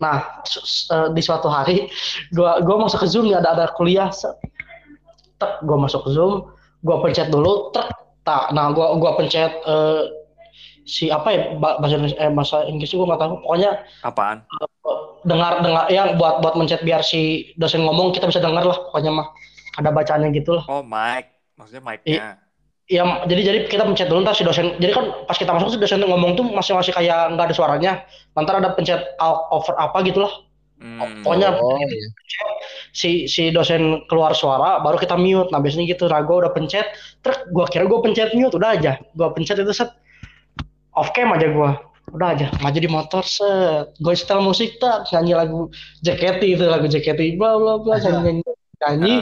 Nah, 0.00 0.40
su- 0.48 0.64
su- 0.64 0.88
eh, 0.88 1.08
di 1.12 1.20
suatu 1.20 1.46
hari 1.52 1.86
gua 2.32 2.58
gua 2.64 2.88
masuk 2.88 3.04
ke 3.04 3.08
Zoom 3.08 3.28
nih 3.28 3.36
ada 3.36 3.52
ada 3.52 3.66
kuliah. 3.76 4.08
Tek, 5.40 5.52
gua 5.64 5.76
masuk 5.76 6.08
ke 6.08 6.10
Zoom, 6.16 6.48
gua 6.84 7.04
pencet 7.04 7.28
dulu, 7.28 7.72
trek. 7.72 7.88
Tak, 8.24 8.52
nah 8.52 8.72
gua 8.72 8.96
gua 9.00 9.16
pencet 9.16 9.52
eh, 9.64 10.02
si 10.84 11.08
apa 11.12 11.28
ya 11.32 11.40
ba- 11.60 11.76
bahasa 11.80 11.96
Indonesia 12.00 12.18
eh, 12.20 12.32
bahasa 12.32 12.56
Inggrisnya 12.68 12.96
gua 13.00 13.08
nggak 13.14 13.20
tahu. 13.20 13.34
Pokoknya 13.44 13.70
Apaan? 14.04 14.38
dengar 15.20 15.60
dengar 15.60 15.84
ya 15.92 16.16
buat 16.16 16.40
buat 16.40 16.56
mencet 16.56 16.80
biar 16.80 17.04
si 17.04 17.52
dosen 17.60 17.84
ngomong 17.84 18.16
kita 18.16 18.24
bisa 18.24 18.40
dengar 18.40 18.64
lah 18.64 18.76
pokoknya 18.88 19.12
mah 19.12 19.28
ada 19.76 19.92
bacaannya 19.92 20.32
gitu 20.32 20.56
lah. 20.56 20.64
Oh, 20.68 20.80
mic. 20.80 21.28
Maksudnya 21.60 21.82
mic-nya. 21.84 22.40
Ya, 22.90 23.06
jadi 23.22 23.42
jadi 23.46 23.58
kita 23.70 23.86
pencet 23.86 24.10
dulu 24.10 24.26
ntar 24.26 24.34
si 24.34 24.42
dosen. 24.42 24.74
Jadi 24.82 24.90
kan 24.90 25.22
pas 25.22 25.38
kita 25.38 25.54
masuk 25.54 25.70
si 25.70 25.78
dosen 25.78 26.02
ngomong 26.02 26.34
tuh 26.34 26.42
masih 26.42 26.74
masih 26.74 26.90
kayak 26.90 27.38
nggak 27.38 27.46
ada 27.46 27.54
suaranya. 27.54 27.92
Ntar 28.34 28.58
ada 28.58 28.74
pencet 28.74 29.14
out 29.22 29.46
over 29.54 29.78
apa 29.78 30.02
gitu 30.02 30.26
lah. 30.26 30.32
Hmm. 30.82 31.22
Pokoknya 31.22 31.54
Oh, 31.54 31.78
iya. 31.78 32.08
si 32.90 33.30
si 33.30 33.54
dosen 33.54 34.02
keluar 34.10 34.34
suara 34.34 34.82
baru 34.82 34.98
kita 34.98 35.14
mute. 35.14 35.54
Nah 35.54 35.62
biasanya 35.62 35.86
gitu. 35.86 36.10
Nah 36.10 36.18
gue 36.26 36.34
udah 36.34 36.50
pencet. 36.50 36.90
Terus 37.22 37.38
gua 37.54 37.70
kira 37.70 37.86
gue 37.86 37.98
pencet 38.02 38.34
mute 38.34 38.58
udah 38.58 38.74
aja. 38.74 38.98
Gua 39.14 39.30
pencet 39.30 39.62
itu 39.62 39.70
set 39.70 39.94
off 40.90 41.14
cam 41.14 41.30
aja 41.30 41.46
gua. 41.54 41.78
Udah 42.10 42.34
aja 42.34 42.50
maju 42.58 42.78
di 42.82 42.90
motor 42.90 43.22
set. 43.22 43.94
Gue 44.02 44.18
setel 44.18 44.42
musik 44.42 44.82
tak 44.82 45.06
nyanyi 45.14 45.38
lagu 45.38 45.70
JKT 46.02 46.42
itu 46.58 46.64
lagu 46.66 46.90
JKT 46.90 47.38
bla 47.38 47.54
bla 47.54 47.78
bla 47.78 48.02
nyanyi 48.02 48.18
nyanyi. 48.18 48.42
nyanyi. 48.82 49.14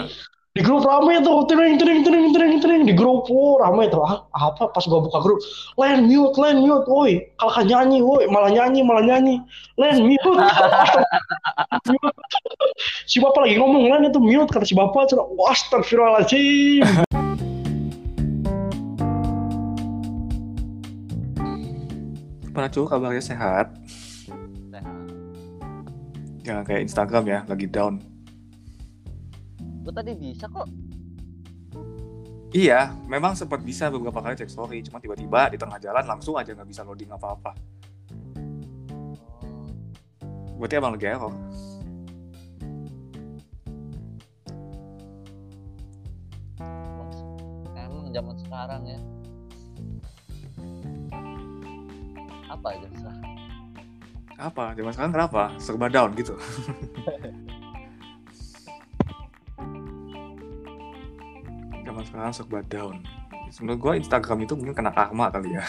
Di 0.57 0.65
grup 0.65 0.81
rame 0.81 1.21
tuh, 1.21 1.45
tering 1.45 1.77
tering 1.77 2.01
tering 2.01 2.33
tering 2.33 2.57
tering 2.57 2.83
di 2.89 2.97
grup, 2.97 3.29
oh 3.29 3.61
rame 3.61 3.85
tuh. 3.93 4.01
Ah, 4.01 4.25
apa 4.33 4.73
pas 4.73 4.81
gua 4.89 5.05
buka 5.05 5.21
grup, 5.21 5.45
Len 5.77 6.09
mute, 6.09 6.41
Len 6.41 6.65
mute, 6.65 6.89
woi, 6.89 7.21
kalau 7.37 7.53
kan 7.53 7.69
nyanyi, 7.69 8.01
woi, 8.01 8.25
malah 8.33 8.49
nyanyi, 8.49 8.81
malah 8.81 9.05
nyanyi, 9.05 9.45
Len 9.77 10.09
mute. 10.09 10.25
Mute. 10.25 10.41
si 13.11 13.21
bapak 13.21 13.45
lagi 13.45 13.61
ngomong, 13.61 13.93
Len 13.93 14.09
itu 14.09 14.17
mute 14.17 14.49
kata 14.49 14.65
si 14.65 14.73
bapak, 14.73 15.13
cina, 15.13 15.29
wah 15.37 15.53
astagfirullahaladzim. 15.53 17.05
Gimana 22.49 22.73
cu 22.73 22.89
kabarnya 22.89 23.21
sehat? 23.21 23.77
Sehat. 24.73 24.97
Jangan 26.41 26.65
kayak 26.65 26.89
Instagram 26.89 27.25
ya, 27.29 27.45
lagi 27.45 27.69
down. 27.69 28.01
Gue 29.89 29.97
tadi 29.97 30.13
bisa 30.13 30.45
kok. 30.53 30.69
Iya, 32.53 32.93
memang 33.09 33.33
sempat 33.33 33.65
bisa 33.65 33.89
beberapa 33.89 34.21
kali 34.21 34.37
cek 34.37 34.53
story, 34.53 34.85
cuma 34.85 35.01
tiba-tiba 35.01 35.49
di 35.49 35.57
tengah 35.57 35.81
jalan 35.81 36.05
langsung 36.05 36.37
aja 36.37 36.53
nggak 36.53 36.69
bisa 36.69 36.85
loading 36.85 37.09
apa-apa. 37.09 37.57
Berarti 40.61 40.75
emang 40.77 40.93
lagi 40.93 41.09
error. 41.09 41.33
Emang 47.73 48.13
zaman 48.13 48.37
sekarang 48.45 48.83
ya. 48.85 49.01
Apa 52.53 52.77
aja 52.77 52.87
susah. 52.93 53.17
Apa? 54.37 54.77
Zaman 54.77 54.93
sekarang 54.93 55.13
kenapa? 55.17 55.43
Serba 55.57 55.89
down 55.89 56.13
gitu. 56.13 56.37
Zaman 61.99 62.15
sekarang 62.15 62.31
serba 62.31 62.63
down. 62.71 63.03
Menurut 63.59 63.79
gue 63.83 63.93
Instagram 64.07 64.47
itu 64.47 64.55
mungkin 64.55 64.71
kena 64.71 64.95
karma 64.95 65.35
kali 65.35 65.59
ya. 65.59 65.67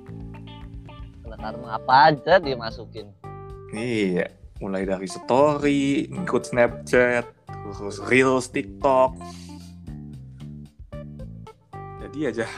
Kena 1.20 1.36
karma 1.36 1.76
apa 1.76 2.08
aja 2.08 2.40
dia 2.40 2.56
masukin. 2.56 3.12
Iya, 3.76 4.32
mulai 4.56 4.88
dari 4.88 5.04
story, 5.04 6.08
ikut 6.08 6.48
Snapchat, 6.48 7.28
terus 7.44 8.00
Reels, 8.08 8.48
TikTok. 8.48 9.20
Jadi 11.76 12.18
aja. 12.24 12.48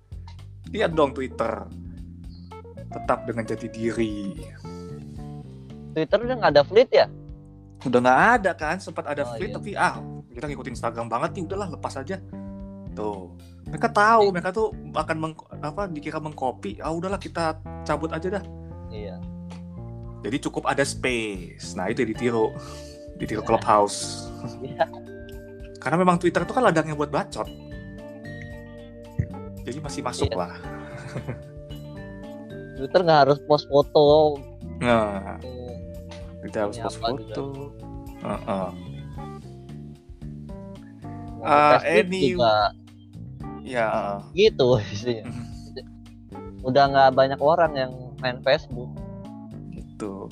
Lihat 0.72 0.96
dong 0.96 1.12
Twitter. 1.12 1.68
Tetap 2.88 3.28
dengan 3.28 3.44
jati 3.44 3.68
diri. 3.68 4.32
Twitter 5.92 6.18
udah 6.24 6.36
nggak 6.40 6.52
ada 6.56 6.64
fleet 6.64 6.88
ya? 6.88 7.04
Udah 7.84 8.00
nggak 8.00 8.20
ada 8.40 8.56
kan, 8.56 8.80
sempat 8.80 9.04
ada 9.12 9.28
Oh, 9.28 9.36
feed 9.36 9.52
iya. 9.52 9.56
tapi 9.60 9.70
ah 9.76 10.00
kita 10.38 10.46
ngikutin 10.46 10.74
Instagram 10.78 11.10
banget 11.10 11.34
nih, 11.34 11.44
udahlah 11.50 11.68
lepas 11.74 11.98
aja. 11.98 12.22
Tuh, 12.94 13.34
mereka 13.66 13.90
tahu, 13.90 14.30
mereka 14.30 14.54
tuh 14.54 14.70
akan 14.94 15.16
meng, 15.18 15.34
apa 15.58 15.90
dikira 15.90 16.22
mengcopy, 16.22 16.78
ah 16.78 16.94
udahlah 16.94 17.18
kita 17.18 17.58
cabut 17.82 18.14
aja 18.14 18.38
dah. 18.38 18.44
Iya. 18.94 19.18
Jadi 20.22 20.36
cukup 20.46 20.70
ada 20.70 20.86
space. 20.86 21.74
Nah 21.74 21.90
itu 21.90 22.06
ditiru, 22.06 22.54
ditiru 23.18 23.42
Clubhouse. 23.42 24.30
Iya. 24.62 24.86
Karena 25.78 25.96
memang 25.98 26.18
Twitter 26.18 26.42
itu 26.42 26.54
kan 26.54 26.62
ladangnya 26.66 26.94
buat 26.94 27.10
bacot. 27.10 27.46
Jadi 29.62 29.78
masih 29.82 30.00
masuk 30.02 30.30
Iya. 30.30 30.38
lah. 30.38 30.52
Twitter 32.78 33.00
nggak 33.02 33.20
harus 33.26 33.38
post 33.46 33.66
foto. 33.66 34.38
Nah, 34.78 35.38
kita 36.46 36.66
harus 36.66 36.78
Ini 36.78 36.84
post 36.86 36.98
foto. 37.02 37.44
Mau 38.18 38.38
Ah, 38.48 38.74
Facebook 41.42 42.06
any- 42.10 42.34
juga 42.34 42.54
Ya, 43.68 44.24
gitu 44.32 44.80
isinya. 44.80 45.28
Udah 46.64 46.88
nggak 46.88 47.10
banyak 47.12 47.40
orang 47.42 47.72
yang 47.76 47.92
main 48.16 48.40
Facebook. 48.40 48.88
gitu. 49.76 50.30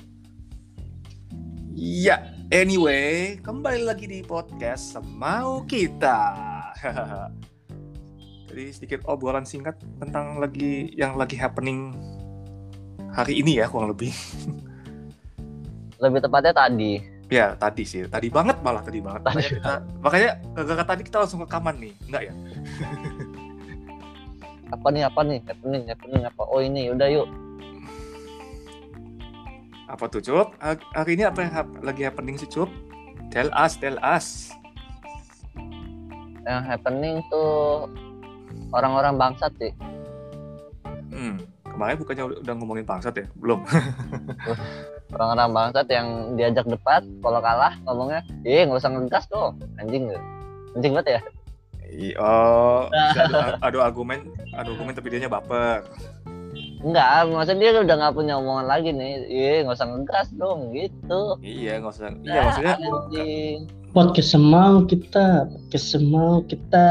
Iya, 1.77 2.33
anyway, 2.49 3.37
kembali 3.45 3.85
lagi 3.85 4.09
di 4.09 4.25
podcast 4.25 4.97
Semau 4.97 5.69
Kita. 5.69 6.33
Jadi 8.49 8.65
sedikit 8.73 9.05
obrolan 9.05 9.45
singkat 9.45 9.77
tentang 10.01 10.41
lagi 10.41 10.89
yang 10.97 11.21
lagi 11.21 11.37
happening 11.37 11.93
hari 13.13 13.45
ini 13.45 13.61
ya 13.61 13.69
kurang 13.69 13.93
lebih. 13.93 14.17
Lebih 16.03 16.21
tepatnya 16.25 16.53
tadi. 16.53 17.16
Ya 17.27 17.59
tadi 17.59 17.83
sih, 17.83 18.07
tadi 18.07 18.31
banget 18.31 18.63
malah 18.63 18.87
tadi 18.87 19.03
banget. 19.03 19.27
Tadi. 19.27 19.35
Makanya, 19.35 19.51
kita, 19.51 19.75
makanya 20.63 20.85
tadi 20.87 21.03
kita 21.03 21.17
langsung 21.27 21.43
rekaman 21.43 21.75
nih, 21.83 21.93
enggak 22.07 22.23
ya? 22.31 22.33
Apa 24.67 24.91
nih 24.91 25.07
apa 25.07 25.23
nih 25.23 25.39
happening 25.47 25.83
happening 25.87 26.23
apa? 26.27 26.43
Oh 26.43 26.59
ini 26.59 26.91
udah 26.91 27.07
yuk. 27.07 27.31
Apa 29.87 30.11
tuh 30.11 30.19
Cup? 30.19 30.59
Ha- 30.59 30.91
Hari 30.91 31.15
ini 31.15 31.23
apa 31.23 31.47
yang 31.47 31.55
lagi 31.87 32.03
happening 32.03 32.35
sih 32.35 32.51
Cup? 32.51 32.67
Tell 33.31 33.47
us, 33.55 33.79
tell 33.79 33.95
us. 34.03 34.51
Yang 36.43 36.63
happening 36.67 37.23
tuh 37.31 37.87
orang-orang 38.75 39.15
bangsat 39.15 39.55
sih. 39.63 39.71
Hmm, 41.15 41.39
kemarin 41.77 41.97
bukannya 42.01 42.25
udah- 42.41 42.57
ngomongin 42.57 42.89
bangsat 42.89 43.15
ya? 43.15 43.27
Belum. 43.37 43.61
Orang-orang 45.13 45.49
bangsat 45.53 45.87
yang 45.93 46.09
diajak 46.35 46.67
debat 46.67 47.05
kalau 47.21 47.39
kalah 47.39 47.77
ngomongnya, 47.85 48.25
"Eh, 48.43 48.65
nggak 48.65 48.81
usah 48.81 48.91
ngegas 48.91 49.29
tuh." 49.29 49.53
Anjing 49.77 50.09
nggak? 50.09 50.23
Anjing 50.75 50.93
banget 50.97 51.09
ya? 51.09 51.21
I- 51.87 52.17
Oh, 52.19 52.91
adu, 53.23 53.35
adu 53.63 53.79
argumen, 53.79 54.27
adu 54.51 54.75
argumen 54.75 54.97
tapi 54.97 55.13
dianya 55.13 55.31
baper. 55.31 55.85
Enggak, 56.85 57.33
maksudnya 57.33 57.73
dia 57.73 57.81
udah 57.81 57.97
nggak 57.97 58.17
punya 58.17 58.35
omongan 58.37 58.67
lagi 58.69 58.91
nih. 58.93 59.13
Eh, 59.29 59.59
nggak 59.65 59.77
usah 59.81 59.89
ngegas 59.89 60.29
dong 60.37 60.77
gitu. 60.77 61.41
Iya, 61.41 61.81
nggak 61.81 61.93
usah. 61.97 62.13
Iya, 62.21 62.41
maksudnya 62.45 62.75
Anjing. 62.77 63.59
Podcast 63.97 64.29
semau 64.37 64.85
kita, 64.85 65.49
podcast 65.49 65.87
semau 65.97 66.45
kita, 66.45 66.89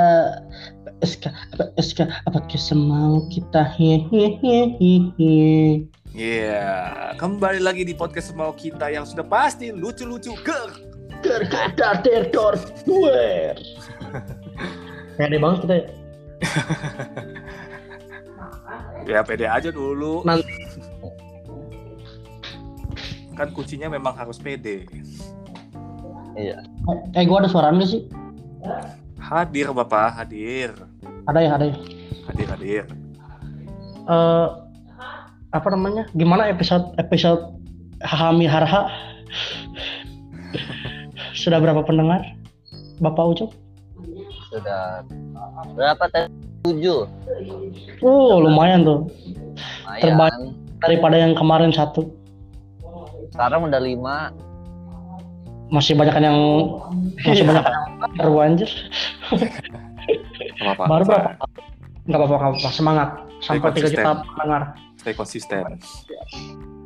SK, 1.06 1.30
apa 1.30 1.64
SK, 1.78 2.10
apa 2.26 2.42
podcast 2.42 2.74
semau 2.74 3.30
kita, 3.30 3.62
hehehehe. 3.78 5.86
Iya, 6.16 6.66
kembali 7.20 7.62
lagi 7.62 7.86
di 7.86 7.94
podcast 7.94 8.34
mau 8.34 8.56
kita 8.58 8.90
yang 8.90 9.06
sudah 9.06 9.28
pasti 9.28 9.70
lucu-lucu 9.70 10.34
ger. 10.42 10.70
Gergedar 11.22 12.02
der 12.02 12.34
dor 12.34 12.58
duer. 12.86 13.58
Pede 15.18 15.38
banget 15.38 15.60
kita 15.66 15.76
ya. 15.76 15.86
Ya 19.06 19.22
pede 19.22 19.46
aja 19.46 19.70
dulu. 19.70 20.26
Nanti. 20.26 20.50
Kan 23.38 23.54
kuncinya 23.54 23.88
memang 23.88 24.18
harus 24.18 24.42
pede. 24.42 24.90
Iya. 26.36 26.66
Eh, 27.16 27.24
gua 27.24 27.46
ada 27.46 27.50
suara 27.50 27.72
nggak 27.72 27.90
sih? 27.90 28.02
Hadir 29.22 29.72
Bapak, 29.72 30.20
hadir. 30.20 30.74
Ada 31.30 31.40
ya, 31.42 31.52
ada 31.56 31.66
ya. 31.70 31.76
Hadir, 32.28 32.48
hadir. 32.52 32.84
Eh, 34.06 34.48
apa 35.56 35.68
namanya? 35.72 36.06
Gimana 36.14 36.52
episode 36.52 36.92
episode 37.00 37.56
Hami 38.04 38.46
Harha? 38.46 38.92
Sudah 41.32 41.64
berapa 41.64 41.86
pendengar? 41.88 42.22
Bapak 43.00 43.24
Ucok? 43.38 43.52
Sudah 44.52 45.04
berapa 45.76 46.04
tadi? 46.12 46.32
Tujuh. 46.66 47.00
Oh, 48.02 48.42
lumayan 48.42 48.82
tuh. 48.82 49.00
Lumayan. 49.06 50.02
Terbaik. 50.02 50.36
Daripada 50.82 51.16
yang 51.18 51.34
kemarin 51.38 51.70
satu. 51.70 52.10
Sekarang 53.34 53.70
udah 53.70 53.82
lima. 53.82 54.34
Masih 55.70 55.98
banyak 55.98 56.14
yang 56.22 56.38
masih 57.26 57.46
banyak 57.50 57.66
yang 57.66 57.86
baru 58.18 58.34
anjir. 58.42 58.70
Gak 60.62 60.74
apa-apa. 60.78 60.90
Baru 60.90 61.04
berapa? 61.06 61.30
Enggak 62.06 62.20
apa-apa, 62.22 62.36
nggak 62.38 62.52
apa-apa. 62.54 62.70
Semangat. 62.70 63.10
Sampai 63.42 63.70
tiga 63.78 63.90
juta 63.94 64.12
pendengar. 64.26 64.62
Stay 65.02 65.14
konsisten. 65.14 65.62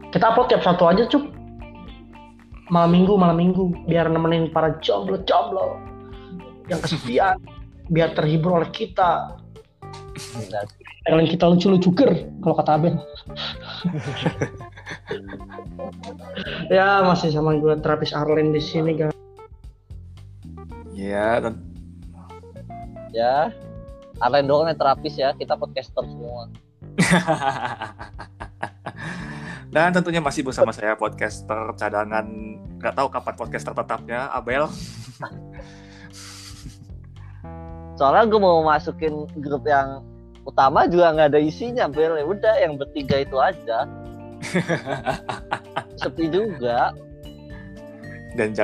Kita 0.10 0.26
upload 0.32 0.48
tiap 0.52 0.64
satu 0.64 0.90
aja, 0.90 1.08
Cuk. 1.08 1.24
Malam 2.72 2.92
minggu, 2.94 3.14
malam 3.16 3.38
minggu. 3.40 3.64
Biar 3.88 4.12
nemenin 4.12 4.52
para 4.52 4.76
jomblo-jomblo 4.84 5.80
yang 6.68 6.80
kesepian. 6.84 7.40
biar 7.90 8.14
terhibur 8.14 8.62
oleh 8.62 8.70
kita. 8.70 9.39
Udah. 10.20 10.68
Kalian 11.08 11.32
kita 11.32 11.48
lucu-lucu 11.50 11.90
ger, 11.96 12.28
kalau 12.44 12.56
kata 12.60 12.76
Abel. 12.76 13.00
ya, 16.76 17.02
masih 17.08 17.32
sama 17.34 17.58
gue 17.58 17.74
terapis 17.82 18.14
Arlen 18.14 18.54
di 18.54 18.62
sini, 18.62 18.94
guys. 18.94 19.16
Ya, 20.94 21.40
dan 21.40 21.64
Ya. 23.10 23.50
Arlen 24.20 24.46
doang 24.46 24.70
yang 24.70 24.78
terapis 24.78 25.18
ya. 25.18 25.34
Kita 25.34 25.58
podcaster 25.58 26.06
semua. 26.06 26.46
dan 29.74 29.94
tentunya 29.94 30.20
masih 30.20 30.42
bersama 30.42 30.74
saya 30.74 30.98
podcaster 30.98 31.78
cadangan 31.78 32.26
nggak 32.80 32.96
tahu 32.96 33.08
kapan 33.12 33.36
podcaster 33.38 33.74
tetapnya 33.74 34.30
Abel. 34.34 34.70
Soalnya 38.00 38.32
gue 38.32 38.40
mau 38.40 38.64
masukin 38.64 39.28
grup 39.44 39.68
yang 39.68 40.00
utama 40.48 40.88
juga 40.88 41.12
nggak 41.12 41.36
ada 41.36 41.40
isinya, 41.44 41.92
Bel. 41.92 42.16
Ya 42.16 42.24
udah, 42.24 42.56
yang 42.64 42.80
bertiga 42.80 43.20
itu 43.20 43.36
aja. 43.36 43.84
Sepi 46.00 46.32
juga. 46.32 46.96
dan 48.40 48.56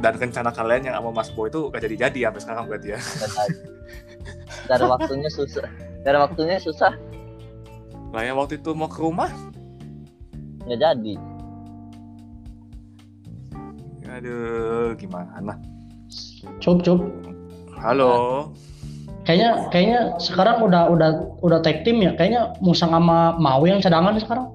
dan 0.00 0.14
rencana 0.16 0.48
kalian 0.48 0.88
yang 0.88 0.96
sama 0.96 1.12
Mas 1.12 1.28
Bo 1.28 1.44
itu 1.44 1.68
gak 1.68 1.82
jadi 1.84 2.08
jadi 2.08 2.30
sampai 2.30 2.40
sekarang 2.40 2.64
berarti 2.72 2.88
ya. 2.96 2.98
Ada 4.72 4.86
waktunya 4.88 5.28
susah. 5.28 5.68
Ada 6.08 6.18
waktunya 6.24 6.56
susah. 6.56 6.96
Lah 8.16 8.22
yang 8.24 8.40
waktu 8.40 8.56
itu 8.56 8.72
mau 8.72 8.88
ke 8.88 9.04
rumah, 9.04 9.28
Nggak 10.64 10.78
jadi. 10.80 11.14
aduh 14.08 14.92
gimana? 14.96 15.56
Cup, 16.60 16.80
cup. 16.80 17.00
Halo. 17.82 18.46
Kayaknya 19.26 19.50
kayaknya 19.74 20.00
sekarang 20.22 20.62
udah 20.62 20.86
udah 20.94 21.10
udah 21.42 21.58
tag 21.66 21.82
team 21.82 21.98
ya. 21.98 22.14
Kayaknya 22.14 22.54
Musang 22.62 22.94
sama 22.94 23.34
Maui 23.42 23.74
yang 23.74 23.82
cadangan 23.82 24.14
sekarang. 24.22 24.54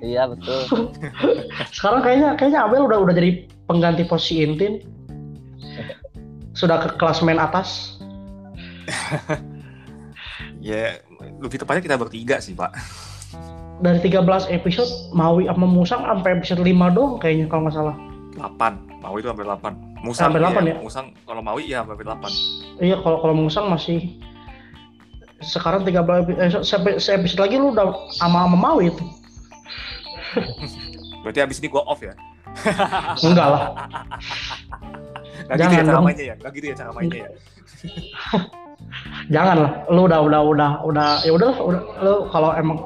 Iya 0.00 0.32
betul. 0.32 0.88
Sekarang 1.76 2.00
kayaknya 2.00 2.32
kayaknya 2.40 2.64
Abel 2.64 2.88
udah 2.88 3.04
udah 3.04 3.12
jadi 3.12 3.44
pengganti 3.68 4.08
posisi 4.08 4.40
Intin. 4.40 4.80
Sudah 6.56 6.80
ke 6.80 6.96
kelas 6.96 7.20
main 7.20 7.36
atas. 7.36 8.00
Ya 10.60 11.00
lebih 11.40 11.56
tepatnya 11.56 11.80
kita 11.80 11.96
bertiga 11.96 12.36
sih 12.36 12.52
pak. 12.52 12.76
Dari 13.80 13.96
13 13.96 14.52
episode 14.52 14.92
Maui 15.16 15.48
sama 15.48 15.64
Musang 15.64 16.04
sampai 16.04 16.36
episode 16.36 16.60
5 16.60 16.68
doang 16.92 17.16
kayaknya 17.16 17.48
kalau 17.48 17.64
nggak 17.64 17.76
salah. 17.80 17.96
8 18.36 19.02
Maui 19.02 19.18
itu 19.20 19.28
sampai 19.28 19.46
8 19.46 20.04
Musang 20.04 20.32
Sampai 20.32 20.40
8 20.40 20.60
iya, 20.60 20.72
ya? 20.72 20.76
Musang 20.78 21.06
kalau 21.24 21.42
Maui 21.42 21.64
ya 21.66 21.80
sampai 21.82 22.04
8 22.04 22.80
Iya 22.80 22.96
kalau 23.00 23.18
kalau 23.20 23.34
Musang 23.34 23.66
masih 23.68 24.16
sekarang 25.40 25.82
13 25.82 25.96
epi- 26.20 26.36
eh, 26.36 26.50
se- 26.60 27.00
se 27.00 27.10
episode 27.16 27.40
lagi 27.40 27.56
lu 27.56 27.72
udah 27.72 27.96
sama 28.12 28.44
sama 28.44 28.56
Maui 28.60 28.92
itu. 28.92 29.04
Berarti 31.24 31.40
abis 31.40 31.56
ini 31.58 31.68
gua 31.68 31.80
off 31.84 32.00
ya? 32.00 32.12
Enggak 33.24 33.48
lah. 33.48 33.62
Gak 35.48 35.56
gitu 35.56 35.64
ya 35.64 35.80
Jangan 35.80 35.80
cara 35.80 35.96
dong. 35.96 36.04
mainnya 36.04 36.24
ya? 36.28 36.34
Gak 36.36 36.52
gitu 36.52 36.66
ya 36.68 36.74
cara 36.76 36.90
mainnya 36.92 37.18
ya? 37.24 37.30
Jangan 39.34 39.56
lah. 39.64 39.72
Lu 39.88 40.00
udah 40.04 40.20
udah 40.20 40.40
udah 40.44 40.70
udah 40.84 41.08
ya 41.24 41.32
udah 41.32 41.52
udah 41.56 41.80
lu 42.04 42.14
kalau 42.28 42.50
emang 42.52 42.78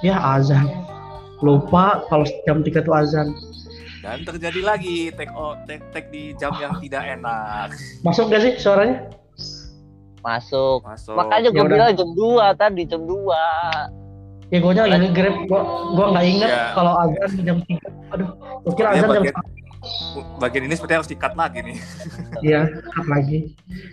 ya 0.00 0.16
azan. 0.16 0.64
Lupa 1.44 2.00
kalau 2.08 2.24
jam 2.48 2.64
3 2.64 2.80
tuh 2.80 2.94
azan. 2.96 3.36
Dan 4.02 4.26
terjadi 4.26 4.60
lagi 4.60 5.14
take 5.14 5.30
o- 5.30 5.54
take, 5.62 5.84
take 5.94 6.08
di 6.10 6.34
jam 6.34 6.50
yang 6.58 6.74
tidak 6.82 7.06
enak 7.06 7.70
Masuk 8.02 8.26
gak 8.28 8.42
sih 8.42 8.52
suaranya? 8.58 9.06
Masuk. 10.22 10.82
Masuk 10.82 11.14
Makanya 11.14 11.48
gue 11.50 11.58
Ya 11.58 11.70
bilang 11.70 11.94
jam 11.94 12.10
2 12.10 12.54
tadi, 12.54 12.82
jam 12.84 13.02
2. 13.06 13.14
Ya 14.52 14.58
gue 14.60 14.72
lagi 14.76 15.06
nge-grab, 15.08 15.36
gua 15.48 15.60
gua 15.96 16.06
nggak 16.12 16.26
inget 16.28 16.50
Ya. 16.50 16.64
kalau 16.76 16.92
azan 17.00 17.40
jam 17.40 17.58
3. 17.58 17.88
Aduh, 18.12 18.28
gua 18.62 18.72
kira 18.76 18.88
Iya, 18.90 19.00
azan 19.00 19.08
jam 19.08 19.22
bagian, 19.22 19.36
bagian 20.38 20.62
ini 20.66 20.74
sepertinya 20.76 20.98
harus 21.00 21.10
di-cut 21.10 21.34
lagi 21.34 21.58
nih 21.64 21.76
Iya, 22.46 22.60
cut 22.68 23.06
lagi. 23.08 23.38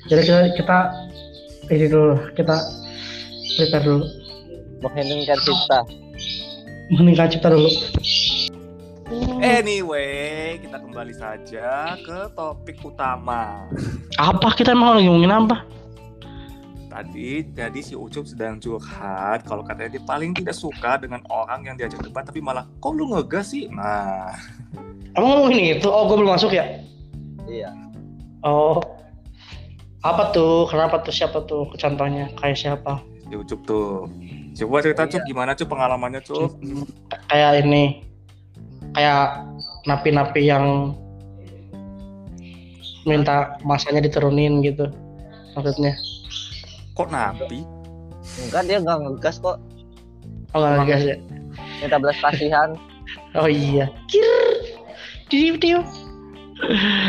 Jadi 0.05 0.21
kita, 0.21 0.37
kita 0.53 0.77
ini 1.69 1.85
dulu, 1.87 2.13
kita 2.35 2.55
prepare 3.55 3.83
dulu. 3.83 4.05
Mengheningkan 4.79 5.37
cipta. 5.41 5.79
Meningkat 6.91 7.27
cipta 7.31 7.49
dulu. 7.49 7.69
Anyway, 9.41 10.61
kita 10.61 10.77
kembali 10.77 11.13
saja 11.17 11.97
ke 11.97 12.29
topik 12.37 12.77
utama 12.85 13.65
Apa 14.21 14.53
kita 14.53 14.77
mau 14.77 14.93
lagi 14.93 15.09
ngomongin 15.09 15.33
apa? 15.33 15.65
Tadi, 16.89 17.45
jadi 17.53 17.79
si 17.81 17.97
Ucup 17.97 18.25
sedang 18.29 18.61
curhat 18.61 19.45
kalau 19.45 19.65
katanya 19.65 19.97
dia 19.97 20.03
paling 20.05 20.33
tidak 20.33 20.53
suka 20.57 20.97
dengan 21.01 21.21
orang 21.29 21.65
yang 21.65 21.75
diajak 21.77 22.01
debat 22.01 22.25
tapi 22.25 22.41
malah, 22.41 22.65
kok 22.81 22.93
lu 22.97 23.13
ngegas 23.13 23.53
sih? 23.53 23.69
Nah, 23.69 24.33
Emang 25.13 25.41
ngomongin 25.41 25.77
itu? 25.77 25.89
Oh, 25.89 26.09
gue 26.09 26.17
belum 26.17 26.33
masuk 26.33 26.53
ya? 26.53 26.81
Iya. 27.45 27.73
Oh, 28.45 28.81
apa 30.01 30.33
tuh? 30.33 30.65
Kenapa 30.69 31.01
tuh? 31.01 31.13
Siapa 31.13 31.45
tuh? 31.49 31.69
Contohnya 31.77 32.29
kayak 32.37 32.57
siapa? 32.57 33.01
si 33.29 33.33
Ucup 33.37 33.61
tuh 33.65 34.09
Coba 34.57 34.81
cerita 34.81 35.05
Iya. 35.05 35.21
Cup, 35.21 35.21
gimana 35.29 35.51
Cup 35.53 35.69
pengalamannya 35.69 36.21
Cup? 36.25 36.57
Kayak 37.29 37.63
ini, 37.63 38.08
kayak 38.93 39.45
napi-napi 39.85 40.41
yang 40.45 40.95
minta 43.07 43.57
masanya 43.65 44.03
diturunin 44.03 44.61
gitu. 44.61 44.89
Maksudnya? 45.57 45.93
Kok 46.93 47.09
napi? 47.09 47.63
Enggak 48.45 48.63
dia 48.69 48.77
nggak 48.83 48.97
ngegas 49.01 49.39
kok. 49.41 49.57
Oh 50.53 50.59
nggak 50.61 50.85
guys 50.85 51.05
ya? 51.05 51.17
Minta 51.81 51.97
belas 51.97 52.17
kasihan. 52.21 52.75
Oh 53.37 53.49
iya. 53.49 53.89
Kir. 54.09 54.27
Diu 55.29 55.55
diu. 55.57 55.81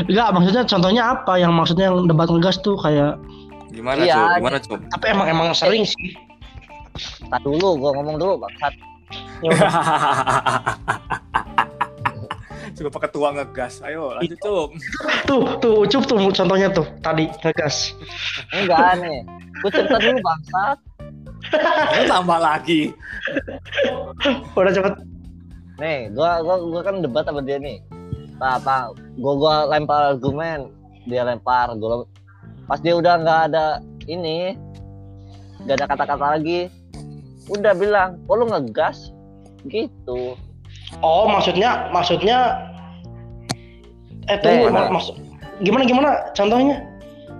Enggak, 0.06 0.30
maksudnya 0.30 0.62
contohnya 0.62 1.02
apa? 1.16 1.34
Yang 1.40 1.52
maksudnya 1.58 1.84
yang 1.90 2.06
debat 2.06 2.30
ngegas 2.30 2.62
tuh 2.62 2.78
kayak 2.78 3.18
Gimana 3.70 4.02
Iya. 4.02 4.14
Cup? 4.14 4.38
Gimana 4.42 4.58
Cup? 4.58 4.80
tapi 4.94 5.04
emang 5.14 5.26
emang 5.30 5.48
sering 5.54 5.86
sih. 5.86 6.14
Tak 7.30 7.40
dulu, 7.46 7.78
gua 7.78 7.90
ngomong 7.98 8.18
dulu 8.18 8.34
bangsat. 8.42 8.74
Coba 12.80 12.96
Pak 12.96 13.12
Ketua 13.12 13.28
ngegas. 13.36 13.84
Ayo 13.84 14.16
lanjut 14.16 14.40
Cup. 14.40 14.72
tuh, 15.28 15.44
tuh 15.60 15.84
ucup 15.84 16.00
tuh 16.08 16.16
contohnya 16.32 16.72
tuh 16.72 16.88
tadi 17.04 17.28
ngegas. 17.44 17.92
Enggak 18.56 19.04
nih. 19.04 19.20
Gua 19.60 19.68
cerita 19.68 20.00
dulu 20.00 20.16
bangsat. 20.24 20.78
Ayo 21.92 22.04
tambah 22.08 22.40
lagi. 22.40 22.96
Udah 24.56 24.72
cepet. 24.72 24.96
Nih, 25.76 26.08
gua 26.16 26.40
gua 26.40 26.56
gua 26.56 26.80
kan 26.80 27.04
debat 27.04 27.28
sama 27.28 27.44
dia 27.44 27.60
nih. 27.60 27.84
Nah, 28.40 28.56
apa? 28.56 28.96
Gua 29.20 29.34
gua 29.36 29.54
lempar 29.68 30.16
argumen, 30.16 30.72
dia 31.04 31.20
lempar. 31.20 31.76
Gua 31.76 32.08
pas 32.64 32.80
dia 32.80 32.96
udah 32.96 33.20
nggak 33.20 33.40
ada 33.52 33.84
ini, 34.08 34.56
nggak 35.68 35.84
ada 35.84 35.84
kata-kata 35.84 36.26
lagi, 36.40 36.72
udah 37.52 37.76
bilang, 37.76 38.16
"Oh 38.24 38.40
lu 38.40 38.48
ngegas?" 38.48 39.12
Gitu. 39.68 40.32
Oh, 41.04 41.28
maksudnya 41.28 41.92
maksudnya 41.92 42.69
eh 44.28 44.38
tunggu 44.38 44.68
Eh, 44.68 44.72
mak- 44.72 44.92
maksud 44.92 45.14
gimana 45.60 45.82
gimana 45.84 46.08
contohnya? 46.32 46.76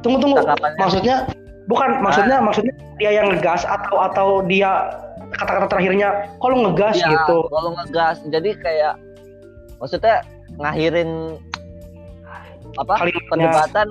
Tunggu 0.00 0.16
tunggu. 0.16 0.36
Maksudnya 0.78 1.28
bukan 1.68 2.00
maksudnya 2.00 2.40
maksudnya 2.40 2.72
dia 2.96 3.10
yang 3.20 3.28
ngegas 3.28 3.64
atau 3.64 3.96
atau 4.00 4.28
dia 4.44 4.88
kata-kata 5.30 5.66
terakhirnya 5.68 6.08
kalau 6.40 6.56
ngegas 6.64 6.96
Iya, 6.96 7.08
gitu. 7.12 7.36
Kalau 7.48 7.70
ngegas, 7.76 8.16
jadi 8.26 8.50
kayak 8.56 8.94
maksudnya 9.78 10.16
ngakhirin 10.56 11.36
apa 12.76 12.92
Kalimatnya. 12.96 13.28
perdebatan 13.28 13.88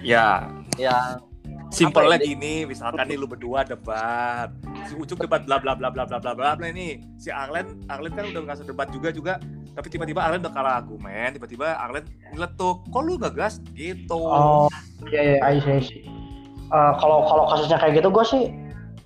Ya, 0.00 0.46
yang 0.80 1.20
simpelnya 1.68 2.16
Apa 2.16 2.24
ya? 2.24 2.28
gini, 2.32 2.54
misalkan 2.64 3.04
nih 3.10 3.18
lu 3.18 3.26
berdua 3.28 3.60
debat, 3.62 4.48
si 4.88 4.96
Ucup 4.96 5.20
debat 5.20 5.44
bla 5.44 5.58
bla 5.60 5.76
bla 5.76 5.90
bla 5.90 6.06
bla 6.06 6.16
bla 6.16 6.32
bla 6.32 6.54
bla 6.56 6.66
ini, 6.66 7.02
si 7.20 7.28
Arlen, 7.28 7.84
Arlen 7.86 8.12
kan 8.14 8.24
udah 8.24 8.40
nggak 8.46 8.64
debat 8.64 8.88
juga 8.88 9.08
juga, 9.12 9.34
tapi 9.76 9.92
tiba-tiba 9.92 10.24
Arlen 10.24 10.40
udah 10.40 10.54
kalah 10.56 10.80
argumen, 10.80 11.36
tiba-tiba 11.36 11.76
Arlen 11.76 12.08
ngeletuk, 12.32 12.88
kok 12.88 13.02
lu 13.04 13.20
ngegas 13.20 13.60
gitu. 13.76 14.16
Oh, 14.16 14.72
iya 15.12 15.36
iya, 15.36 15.38
I 15.44 15.60
see, 15.60 15.76
I 15.76 15.82
see. 15.84 16.00
Eh, 16.66 16.92
kalau 16.96 17.28
kalau 17.28 17.44
kasusnya 17.46 17.76
kayak 17.76 18.00
gitu 18.00 18.08
gue 18.08 18.24
sih 18.24 18.42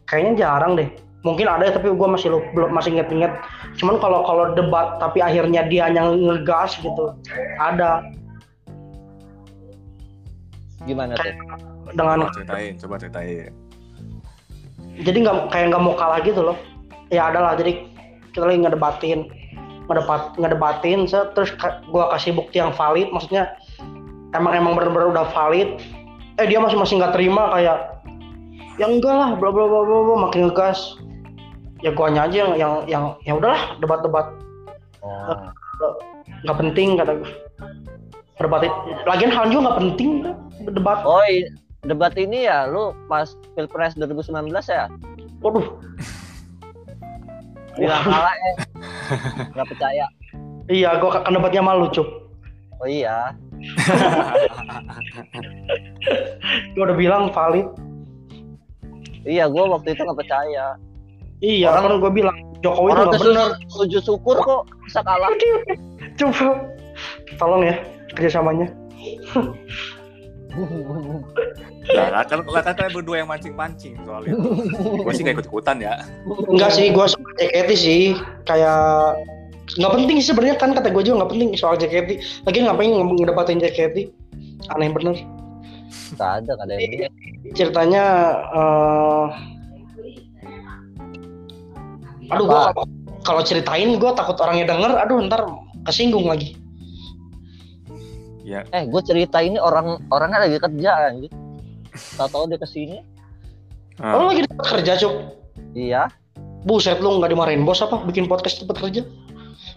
kayaknya 0.07 0.47
jarang 0.47 0.79
deh. 0.79 0.87
Mungkin 1.21 1.45
ada 1.45 1.69
tapi 1.69 1.93
gue 1.93 2.09
masih 2.09 2.33
lu- 2.33 2.47
belum 2.55 2.73
masih 2.73 2.97
inget-inget. 2.97 3.35
cuman 3.77 4.01
kalau 4.03 4.25
kalau 4.25 4.51
debat 4.55 4.99
tapi 4.99 5.21
akhirnya 5.21 5.63
dia 5.63 5.87
yang 5.87 6.17
ngegas 6.17 6.75
gitu 6.81 7.15
ada 7.61 8.03
Gimana 10.83 11.15
tuh? 11.15 11.31
dengan 11.93 12.25
Coba 12.25 12.35
ceritain, 12.35 12.73
coba 12.81 12.95
ceritain. 12.99 13.53
jadi 15.01 15.17
nggak 15.23 15.37
kayak 15.55 15.67
nggak 15.71 15.83
mau 15.83 15.95
kalah 15.95 16.19
gitu 16.21 16.41
loh 16.43 16.57
ya 17.09 17.31
adalah 17.31 17.55
jadi 17.55 17.85
kita 18.33 18.43
lagi 18.43 18.59
ngedebatin 18.59 19.21
ngedebat 19.91 20.39
ngedebatin 20.39 21.11
set, 21.11 21.35
terus 21.35 21.51
gua 21.91 22.15
kasih 22.15 22.39
bukti 22.39 22.63
yang 22.63 22.71
valid 22.71 23.11
maksudnya 23.11 23.59
emang 24.39 24.55
emang 24.55 24.79
benar-benar 24.79 25.11
udah 25.11 25.27
valid. 25.35 25.83
Eh 26.39 26.47
dia 26.47 26.63
masih 26.63 26.79
masih 26.79 27.03
nggak 27.03 27.19
terima 27.19 27.51
kayak 27.51 27.99
ya 28.79 28.87
enggak 28.87 29.13
lah 29.13 29.31
bla 29.35 29.51
bla 29.51 29.67
bla 29.67 29.83
bla 29.83 30.15
makin 30.31 30.49
ngegas. 30.49 30.95
Ya 31.83 31.91
guanya 31.91 32.31
aja 32.31 32.37
yang 32.47 32.53
yang 32.55 32.75
yang 32.87 33.05
ya 33.27 33.33
udahlah 33.35 33.75
debat-debat. 33.83 34.27
Oh. 35.03 35.51
nggak 36.45 36.57
penting 36.57 36.97
kata 36.97 37.21
gue 37.21 37.33
debat 38.41 38.65
lagian 39.05 39.33
hal 39.33 39.49
juga 39.53 39.61
nggak 39.69 39.79
penting 39.81 40.11
debat. 40.73 41.05
Oh, 41.05 41.21
debat 41.85 42.13
ini 42.17 42.49
ya 42.49 42.69
lu 42.69 42.93
pas 43.09 43.33
Pilpres 43.57 43.97
2019 43.97 44.53
ya? 44.69 44.89
waduh 45.41 45.65
Bilang 47.81 48.03
kalah 48.05 48.35
ya. 48.37 48.53
Nggak 49.57 49.69
percaya. 49.69 50.07
iya 50.71 50.95
gua 50.97 51.11
kan 51.19 51.33
debatnya 51.33 51.61
malu 51.61 51.91
cup 51.91 52.07
Oh 52.79 52.87
iya. 52.87 53.35
gua 56.75 56.83
udah 56.87 56.97
bilang 56.97 57.23
valid 57.31 57.67
Iya, 59.21 59.45
gua 59.49 59.77
waktu 59.77 59.93
itu 59.93 60.01
nggak 60.01 60.19
percaya. 60.19 60.67
iya 61.41 61.69
Orang- 61.71 61.99
kan 61.99 62.01
gua 62.01 62.11
bilang 62.11 62.37
Jokowi 62.61 62.93
Orang 62.93 63.09
udah 63.09 63.17
sujud, 63.17 63.33
bener 63.33 63.49
sujud 63.69 64.03
syukur 64.05 64.37
kok 64.39 64.63
bisa 64.85 65.01
kalah. 65.01 65.33
Coba 66.21 66.69
tolong 67.35 67.63
ya 67.65 67.75
kerjasamanya. 68.13 68.69
Nah, 71.91 72.27
kan 72.27 72.43
kan 72.43 72.75
kalian 72.75 72.95
berdua 72.95 73.17
yang 73.23 73.31
mancing-mancing 73.31 73.95
soal 74.03 74.27
itu. 74.27 74.39
Gue 75.01 75.13
sih 75.15 75.23
gak 75.23 75.39
ikut-ikutan 75.39 75.79
ya. 75.79 76.03
Enggak 76.51 76.75
sih, 76.75 76.91
gue 76.91 77.07
soal 77.07 77.33
JKT 77.39 77.71
sih 77.75 78.03
kayak 78.45 79.15
nggak 79.79 79.93
penting 79.95 80.19
sih 80.19 80.35
sebenarnya 80.35 80.59
kan 80.59 80.75
kata 80.75 80.91
gue 80.91 81.03
juga 81.07 81.23
nggak 81.23 81.31
penting 81.31 81.49
soal 81.55 81.79
JKT. 81.79 82.19
Lagi 82.45 82.59
ngapain 82.67 82.91
ngomong 82.91 83.17
ngedebatin 83.23 83.63
JKT? 83.63 84.11
Aneh 84.75 84.91
bener. 84.91 85.17
Nggak 86.19 86.31
ada, 86.45 86.51
nggak 86.59 86.67
ada 86.67 86.77
yang. 86.77 87.11
Ceritanya, 87.55 88.05
eh 88.53 89.27
aduh 92.31 92.47
kalau, 92.47 92.87
kalau 93.27 93.43
ceritain 93.43 93.99
gue 93.99 94.11
takut 94.15 94.39
orangnya 94.39 94.71
denger, 94.71 94.93
aduh 95.03 95.19
ntar 95.27 95.43
kesinggung 95.83 96.29
lagi. 96.29 96.60
Ya, 98.51 98.67
Eh, 98.75 98.83
gue 98.91 99.03
cerita 99.07 99.39
ini 99.39 99.63
orang 99.63 100.03
orangnya 100.11 100.43
lagi 100.43 100.59
kerja 100.59 100.91
anjir. 101.07 101.31
Tahu-tahu 102.19 102.51
dia 102.51 102.59
ke 102.59 102.67
sini. 102.67 102.99
ah, 104.03 104.19
Oh, 104.19 104.27
lu 104.27 104.35
lagi 104.35 104.43
kerja 104.51 104.99
cuk. 104.99 105.15
Iya. 105.79 106.11
Buset 106.67 106.99
lu 106.99 107.23
nggak 107.23 107.31
dimarahin 107.31 107.63
bos 107.63 107.79
apa? 107.79 108.03
Bikin 108.03 108.27
podcast 108.27 108.59
tempat 108.59 108.83
kerja? 108.83 109.07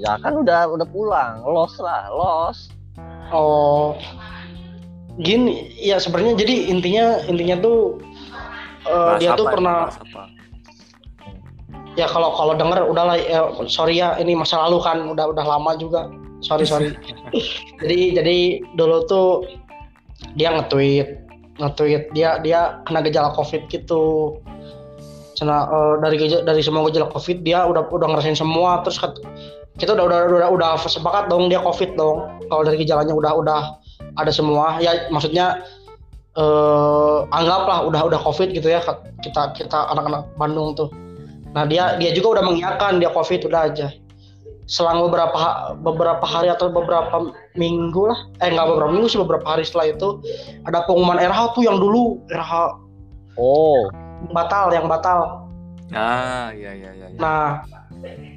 Ya 0.02 0.18
kan 0.18 0.42
udah 0.42 0.74
udah 0.74 0.88
pulang, 0.90 1.46
los 1.46 1.78
lah, 1.78 2.10
los. 2.10 2.74
Oh, 3.30 3.94
gini, 5.22 5.70
ya 5.78 6.02
sebenarnya 6.02 6.34
jadi 6.42 6.56
intinya 6.74 7.06
intinya 7.30 7.62
tuh 7.62 8.02
eh, 8.90 8.90
bahas 8.90 9.22
dia 9.22 9.30
apa 9.34 9.38
tuh 9.38 9.46
pernah 9.54 9.78
apa? 9.94 10.24
ya 11.94 12.10
kalau 12.10 12.34
kalau 12.34 12.58
denger 12.58 12.90
udahlah 12.90 13.22
ya, 13.22 13.54
sorry 13.70 14.02
ya 14.02 14.18
ini 14.18 14.34
masa 14.34 14.58
lalu 14.66 14.82
kan 14.82 14.98
udah 15.14 15.30
udah 15.30 15.46
lama 15.46 15.78
juga 15.78 16.10
sorry 16.44 16.68
sorry. 16.68 16.94
Jadi 17.82 18.00
jadi 18.16 18.38
dulu 18.76 19.08
tuh 19.08 19.30
dia 20.36 20.54
nge-tweet 20.54 21.24
nge-tweet. 21.60 22.14
Dia 22.18 22.42
dia 22.42 22.82
kena 22.86 23.06
gejala 23.06 23.34
covid 23.34 23.66
gitu. 23.70 24.36
Cina, 25.34 25.66
eh, 25.66 25.94
dari 26.02 26.18
dari 26.46 26.62
semua 26.62 26.86
gejala 26.90 27.10
covid 27.10 27.42
dia 27.42 27.66
udah 27.66 27.90
udah 27.90 28.08
ngerasain 28.14 28.38
semua. 28.38 28.82
Terus 28.86 29.02
kat- 29.02 29.22
kita 29.82 29.98
udah 29.98 30.06
udah 30.06 30.20
udah 30.30 30.50
udah 30.54 30.70
sepakat 30.82 31.30
dong 31.30 31.50
dia 31.50 31.62
covid 31.62 31.94
dong. 31.98 32.30
Kalau 32.50 32.62
dari 32.66 32.82
gejalanya 32.82 33.14
udah 33.14 33.32
udah 33.34 33.62
ada 34.18 34.32
semua. 34.34 34.78
Ya 34.82 35.10
maksudnya 35.10 35.62
eh 36.34 37.18
anggaplah 37.30 37.86
udah 37.86 38.02
udah 38.10 38.20
covid 38.22 38.54
gitu 38.54 38.70
ya. 38.70 38.82
Kita 39.22 39.54
kita 39.58 39.94
anak-anak 39.94 40.30
Bandung 40.38 40.74
tuh. 40.78 40.90
Nah 41.54 41.70
dia 41.70 41.98
dia 42.02 42.10
juga 42.18 42.42
udah 42.42 42.44
mengiyakan 42.50 42.98
dia 42.98 43.14
covid 43.14 43.46
udah 43.46 43.70
aja 43.70 43.94
selang 44.66 45.04
beberapa 45.04 45.76
beberapa 45.84 46.24
hari 46.24 46.48
atau 46.48 46.72
beberapa 46.72 47.36
minggu 47.60 48.08
lah 48.08 48.20
eh 48.40 48.50
nggak 48.52 48.68
beberapa 48.74 48.92
minggu 48.96 49.08
sih 49.12 49.20
beberapa 49.20 49.44
hari 49.44 49.68
setelah 49.68 49.92
itu 49.92 50.24
ada 50.64 50.88
pengumuman 50.88 51.20
RH 51.20 51.60
tuh 51.60 51.64
yang 51.68 51.78
dulu 51.78 52.24
RH 52.32 52.80
Oh, 53.34 53.90
batal 54.30 54.70
yang 54.70 54.86
batal 54.86 55.44
Ah, 55.94 56.50
iya 56.56 56.74
iya 56.74 56.90
iya. 56.98 57.08
iya. 57.14 57.20
Nah, 57.22 57.62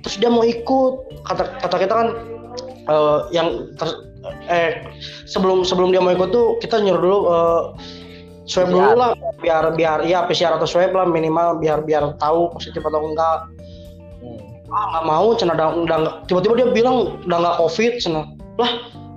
terus 0.05 0.21
dia 0.21 0.29
mau 0.29 0.45
ikut. 0.45 1.25
Kata 1.25 1.43
kata 1.65 1.77
kita 1.81 1.95
kan 1.97 2.09
eh, 2.87 3.19
yang 3.33 3.73
ter- 3.81 4.05
eh 4.51 4.83
sebelum 5.25 5.63
sebelum 5.63 5.95
dia 5.95 6.03
mau 6.03 6.13
ikut 6.13 6.31
tuh 6.35 6.61
kita 6.61 6.83
nyuruh 6.83 7.01
dulu 7.01 7.19
eh, 7.31 7.63
swab 8.47 8.71
dulu 8.71 8.95
lah 8.95 9.17
biar 9.41 9.75
biar 9.75 10.05
ya 10.07 10.27
PCR 10.29 10.59
atau 10.59 10.69
swab 10.69 10.93
lah 10.95 11.07
minimal 11.09 11.59
biar 11.59 11.83
biar 11.83 12.15
tahu 12.21 12.53
positif 12.53 12.85
atau 12.85 13.01
enggak. 13.03 13.49
Ah 14.77 14.85
nggak 14.93 15.05
mau, 15.09 15.33
cina 15.33 15.57
udah, 15.57 16.29
tiba-tiba 16.29 16.55
dia 16.61 16.69
bilang 16.69 17.17
udah 17.25 17.39
nggak 17.41 17.57
covid, 17.57 17.93
cina. 17.97 18.29
Lah 18.61 18.71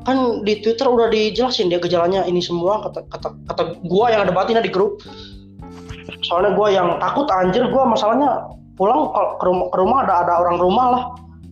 kan 0.07 0.47
di 0.47 0.63
Twitter 0.63 0.87
udah 0.87 1.11
dijelasin 1.11 1.67
dia 1.67 1.83
gejalanya 1.83 2.23
ini 2.23 2.39
semua 2.39 2.79
kata 2.87 3.03
kata 3.11 3.27
kata 3.51 3.63
gua 3.91 4.07
yang 4.07 4.23
ada 4.23 4.31
batinnya 4.31 4.63
di 4.63 4.71
grup. 4.71 5.03
Soalnya 6.23 6.55
gua 6.55 6.71
yang 6.71 6.95
takut 7.03 7.27
anjir 7.27 7.67
gua 7.67 7.83
masalahnya 7.83 8.47
pulang 8.79 9.11
kalau 9.11 9.35
ke 9.35 9.43
rumah, 9.43 9.65
ke 9.67 9.77
rumah 9.83 9.97
ada 10.07 10.13
ada 10.23 10.33
orang 10.39 10.57
rumah 10.63 10.85
lah. 10.95 11.03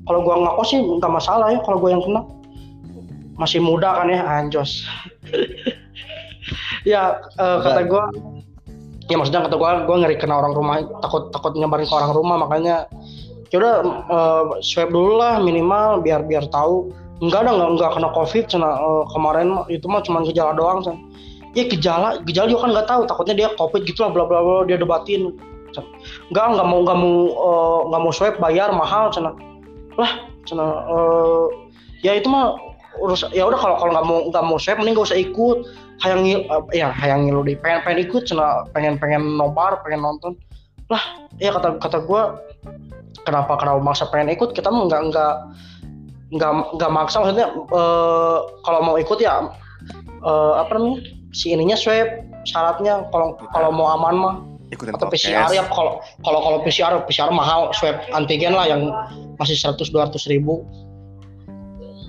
Kalau 0.07 0.23
gua 0.23 0.35
nggak 0.39 0.55
kos 0.55 0.71
sih 0.71 0.79
nggak 0.79 1.11
masalah 1.11 1.51
ya 1.51 1.59
kalau 1.67 1.75
gua 1.75 1.91
yang 1.91 2.03
kena. 2.07 2.21
Masih 3.35 3.59
muda 3.59 3.91
kan 3.99 4.07
ya 4.07 4.23
anjos. 4.23 4.87
Ya 6.87 7.19
eh, 7.19 7.57
kata 7.59 7.83
gua 7.91 8.07
ya 9.11 9.19
maksudnya 9.19 9.43
kata 9.43 9.59
gua 9.59 9.83
gua 9.83 9.99
ngeri 9.99 10.15
kena 10.15 10.39
orang 10.39 10.55
rumah 10.55 10.79
takut 11.03 11.27
takut 11.35 11.59
nyebarin 11.59 11.83
ke 11.83 11.91
orang 11.91 12.15
rumah 12.15 12.39
makanya 12.39 12.87
ya 13.51 13.55
udah 13.61 13.75
eh, 13.85 14.43
swab 14.63 14.89
dulu 14.91 15.19
lah 15.19 15.39
minimal 15.39 16.03
biar 16.03 16.23
biar 16.27 16.47
tahu. 16.51 16.91
Enggak 17.17 17.49
ada 17.49 17.51
enggak, 17.57 17.69
enggak 17.73 17.91
kena 17.97 18.09
covid 18.13 18.43
cina 18.45 18.69
eh, 18.77 19.03
kemarin 19.13 19.47
itu 19.73 19.85
mah 19.89 20.01
cuma 20.05 20.21
gejala 20.21 20.53
doang 20.53 20.85
Cen. 20.85 20.97
ya 21.57 21.65
gejala 21.65 22.21
gejala 22.29 22.53
juga 22.53 22.69
kan 22.69 22.71
nggak 22.77 22.87
tahu 22.91 23.01
takutnya 23.09 23.33
dia 23.33 23.49
covid 23.57 23.81
gitu 23.81 24.05
lah 24.05 24.13
bla 24.13 24.23
bla 24.29 24.39
bla 24.43 24.65
dia 24.69 24.77
debatin. 24.77 25.33
Enggak 26.29 26.45
enggak 26.53 26.67
mau 26.67 26.79
enggak 26.85 26.97
mau 26.99 27.15
eh, 27.33 27.79
enggak 27.89 28.01
mau 28.05 28.13
swab 28.13 28.35
bayar 28.37 28.69
mahal 28.73 29.09
cina. 29.09 29.31
Lah 29.97 30.11
cina 30.45 30.65
eh, 30.85 31.45
ya 32.05 32.13
itu 32.13 32.29
mah 32.29 32.53
urus 32.97 33.25
ya 33.29 33.45
udah 33.45 33.57
kalau 33.61 33.75
kalau 33.77 33.91
nggak 33.93 34.05
mau 34.05 34.19
nggak 34.29 34.45
mau 34.45 34.57
swab 34.57 34.77
mending 34.77 34.93
gak 34.97 35.09
usah 35.09 35.19
ikut. 35.19 35.57
Hayang 36.05 36.21
eh, 36.29 36.45
ya 36.77 36.93
hayang 36.93 37.25
ngilu 37.25 37.41
deh 37.41 37.57
pengen 37.57 37.81
pengen 37.81 37.99
ikut 38.05 38.29
cina. 38.29 38.69
Pengen 38.77 39.01
pengen 39.01 39.37
nobar 39.37 39.81
pengen 39.81 40.05
nonton. 40.05 40.37
Lah 40.93 41.01
ya 41.41 41.49
kata 41.57 41.81
kata 41.81 42.05
gua 42.05 42.37
kenapa 43.25 43.57
kenapa 43.57 43.79
maksa 43.81 44.05
pengen 44.09 44.33
ikut 44.36 44.53
kita 44.53 44.69
mah 44.69 44.86
nggak 44.86 45.01
nggak 45.13 45.33
nggak 46.36 46.51
nggak 46.75 46.91
maksa 46.91 47.24
maksudnya 47.24 47.47
eh, 47.55 48.38
kalau 48.67 48.79
mau 48.83 48.95
ikut 49.00 49.17
ya 49.24 49.47
eh, 50.24 50.53
apa 50.59 50.71
namanya 50.75 51.00
si 51.31 51.55
ininya 51.55 51.79
swab 51.79 52.07
syaratnya 52.43 53.07
kalau 53.12 53.39
kalau 53.55 53.69
mau 53.71 53.88
aman 53.95 54.15
mah 54.15 54.36
Ikutin 54.67 55.00
atau 55.00 55.07
podcast. 55.07 55.31
PCR 55.31 55.50
ya 55.55 55.63
kalau 55.71 56.03
kalau 56.27 56.39
kalau 56.43 56.57
PCR 56.67 57.00
PCR 57.07 57.31
mahal 57.31 57.71
swab 57.71 58.03
antigen 58.12 58.51
lah 58.51 58.67
yang 58.67 58.91
masih 59.39 59.55
100 59.55 59.88
200 59.95 60.27
ribu 60.27 60.67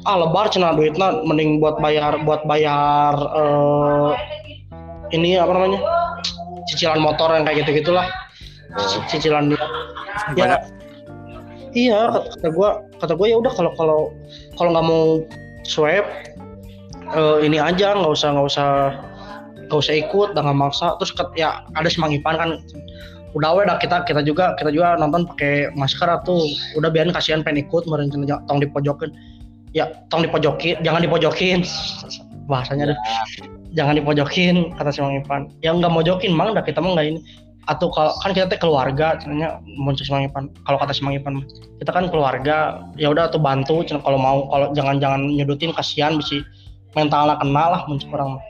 ah 0.02 0.18
lebar 0.18 0.50
cina 0.50 0.74
duitnya 0.74 1.22
mending 1.22 1.62
buat 1.62 1.78
bayar 1.78 2.18
buat 2.26 2.42
bayar 2.50 3.14
eh, 3.14 4.10
ini 5.14 5.38
apa 5.38 5.52
namanya 5.54 5.80
cicilan 6.66 6.98
motor 6.98 7.30
yang 7.30 7.46
kayak 7.46 7.62
gitu 7.62 7.78
gitulah 7.84 8.06
cicilan 9.06 9.54
dia 9.54 9.62
ya. 10.36 10.58
Iya 11.72 12.00
kata, 12.12 12.48
gue 12.48 12.70
kata 13.00 13.12
gue 13.16 13.26
ya 13.28 13.36
udah 13.40 13.52
kalau 13.52 13.72
kalau 13.76 14.00
kalau 14.56 14.70
nggak 14.72 14.86
mau 14.86 15.04
swab 15.64 16.04
eh, 17.12 17.36
ini 17.44 17.56
aja 17.60 17.96
nggak 17.96 18.12
usah 18.12 18.28
nggak 18.36 18.46
usah 18.48 18.68
nggak 19.68 19.80
usah 19.84 19.94
ikut 19.96 20.28
nggak 20.32 20.56
maksa. 20.56 20.96
Terus 21.00 21.12
ket- 21.12 21.36
ya 21.36 21.64
ada 21.76 21.88
semangipan 21.88 22.34
kan 22.36 22.50
udah 23.36 23.52
we 23.52 23.62
dah 23.68 23.76
kita 23.76 24.08
kita 24.08 24.24
juga 24.24 24.56
kita 24.56 24.72
juga 24.72 24.96
nonton 24.96 25.28
pakai 25.28 25.68
masker 25.76 26.08
tuh 26.24 26.48
udah 26.80 26.88
biarin 26.88 27.12
kasihan 27.12 27.44
pengen 27.44 27.68
ikut 27.68 27.84
meren 27.84 28.08
cenah, 28.08 28.40
tong 28.48 28.58
dipojokin. 28.64 29.12
Ya 29.76 29.92
tong 30.08 30.24
dipojokin 30.24 30.80
jangan 30.80 31.04
dipojokin. 31.04 31.64
Bahasanya 32.50 32.96
deh. 32.96 32.98
Jangan 33.76 34.00
dipojokin 34.00 34.72
kata 34.80 34.88
si 34.88 35.04
Mang 35.04 35.20
Ipan. 35.20 35.52
Yang 35.60 35.84
nggak 35.84 35.92
mau 35.92 36.00
jokin 36.00 36.32
mang 36.32 36.56
dah 36.56 36.64
kita 36.64 36.80
mah 36.80 36.96
nggak 36.96 37.06
ini 37.12 37.20
atau 37.68 37.92
kalau 37.92 38.16
kan 38.24 38.32
kita 38.32 38.48
teh 38.48 38.56
keluarga 38.56 39.20
cenanya 39.20 39.60
muncul 39.76 40.00
Mang 40.08 40.24
Ipan 40.24 40.48
kalau 40.64 40.80
kata 40.80 40.96
si 40.96 41.04
Mang 41.04 41.12
Ipan 41.12 41.44
mah, 41.44 41.46
kita 41.76 41.90
kan 41.92 42.08
keluarga 42.08 42.80
ya 42.96 43.12
udah 43.12 43.28
tuh 43.28 43.36
bantu 43.36 43.84
kalau 43.84 44.16
mau 44.16 44.48
kalau 44.48 44.72
jangan 44.72 44.96
jangan 44.96 45.28
nyudutin 45.28 45.76
kasihan 45.76 46.16
bisa 46.16 46.40
mentalnya 46.96 47.36
kena 47.36 47.64
lah 47.76 47.80
muncul 47.84 48.08
orang 48.16 48.40
mah. 48.40 48.44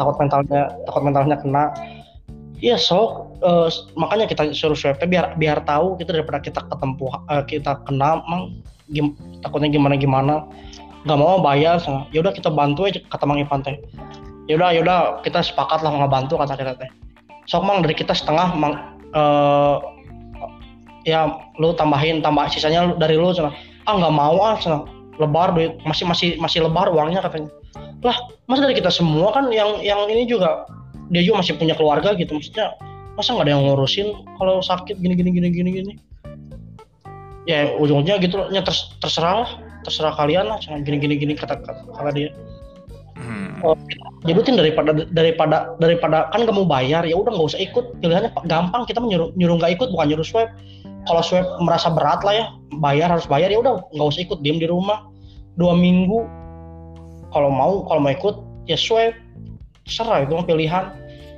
takut 0.00 0.16
mentalnya 0.16 0.62
takut 0.88 1.02
mentalnya 1.04 1.36
kena 1.36 1.64
Iya 2.60 2.76
sok 2.76 3.40
eh, 3.40 3.68
makanya 3.96 4.28
kita 4.28 4.52
suruh 4.52 4.76
swab 4.76 5.00
teh 5.00 5.08
biar 5.08 5.32
biar 5.40 5.64
tahu 5.64 5.96
kita 5.96 6.12
daripada 6.12 6.44
kita 6.44 6.60
ketempuh 6.68 7.08
eh, 7.32 7.44
kita 7.48 7.80
kena 7.88 8.20
mang 8.28 8.52
gim- 8.92 9.16
takutnya 9.40 9.72
gimana 9.72 9.96
gimana 9.96 10.44
nggak 11.08 11.16
mau 11.16 11.40
bayar 11.40 11.80
sana. 11.80 12.04
ya 12.12 12.20
udah 12.20 12.36
kita 12.36 12.52
bantu 12.52 12.84
aja 12.84 13.00
kata 13.08 13.24
Mang 13.24 13.40
Ipan 13.40 13.64
teh 13.64 13.80
ya 14.44 14.60
udah 14.60 14.76
ya 14.76 14.84
udah 14.84 15.24
kita 15.24 15.40
sepakat 15.40 15.80
lah 15.80 15.88
nggak 15.88 16.12
bantu 16.12 16.36
kata 16.36 16.52
kita 16.52 16.72
teh 16.76 16.90
sok 17.50 17.66
mang 17.66 17.82
dari 17.82 17.98
kita 17.98 18.14
setengah 18.14 18.54
mang 18.54 18.78
eh, 19.10 19.76
ya 21.02 21.26
lu 21.58 21.74
tambahin 21.74 22.22
tambah 22.22 22.46
sisanya 22.46 22.94
dari 22.94 23.18
lu 23.18 23.34
sana 23.34 23.50
ah 23.90 23.94
nggak 23.98 24.14
mau 24.14 24.38
ah 24.38 24.54
sana 24.62 24.86
lebar 25.18 25.52
duit 25.52 25.74
masih 25.82 26.06
masih 26.08 26.28
masih 26.40 26.64
lebar 26.64 26.88
uangnya 26.88 27.20
katanya. 27.20 27.52
Lah 28.00 28.16
masa 28.48 28.64
dari 28.64 28.78
kita 28.78 28.88
semua 28.88 29.34
kan 29.36 29.52
yang 29.52 29.82
yang 29.84 30.08
ini 30.08 30.24
juga 30.24 30.64
dia 31.12 31.20
juga 31.20 31.44
masih 31.44 31.60
punya 31.60 31.76
keluarga 31.76 32.16
gitu. 32.16 32.32
Maksudnya 32.32 32.72
masa 33.18 33.36
nggak 33.36 33.44
ada 33.44 33.52
yang 33.52 33.62
ngurusin 33.68 34.08
kalau 34.40 34.64
sakit 34.64 34.96
gini 34.96 35.12
gini 35.12 35.30
gini 35.34 35.48
gini 35.52 35.70
gini? 35.76 35.92
Ya 37.44 37.68
ujungnya 37.76 38.16
gitu 38.22 38.48
ya 38.48 38.64
ters- 38.64 38.96
terserah 39.02 39.44
lah. 39.44 39.50
Terserah 39.80 40.12
kalian 40.12 40.48
lah 40.48 40.56
jangan 40.60 40.84
gini 40.84 40.96
gini 41.00 41.14
gini 41.16 41.32
kata 41.36 41.56
kata, 41.60 41.88
kata 41.96 42.10
dia 42.12 42.28
Hmm. 43.30 43.78
nyebutin 44.26 44.58
daripada 44.58 44.90
daripada 45.14 45.78
daripada 45.78 46.26
kan 46.34 46.42
kamu 46.42 46.66
bayar 46.66 47.06
ya 47.06 47.14
udah 47.14 47.30
nggak 47.30 47.48
usah 47.54 47.62
ikut. 47.62 48.02
Pilihannya 48.02 48.34
pa- 48.34 48.42
gampang 48.50 48.82
kita 48.90 48.98
menyuruh 48.98 49.30
nyuruh 49.38 49.56
nggak 49.62 49.78
ikut 49.78 49.88
bukan 49.94 50.10
nyuruh 50.10 50.26
swab. 50.26 50.50
Kalau 51.06 51.22
swab 51.22 51.46
merasa 51.62 51.94
berat 51.94 52.26
lah 52.26 52.34
ya 52.34 52.46
bayar 52.82 53.14
harus 53.14 53.30
bayar 53.30 53.54
ya 53.54 53.62
udah 53.62 53.78
nggak 53.94 54.08
usah 54.10 54.26
ikut 54.26 54.42
diem 54.42 54.58
di 54.58 54.66
rumah. 54.66 55.06
Dua 55.54 55.78
minggu 55.78 56.26
kalau 57.30 57.54
mau 57.54 57.86
kalau 57.86 58.02
mau 58.02 58.10
ikut 58.10 58.34
ya 58.66 58.74
swab. 58.74 59.14
Terserah 59.86 60.26
itu 60.26 60.34
pilihan. 60.42 60.90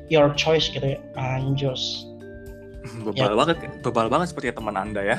Your 0.08 0.32
choice 0.36 0.72
gitu 0.72 0.96
ya. 0.96 0.98
Anjos. 1.16 2.08
Bebal 3.06 3.38
banget, 3.38 3.56
bebal 3.80 4.06
banget 4.10 4.34
seperti 4.34 4.52
teman 4.52 4.74
anda 4.74 5.00
ya. 5.00 5.18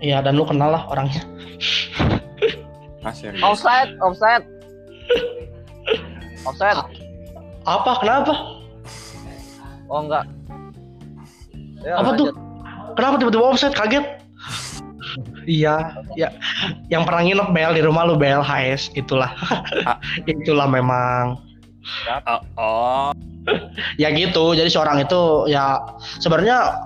Iya 0.00 0.24
dan 0.24 0.36
lu 0.36 0.44
kenal 0.44 0.74
lah 0.74 0.84
orangnya. 0.88 1.24
Serius. 3.16 3.40
Offside, 3.40 3.96
offside. 4.04 4.44
Offside. 6.42 6.80
apa 7.62 7.92
kenapa 8.00 8.32
Oh 9.86 10.00
enggak. 10.00 10.24
Ya, 11.80 11.96
Apa 11.96 12.14
tuh? 12.14 12.30
lanjut. 12.30 12.36
kenapa 12.94 13.14
tiba-tiba 13.16 13.44
offset 13.44 13.72
kaget 13.72 14.04
iya 15.42 15.96
ya 16.14 16.28
yang 16.86 17.02
pernah 17.02 17.24
nginep 17.24 17.48
bel 17.50 17.72
di 17.72 17.82
rumah 17.82 18.04
lu 18.04 18.14
bel 18.14 18.40
HS 18.40 18.92
itulah 18.94 19.32
Ah. 19.82 19.96
itulah 20.30 20.66
memang 20.66 21.40
Oh, 22.28 22.40
oh. 22.60 23.08
ya 23.96 24.12
gitu 24.12 24.52
jadi 24.52 24.68
seorang 24.68 25.00
itu 25.00 25.48
ya 25.48 25.80
sebenarnya 26.18 26.76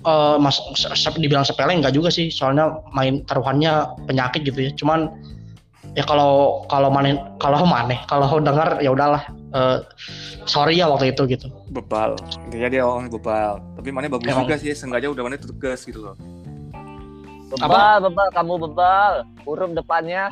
eh 0.00 0.36
mas 0.38 0.56
se- 0.72 0.94
se- 0.94 1.18
dibilang 1.18 1.42
sepele 1.42 1.74
enggak 1.74 1.90
juga 1.90 2.06
sih 2.08 2.30
soalnya 2.30 2.78
main 2.90 3.26
taruhannya 3.26 3.82
penyakit 4.06 4.46
gitu 4.46 4.62
ya 4.62 4.70
cuman 4.72 5.10
ya 5.96 6.04
kalau 6.04 6.62
kalau 6.68 6.92
maneh 6.92 7.16
kalau 7.40 7.64
maneh 7.64 7.98
kalau 8.04 8.38
dengar 8.38 8.78
ya 8.84 8.92
udahlah 8.92 9.24
Eh, 9.56 9.78
sorry 10.44 10.76
ya 10.76 10.90
waktu 10.90 11.16
itu 11.16 11.22
gitu 11.24 11.48
bebal. 11.72 12.12
Intinya 12.44 12.68
dia 12.68 12.82
orang 12.84 13.08
bebal. 13.08 13.56
Tapi 13.80 13.88
mana 13.88 14.10
bagus 14.12 14.28
Emang. 14.28 14.44
juga 14.44 14.60
sih, 14.60 14.74
sengaja 14.76 15.08
udah 15.08 15.22
mana 15.24 15.40
tegas 15.40 15.80
gitu 15.88 16.04
loh. 16.04 16.14
Bebal, 17.56 18.04
bebal, 18.04 18.28
kamu 18.36 18.54
bebal. 18.68 19.12
Huruf 19.48 19.72
depannya. 19.72 20.28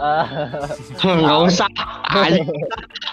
Nggak 1.04 1.38
usah 1.44 1.68
Anjing. 2.08 2.48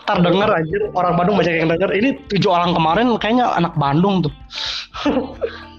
ntar 0.08 0.24
denger 0.24 0.48
anjir 0.48 0.82
orang 0.96 1.20
Bandung 1.20 1.36
banyak 1.36 1.60
yang 1.60 1.68
denger 1.68 1.92
ini 1.92 2.16
tujuh 2.32 2.48
orang 2.48 2.72
kemarin 2.72 3.12
kayaknya 3.20 3.52
anak 3.60 3.76
Bandung 3.76 4.24
tuh 4.24 4.32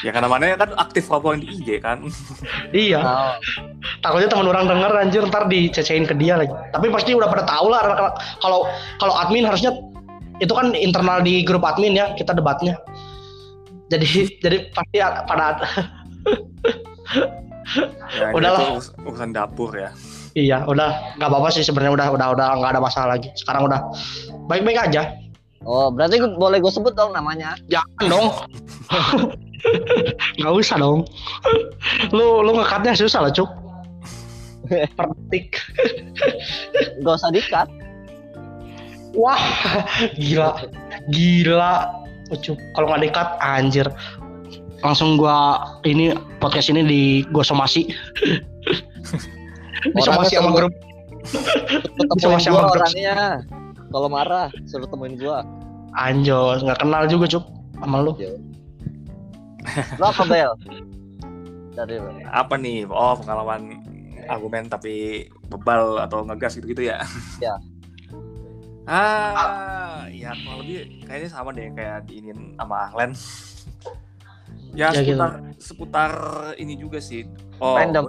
Ya 0.00 0.10
karena 0.10 0.30
mana 0.30 0.54
kan 0.54 0.70
aktif 0.76 1.10
laporan 1.10 1.42
di 1.42 1.50
IG 1.52 1.80
kan. 1.80 1.98
iya. 2.70 3.00
Oh, 3.00 3.34
takutnya 3.98 4.30
teman 4.30 4.46
orang 4.46 4.66
denger 4.66 4.92
anjir 4.94 5.22
ntar 5.26 5.46
dicecein 5.46 6.06
ke 6.06 6.14
dia 6.14 6.38
lagi. 6.38 6.54
Tapi 6.70 6.86
pasti 6.88 7.12
udah 7.12 7.26
pada 7.26 7.42
tahu 7.42 7.66
lah 7.68 7.82
kalau 8.38 8.66
kalau 8.96 9.14
admin 9.18 9.42
harusnya 9.42 9.74
itu 10.38 10.54
kan 10.54 10.70
internal 10.72 11.18
di 11.18 11.42
grup 11.42 11.62
admin 11.62 11.94
ya 11.94 12.14
kita 12.14 12.30
debatnya. 12.30 12.78
Jadi 13.88 14.06
jadi 14.44 14.70
pasti 14.70 14.96
pada 15.24 15.58
Ya, 18.10 18.32
Udahlah. 18.32 18.80
urus- 18.80 18.96
urusan 18.98 19.30
dapur 19.30 19.76
ya. 19.76 19.92
iya 20.32 20.64
udah. 20.64 21.18
Nggak 21.20 21.28
apa-apa 21.28 21.48
sih 21.50 21.60
sebenarnya 21.60 21.92
udah 21.92 22.06
udah 22.16 22.26
udah 22.32 22.46
nggak 22.56 22.70
ada 22.72 22.80
masalah 22.80 23.08
lagi. 23.18 23.28
Sekarang 23.34 23.68
udah 23.68 23.80
baik-baik 24.48 24.88
aja 24.88 25.12
oh, 25.62 25.88
berarti 25.88 26.18
gua- 26.18 26.36
boleh 26.38 26.58
gue 26.58 26.68
sebut 26.68 26.92
dong 26.92 27.10
namanya. 27.10 27.54
jangan 27.66 28.06
dong 28.08 28.26
nggak 30.38 30.54
usah 30.54 30.76
dong 30.76 31.02
lu 32.10 32.40
lu 32.40 32.54
ngekatnya 32.54 32.94
susah 32.94 33.20
lah 33.20 33.32
cuk 33.32 33.50
per 34.96 35.06
detik 35.26 35.58
Gak 37.00 37.14
usah 37.14 37.30
dikat. 37.30 37.66
wah 39.12 39.40
gila 40.14 40.62
gila 41.08 41.74
Ucup. 42.28 42.60
kalau 42.72 42.86
nggak 42.88 43.08
dekat 43.08 43.28
anjir 43.40 43.86
langsung 44.78 45.16
gua 45.16 45.58
ini 45.82 46.12
podcast 46.38 46.68
ini 46.68 46.84
di 46.84 47.02
gua 47.32 47.42
somasi 47.42 47.88
di 49.82 50.00
somasi 50.00 50.36
sama 50.36 50.52
grup 50.52 50.72
Temuin 52.18 52.40
Sama- 52.40 52.68
grup. 52.68 52.78
orangnya. 52.78 53.42
Kalau 53.88 54.08
marah, 54.08 54.52
suruh 54.68 54.88
temuin 54.88 55.16
gua. 55.16 55.40
anjos 55.96 56.60
nggak 56.62 56.84
kenal 56.84 57.08
juga 57.08 57.26
cuk 57.26 57.44
sama 57.80 58.04
lu 58.04 58.12
Lo 59.98 60.04
apa 60.12 60.22
Bel? 60.24 60.52
Dari. 61.74 61.96
Apa 62.28 62.54
nih? 62.56 62.84
Oh, 62.88 63.16
pengalaman 63.18 63.82
argumen 64.28 64.68
tapi 64.68 65.26
bebal 65.48 66.00
atau 66.00 66.22
ngegas 66.24 66.56
gitu-gitu 66.60 66.88
ya. 66.88 67.00
Ya. 67.40 67.54
Ah, 68.88 70.08
ya 70.08 70.32
kurang 70.40 70.64
lebih 70.64 71.04
kayaknya 71.04 71.28
sama 71.28 71.52
deh 71.52 71.68
kayak 71.76 72.08
diinin 72.08 72.56
sama 72.56 72.88
Ahlen. 72.88 73.12
Ya, 74.72 74.92
Ya, 74.92 75.00
gitu. 75.04 75.16
seputar 75.16 75.32
seputar 75.60 76.12
ini 76.56 76.74
juga 76.76 77.00
sih. 77.00 77.28
Oh, 77.60 77.76
Fandom. 77.76 78.08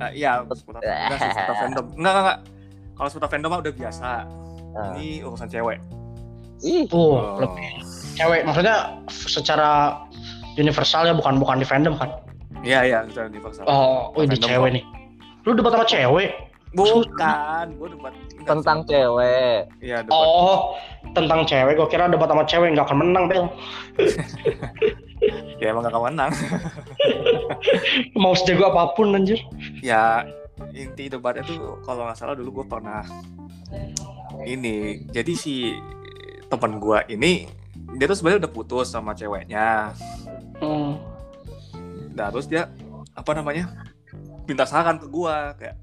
Ah, 0.00 0.10
iya, 0.10 0.42
seputar, 0.48 0.80
enggak 0.80 1.18
sih, 1.20 1.30
seputar 1.30 1.56
fandom. 1.60 1.86
Enggak, 1.94 2.12
enggak, 2.12 2.24
enggak. 2.24 2.38
Kalau 2.96 3.08
seputar 3.12 3.28
fandom 3.30 3.50
mah 3.52 3.60
udah 3.62 3.74
biasa. 3.76 4.10
Nah. 4.70 4.94
Ini 4.94 5.22
urusan 5.22 5.48
cewek. 5.48 5.78
Ih, 6.60 6.84
oh, 6.92 7.40
lebih 7.40 7.80
cewek 8.14 8.44
maksudnya 8.44 9.00
universal 9.08 10.04
universal 10.54 11.08
ya 11.08 11.16
bukan 11.16 11.40
bukan 11.40 11.56
di 11.56 11.64
fandom 11.64 11.96
kan 11.96 12.12
Iya, 12.60 12.84
iya, 12.84 12.98
secara 13.08 13.32
universal. 13.32 13.64
oh 13.64 14.12
oh 14.12 14.20
di 14.20 14.36
Fandom 14.36 14.44
cewek 14.44 14.68
kok. 14.68 14.76
nih 14.76 14.84
lu 15.40 15.50
debat 15.56 15.72
sama 15.72 15.86
cewek 15.88 16.30
Bukan, 16.70 17.66
gue 17.74 17.88
debat 17.90 18.14
tentang 18.46 18.86
cewek. 18.86 19.66
Iya, 19.82 20.06
debat. 20.06 20.14
oh 20.14 20.78
tentang 21.16 21.42
cewek 21.42 21.74
gua 21.74 21.88
kira 21.88 22.06
debat 22.06 22.30
sama 22.30 22.46
cewek 22.46 22.68
nggak 22.70 22.86
akan 22.86 22.98
menang 23.00 23.24
bel 23.26 23.44
Ya 25.60 25.72
emang 25.72 25.82
gak 25.82 25.92
akan 25.92 26.04
menang. 26.12 26.30
mau 28.22 28.32
sejago 28.32 28.68
apa 28.68 28.92
pun 28.92 29.12
anjir 29.12 29.40
ya 29.80 30.24
inti 30.70 31.08
debatnya 31.08 31.42
tuh 31.42 31.80
kalau 31.82 32.04
nggak 32.04 32.16
salah 32.16 32.32
dulu 32.32 32.60
gue 32.60 32.66
pernah 32.68 33.00
ini 34.44 35.04
jadi 35.10 35.32
si 35.36 35.76
temen 36.50 36.80
gue 36.82 36.98
ini 37.12 37.46
dia 37.96 38.06
tuh 38.06 38.16
sebenarnya 38.18 38.46
udah 38.46 38.52
putus 38.52 38.86
sama 38.92 39.14
ceweknya. 39.16 39.94
Hmm. 40.60 41.00
nah 42.12 42.28
terus 42.28 42.44
dia 42.44 42.68
apa 43.16 43.32
namanya 43.32 43.72
minta 44.44 44.68
saran 44.68 45.00
ke 45.00 45.08
gue 45.08 45.36
kayak 45.56 45.76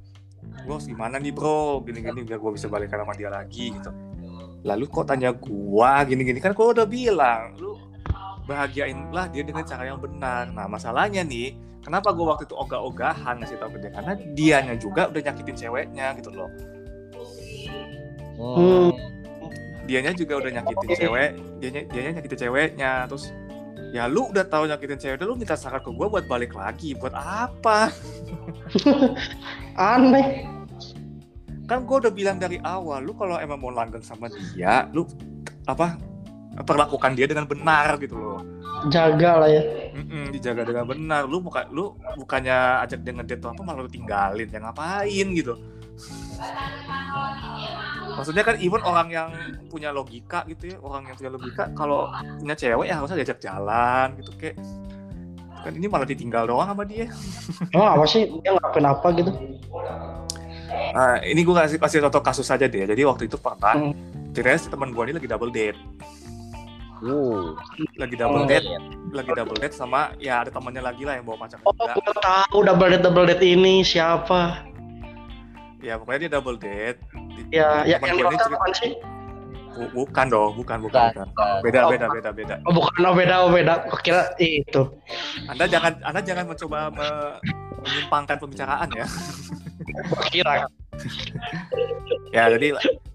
gue 0.64 0.74
harus 0.74 0.86
gimana 0.86 1.18
nih 1.18 1.34
bro? 1.34 1.82
Gini-gini 1.82 2.22
biar 2.28 2.38
gue 2.38 2.52
bisa 2.54 2.70
balikan 2.70 3.02
sama 3.02 3.18
dia 3.18 3.32
lagi 3.32 3.74
gitu. 3.74 3.92
Lalu 4.68 4.86
kok 4.92 5.08
tanya 5.10 5.34
gue 5.34 5.92
gini-gini 6.14 6.40
kan 6.44 6.54
gue 6.54 6.68
udah 6.68 6.86
bilang 6.86 7.56
lu 7.58 7.80
bahagiain 8.48 9.12
lah 9.12 9.28
dia 9.32 9.44
dengan 9.44 9.66
cara 9.66 9.88
yang 9.88 10.00
benar. 10.00 10.52
Nah 10.52 10.70
masalahnya 10.70 11.26
nih 11.26 11.58
kenapa 11.82 12.14
gue 12.14 12.26
waktu 12.28 12.44
itu 12.46 12.56
ogah-ogahan 12.56 13.42
ngasih 13.42 13.58
tau 13.58 13.72
ke 13.72 13.82
dia? 13.82 13.92
Karena 13.92 14.14
dianya 14.36 14.76
juga 14.78 15.10
udah 15.10 15.22
nyakitin 15.24 15.56
ceweknya 15.58 16.14
gitu 16.20 16.30
loh 16.36 16.52
Hmm. 18.38 18.94
dianya 19.90 20.14
juga 20.14 20.38
udah 20.38 20.52
nyakitin 20.62 20.90
cewek. 20.94 21.32
Dianya 21.58 21.82
dianya 21.90 22.12
nyakitin 22.22 22.40
ceweknya. 22.48 22.92
Terus 23.10 23.34
ya 23.96 24.06
lu 24.06 24.30
udah 24.30 24.46
tahu 24.46 24.70
nyakitin 24.70 25.00
cewek 25.00 25.26
lu 25.26 25.34
minta 25.34 25.58
saran 25.58 25.82
ke 25.82 25.90
gue 25.90 26.08
buat 26.08 26.26
balik 26.30 26.54
lagi. 26.54 26.94
Buat 26.94 27.18
apa? 27.18 27.90
Aneh. 29.80 30.46
Kan 31.66 31.84
gue 31.84 31.98
udah 32.00 32.14
bilang 32.14 32.38
dari 32.38 32.62
awal 32.64 33.04
lu 33.04 33.12
kalau 33.18 33.42
emang 33.42 33.60
mau 33.60 33.74
langgeng 33.74 34.04
sama 34.04 34.32
dia 34.32 34.88
lu 34.96 35.04
apa 35.68 36.00
perlakukan 36.64 37.16
dia 37.18 37.28
dengan 37.28 37.48
benar 37.50 37.98
gitu 38.00 38.16
loh. 38.16 38.40
Jaga 38.94 39.42
lah 39.42 39.50
ya. 39.50 39.64
Mm-mm, 39.98 40.30
dijaga 40.30 40.62
dengan 40.68 40.86
benar. 40.86 41.26
Lu 41.26 41.42
bukan 41.42 41.66
lu 41.74 41.98
bukannya 42.20 42.86
ajak 42.86 43.02
dia 43.02 43.14
ngedate 43.18 43.42
atau 43.42 43.52
apa 43.56 43.62
malah 43.66 43.82
lu 43.88 43.92
tinggalin. 43.92 44.48
Ya 44.52 44.60
ngapain 44.62 45.28
gitu 45.34 45.58
maksudnya 48.18 48.42
kan 48.42 48.58
even 48.58 48.82
orang 48.82 49.08
yang 49.08 49.30
punya 49.68 49.90
logika 49.90 50.42
gitu 50.46 50.74
ya 50.74 50.78
orang 50.80 51.06
yang 51.06 51.16
punya 51.16 51.30
logika 51.30 51.64
kalau 51.72 52.10
punya 52.38 52.54
cewek 52.54 52.86
ya 52.86 52.98
harusnya 52.98 53.18
diajak 53.18 53.40
jalan 53.40 54.18
gitu 54.18 54.32
kayak 54.36 54.58
kan 55.58 55.74
ini 55.74 55.86
malah 55.86 56.06
ditinggal 56.06 56.46
doang 56.46 56.66
sama 56.66 56.82
dia. 56.82 57.10
Emang 57.70 57.90
apa 57.98 58.06
sih? 58.06 58.30
Dia 58.40 58.54
ngelakuin 58.54 58.88
apa 58.88 59.08
gitu? 59.14 59.32
Nah, 60.94 61.20
ini 61.22 61.42
gue 61.42 61.52
kasih 61.52 61.78
kasih 61.78 62.00
contoh 62.02 62.22
kasus 62.22 62.48
aja 62.48 62.66
deh. 62.66 62.86
Jadi 62.86 63.02
waktu 63.04 63.26
itu 63.26 63.36
pernah 63.36 63.74
Hmm. 63.76 63.92
ceritanya 64.32 64.58
si 64.58 64.70
teman 64.70 64.94
gue 64.94 65.04
ini 65.04 65.14
lagi 65.14 65.28
double 65.28 65.50
date. 65.50 65.76
Uh, 66.98 67.54
lagi 67.96 68.16
double 68.16 68.42
Oh. 68.42 68.48
date 68.48 68.66
lagi 69.12 69.30
double 69.30 69.54
date 69.56 69.70
sama 69.72 70.18
ya 70.18 70.42
ada 70.42 70.50
temannya 70.50 70.82
lagi 70.82 71.06
lah 71.06 71.14
yang 71.14 71.26
bawa 71.26 71.46
pacar 71.46 71.62
oh 71.62 71.70
juga. 71.70 71.94
gue 71.94 72.16
tahu 72.18 72.58
double 72.64 72.90
date 72.90 73.04
double 73.04 73.26
date 73.26 73.44
ini 73.44 73.82
siapa. 73.82 74.66
Ya 75.78 75.94
pokoknya 75.96 76.20
dia 76.26 76.32
double 76.34 76.58
date 76.58 76.98
ya 77.50 77.84
ya 77.84 77.98
yang 77.98 78.18
cerita- 78.18 78.50
bukan 78.50 78.72
sih 78.74 78.92
Bu- 79.78 79.94
bukan 79.94 80.26
dong 80.26 80.52
bukan 80.58 80.78
bukan, 80.82 81.14
Bukan. 81.14 81.28
bukan. 81.30 81.58
beda 81.62 81.80
Oh. 81.86 81.90
beda 81.94 82.08
beda 82.10 82.30
beda 82.34 82.56
oh 82.66 82.74
bukan 82.74 83.02
oh 83.04 83.14
beda 83.14 83.36
oh 83.46 83.50
beda 83.50 83.74
kira 84.02 84.34
itu 84.38 84.82
anda 85.46 85.70
jangan 85.70 85.94
anda 86.02 86.20
jangan 86.20 86.50
mencoba 86.50 86.90
me- 86.90 87.38
menyimpangkan 87.78 88.38
pembicaraan 88.38 88.90
ya 88.92 89.06
kira 90.28 90.66
ya 92.34 92.44
jadi 92.50 92.74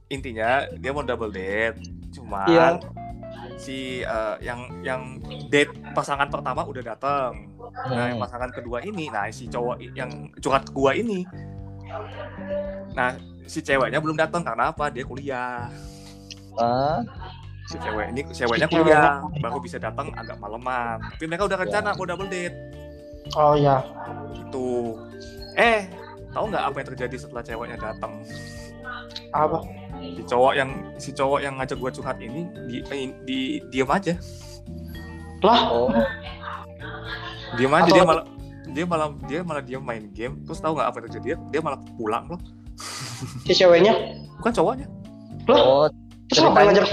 intinya 0.08 0.70
dia 0.70 0.90
mau 0.90 1.02
double 1.02 1.34
date 1.34 1.82
cuma 2.14 2.46
Iya. 2.46 2.68
si 3.58 4.00
eh, 4.00 4.36
yang 4.38 4.70
yang 4.82 5.18
date 5.48 5.74
pasangan 5.92 6.30
pertama 6.30 6.62
udah 6.62 6.84
datang 6.84 7.50
nah 7.88 8.06
yang 8.06 8.18
hmm. 8.18 8.24
pasangan 8.24 8.50
kedua 8.54 8.78
ini 8.82 9.10
nah 9.10 9.26
si 9.28 9.48
cowok 9.48 9.82
yang 9.94 10.30
curhat 10.38 10.70
gua 10.70 10.94
ini 10.94 11.26
nah 12.92 13.16
si 13.44 13.60
ceweknya 13.60 13.98
belum 13.98 14.16
datang 14.16 14.42
karena 14.42 14.70
apa? 14.70 14.88
Dia 14.88 15.04
kuliah. 15.04 15.68
Ah, 16.54 17.00
si 17.64 17.76
cewek 17.76 18.12
ini 18.12 18.20
ceweknya 18.28 18.66
Si 18.66 18.72
kuliah. 18.72 19.24
baru 19.38 19.58
bisa 19.58 19.76
datang 19.76 20.12
agak 20.12 20.36
maleman. 20.36 21.00
Tapi 21.16 21.24
mereka 21.24 21.48
udah 21.48 21.58
rencana 21.58 21.88
mau 21.92 22.04
double 22.04 22.28
date. 22.28 22.56
Oh 23.32 23.54
ya 23.54 23.80
gitu. 24.34 24.98
Eh 25.54 25.86
tahu 26.30 26.48
nggak 26.48 26.64
apa 26.64 26.76
yang 26.76 26.88
terjadi 26.92 27.16
setelah 27.18 27.42
ceweknya 27.42 27.78
datang? 27.78 28.20
Apa? 29.32 29.62
Si 29.96 30.22
cowok 30.26 30.52
yang 30.52 30.70
si 30.98 31.10
cowok 31.12 31.40
yang 31.40 31.54
ngajak 31.56 31.78
gua 31.78 31.88
curhat 31.88 32.18
ini 32.18 32.44
di, 32.66 32.76
di, 32.82 32.98
di 33.24 33.38
diem 33.70 33.88
aja. 33.88 34.14
Lah? 35.42 35.60
Oh, 35.70 35.88
diem 37.56 37.70
aja 37.70 37.84
Atau- 37.84 37.94
dia 37.94 38.04
malah 38.04 38.24
dia 38.72 38.84
malah 38.86 39.08
dia 39.26 39.40
malah 39.42 39.62
dia 39.62 39.78
main 39.78 40.04
game. 40.10 40.42
Terus 40.44 40.58
tahu 40.58 40.76
nggak 40.76 40.88
apa 40.88 40.96
yang 40.98 41.06
terjadi? 41.08 41.26
Dia 41.48 41.60
malah 41.60 41.80
pulang 41.96 42.26
loh 42.28 42.40
si 43.46 43.52
ceweknya? 43.54 43.94
Bukan 44.42 44.52
cowoknya. 44.52 44.86
Lah 45.46 45.58
oh, 45.58 45.86
terus 46.30 46.40
ngapain 46.42 46.70
ngajak 46.70 46.86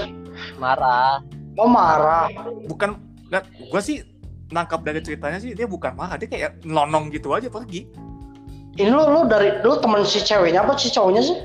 marah. 0.58 1.22
mau 1.58 1.66
marah. 1.66 2.30
Bukan 2.70 2.96
nggak 3.30 3.42
gua 3.70 3.80
sih 3.82 4.02
nangkap 4.50 4.82
dari 4.82 4.98
ceritanya 5.02 5.38
sih 5.38 5.54
dia 5.54 5.66
bukan 5.66 5.94
marah 5.94 6.18
dia 6.18 6.26
kayak 6.26 6.62
nonong 6.66 7.10
gitu 7.14 7.30
aja 7.34 7.50
pergi. 7.50 7.86
Ini 8.78 8.90
lu 8.90 9.02
lu 9.10 9.20
dari 9.26 9.60
lu 9.60 9.76
teman 9.82 10.06
si 10.06 10.22
ceweknya 10.22 10.62
apa 10.62 10.78
si 10.78 10.88
cowoknya 10.94 11.22
sih? 11.26 11.36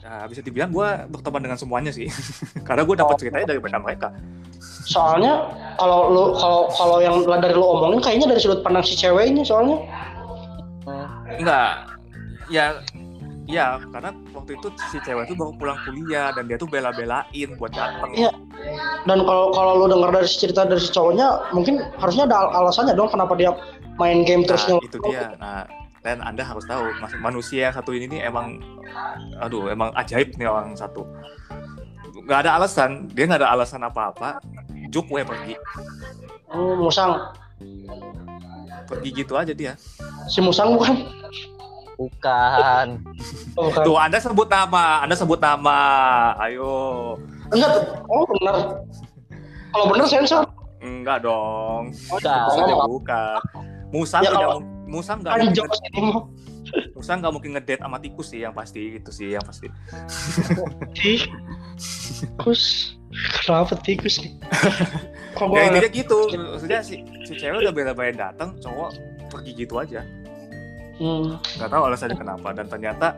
Nah, 0.00 0.26
bisa 0.26 0.42
dibilang 0.42 0.74
gua 0.74 1.06
berteman 1.06 1.38
dengan 1.38 1.58
semuanya 1.58 1.94
sih. 1.94 2.10
Karena 2.66 2.82
gua 2.82 2.96
dapat 2.98 3.14
Oh. 3.14 3.20
ceritanya 3.20 3.46
dari 3.50 3.60
mereka 3.62 3.78
mereka. 3.78 4.08
Soalnya 4.86 5.50
kalau 5.78 6.10
lu 6.10 6.24
kalau 6.38 6.66
kalau 6.74 6.98
yang 6.98 7.22
dari 7.26 7.54
lu 7.54 7.62
omongin 7.62 8.02
kayaknya 8.02 8.34
dari 8.34 8.40
sudut 8.42 8.62
pandang 8.62 8.82
si 8.82 8.98
ceweknya 8.98 9.46
soalnya. 9.46 9.78
Enggak 11.30 11.89
ya 12.50 12.82
ya 13.50 13.82
karena 13.90 14.14
waktu 14.30 14.54
itu 14.58 14.68
si 14.90 14.98
cewek 15.02 15.26
itu 15.26 15.34
baru 15.34 15.50
pulang 15.58 15.78
kuliah 15.82 16.30
dan 16.30 16.46
dia 16.46 16.54
tuh 16.54 16.70
bela-belain 16.70 17.48
buat 17.58 17.74
datang 17.74 18.10
Iya. 18.14 18.30
dan 19.10 19.18
kalau 19.26 19.50
kalau 19.50 19.72
lu 19.82 19.86
dengar 19.90 20.14
dari 20.14 20.28
cerita 20.30 20.62
dari 20.66 20.78
si 20.78 20.90
cowoknya 20.94 21.50
mungkin 21.50 21.82
harusnya 21.98 22.30
ada 22.30 22.36
al- 22.46 22.54
alasannya 22.62 22.94
dong 22.94 23.10
kenapa 23.10 23.34
dia 23.34 23.50
main 23.98 24.22
game 24.22 24.46
terus 24.46 24.66
nah, 24.70 24.78
itu 24.82 24.98
dia. 25.02 25.34
Nah 25.38 25.66
dan 26.00 26.24
anda 26.24 26.40
harus 26.40 26.64
tahu 26.64 26.88
manusia 27.20 27.68
yang 27.68 27.76
satu 27.76 27.92
ini 27.92 28.08
nih 28.08 28.20
emang 28.32 28.56
aduh 29.36 29.68
emang 29.68 29.92
ajaib 29.98 30.32
nih 30.38 30.48
orang 30.48 30.72
satu. 30.72 31.04
Nggak 32.24 32.46
ada 32.46 32.50
alasan 32.56 33.10
dia 33.12 33.28
nggak 33.28 33.44
ada 33.44 33.50
alasan 33.52 33.84
apa-apa. 33.84 34.40
Juk 34.88 35.06
gue 35.12 35.22
pergi. 35.22 35.54
Oh, 36.50 36.74
musang. 36.80 37.30
Pergi 38.88 39.10
gitu 39.12 39.36
aja 39.36 39.52
dia. 39.52 39.76
Si 40.26 40.40
musang 40.40 40.74
bukan 40.74 41.04
Bukan. 42.00 42.86
oh, 43.54 43.68
bukan. 43.68 43.84
Tuh 43.84 43.96
anda 44.00 44.16
sebut 44.16 44.48
nama 44.48 45.04
anda 45.04 45.12
sebut 45.12 45.36
nama. 45.36 45.78
Ayo. 46.40 46.72
Enggak 47.52 47.70
oh 48.08 48.24
benar 48.26 48.56
kalau 49.70 49.84
benar 49.86 50.06
sensor. 50.08 50.48
Enggak 50.80 51.20
dong. 51.20 51.92
Bukan. 52.08 52.40
Musang 52.40 52.64
Oh, 52.64 52.88
bukan 52.88 53.36
musang 53.90 54.22
Ya, 54.22 54.30
tidak 54.30 54.40
kalau- 54.40 54.54
mung- 54.56 54.70
musang 54.88 55.18
nggak 55.20 55.30
kan 55.30 55.38
mungkin 55.42 55.54
jokes 55.54 55.78
ini 55.84 55.98
mah. 56.00 56.22
Musang 56.94 57.16
nggak 57.20 57.32
mungkin 57.32 57.50
ngedate 57.52 57.82
sama 57.82 57.98
tikus 57.98 58.26
sih 58.30 58.40
yang 58.40 58.54
pasti 58.54 58.80
itu 58.96 59.10
sih 59.10 59.28
yang 59.34 59.44
pasti. 59.44 59.66
Tikus? 62.16 62.94
Kenapa 63.42 63.74
tikus 63.76 64.22
nih 64.22 64.32
kok 65.34 65.42
ya 65.42 65.50
gua 65.50 65.60
intinya 65.66 65.90
gitu. 65.90 66.18
maksudnya 66.30 66.78
si, 66.80 67.02
si 67.26 67.34
cewek 67.34 67.58
udah 67.60 67.74
bela-belain 67.74 68.14
datang 68.14 68.54
cowok 68.62 68.94
pergi 69.26 69.50
gitu 69.56 69.74
aja 69.76 70.06
hmm. 71.00 71.40
nggak 71.58 71.70
tahu 71.72 71.82
alasannya 71.88 72.16
kenapa. 72.16 72.48
Dan 72.52 72.66
ternyata 72.68 73.16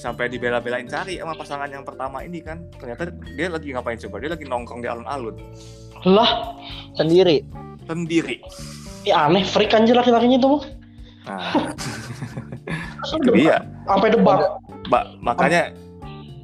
sampai 0.00 0.32
dibela-belain 0.32 0.88
cari 0.88 1.20
sama 1.20 1.36
pasangan 1.36 1.68
yang 1.68 1.84
pertama 1.84 2.24
ini 2.24 2.40
kan 2.40 2.64
ternyata 2.80 3.12
dia 3.36 3.52
lagi 3.52 3.74
ngapain 3.74 3.98
coba? 4.00 4.16
Dia 4.22 4.30
lagi 4.32 4.44
nongkrong 4.48 4.80
di 4.80 4.88
alun-alun. 4.88 5.36
Lah 6.08 6.56
Sendiri. 6.96 7.44
sendiri. 7.84 8.40
Ini 9.02 9.10
aneh 9.10 9.42
freak 9.42 9.74
anjir 9.74 9.98
laki-lakinya 9.98 10.38
itu 10.38 10.52
nah. 11.26 11.52
Itu 13.18 13.34
dia. 13.34 13.66
Sampai 13.84 14.14
debat. 14.14 14.60
Mbak, 14.86 15.04
makanya 15.18 15.74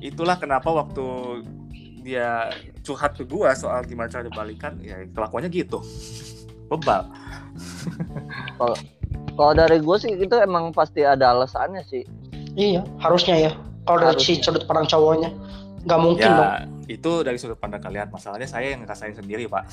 itulah 0.03 0.35
kenapa 0.37 0.67
waktu 0.73 1.07
dia 2.03 2.51
curhat 2.83 3.15
ke 3.15 3.23
gua 3.23 3.55
soal 3.55 3.87
gimana 3.87 4.11
cara 4.11 4.27
balikan 4.29 4.77
ya 4.83 5.07
kelakuannya 5.15 5.49
gitu. 5.49 5.79
Bebal 6.67 7.07
Kalau 9.37 9.53
dari 9.53 9.79
gue 9.79 9.97
sih 10.01 10.17
itu 10.17 10.35
emang 10.41 10.73
pasti 10.73 11.05
ada 11.05 11.37
alasannya 11.37 11.85
sih. 11.87 12.03
iya 12.57 12.81
harusnya 13.05 13.37
ya. 13.37 13.53
Kalau 13.85 14.01
dari 14.01 14.17
si 14.17 14.41
sudut 14.41 14.65
pandang 14.65 14.89
cowoknya 14.89 15.29
nggak 15.87 16.01
mungkin 16.03 16.27
dong. 16.27 16.51
ya 16.51 16.67
itu 16.89 17.13
dari 17.21 17.37
sudut 17.37 17.61
pandang 17.61 17.85
kalian. 17.85 18.09
Masalahnya 18.09 18.49
saya 18.49 18.73
yang 18.73 18.81
ngerasain 18.83 19.13
sendiri 19.13 19.45
pak. 19.47 19.69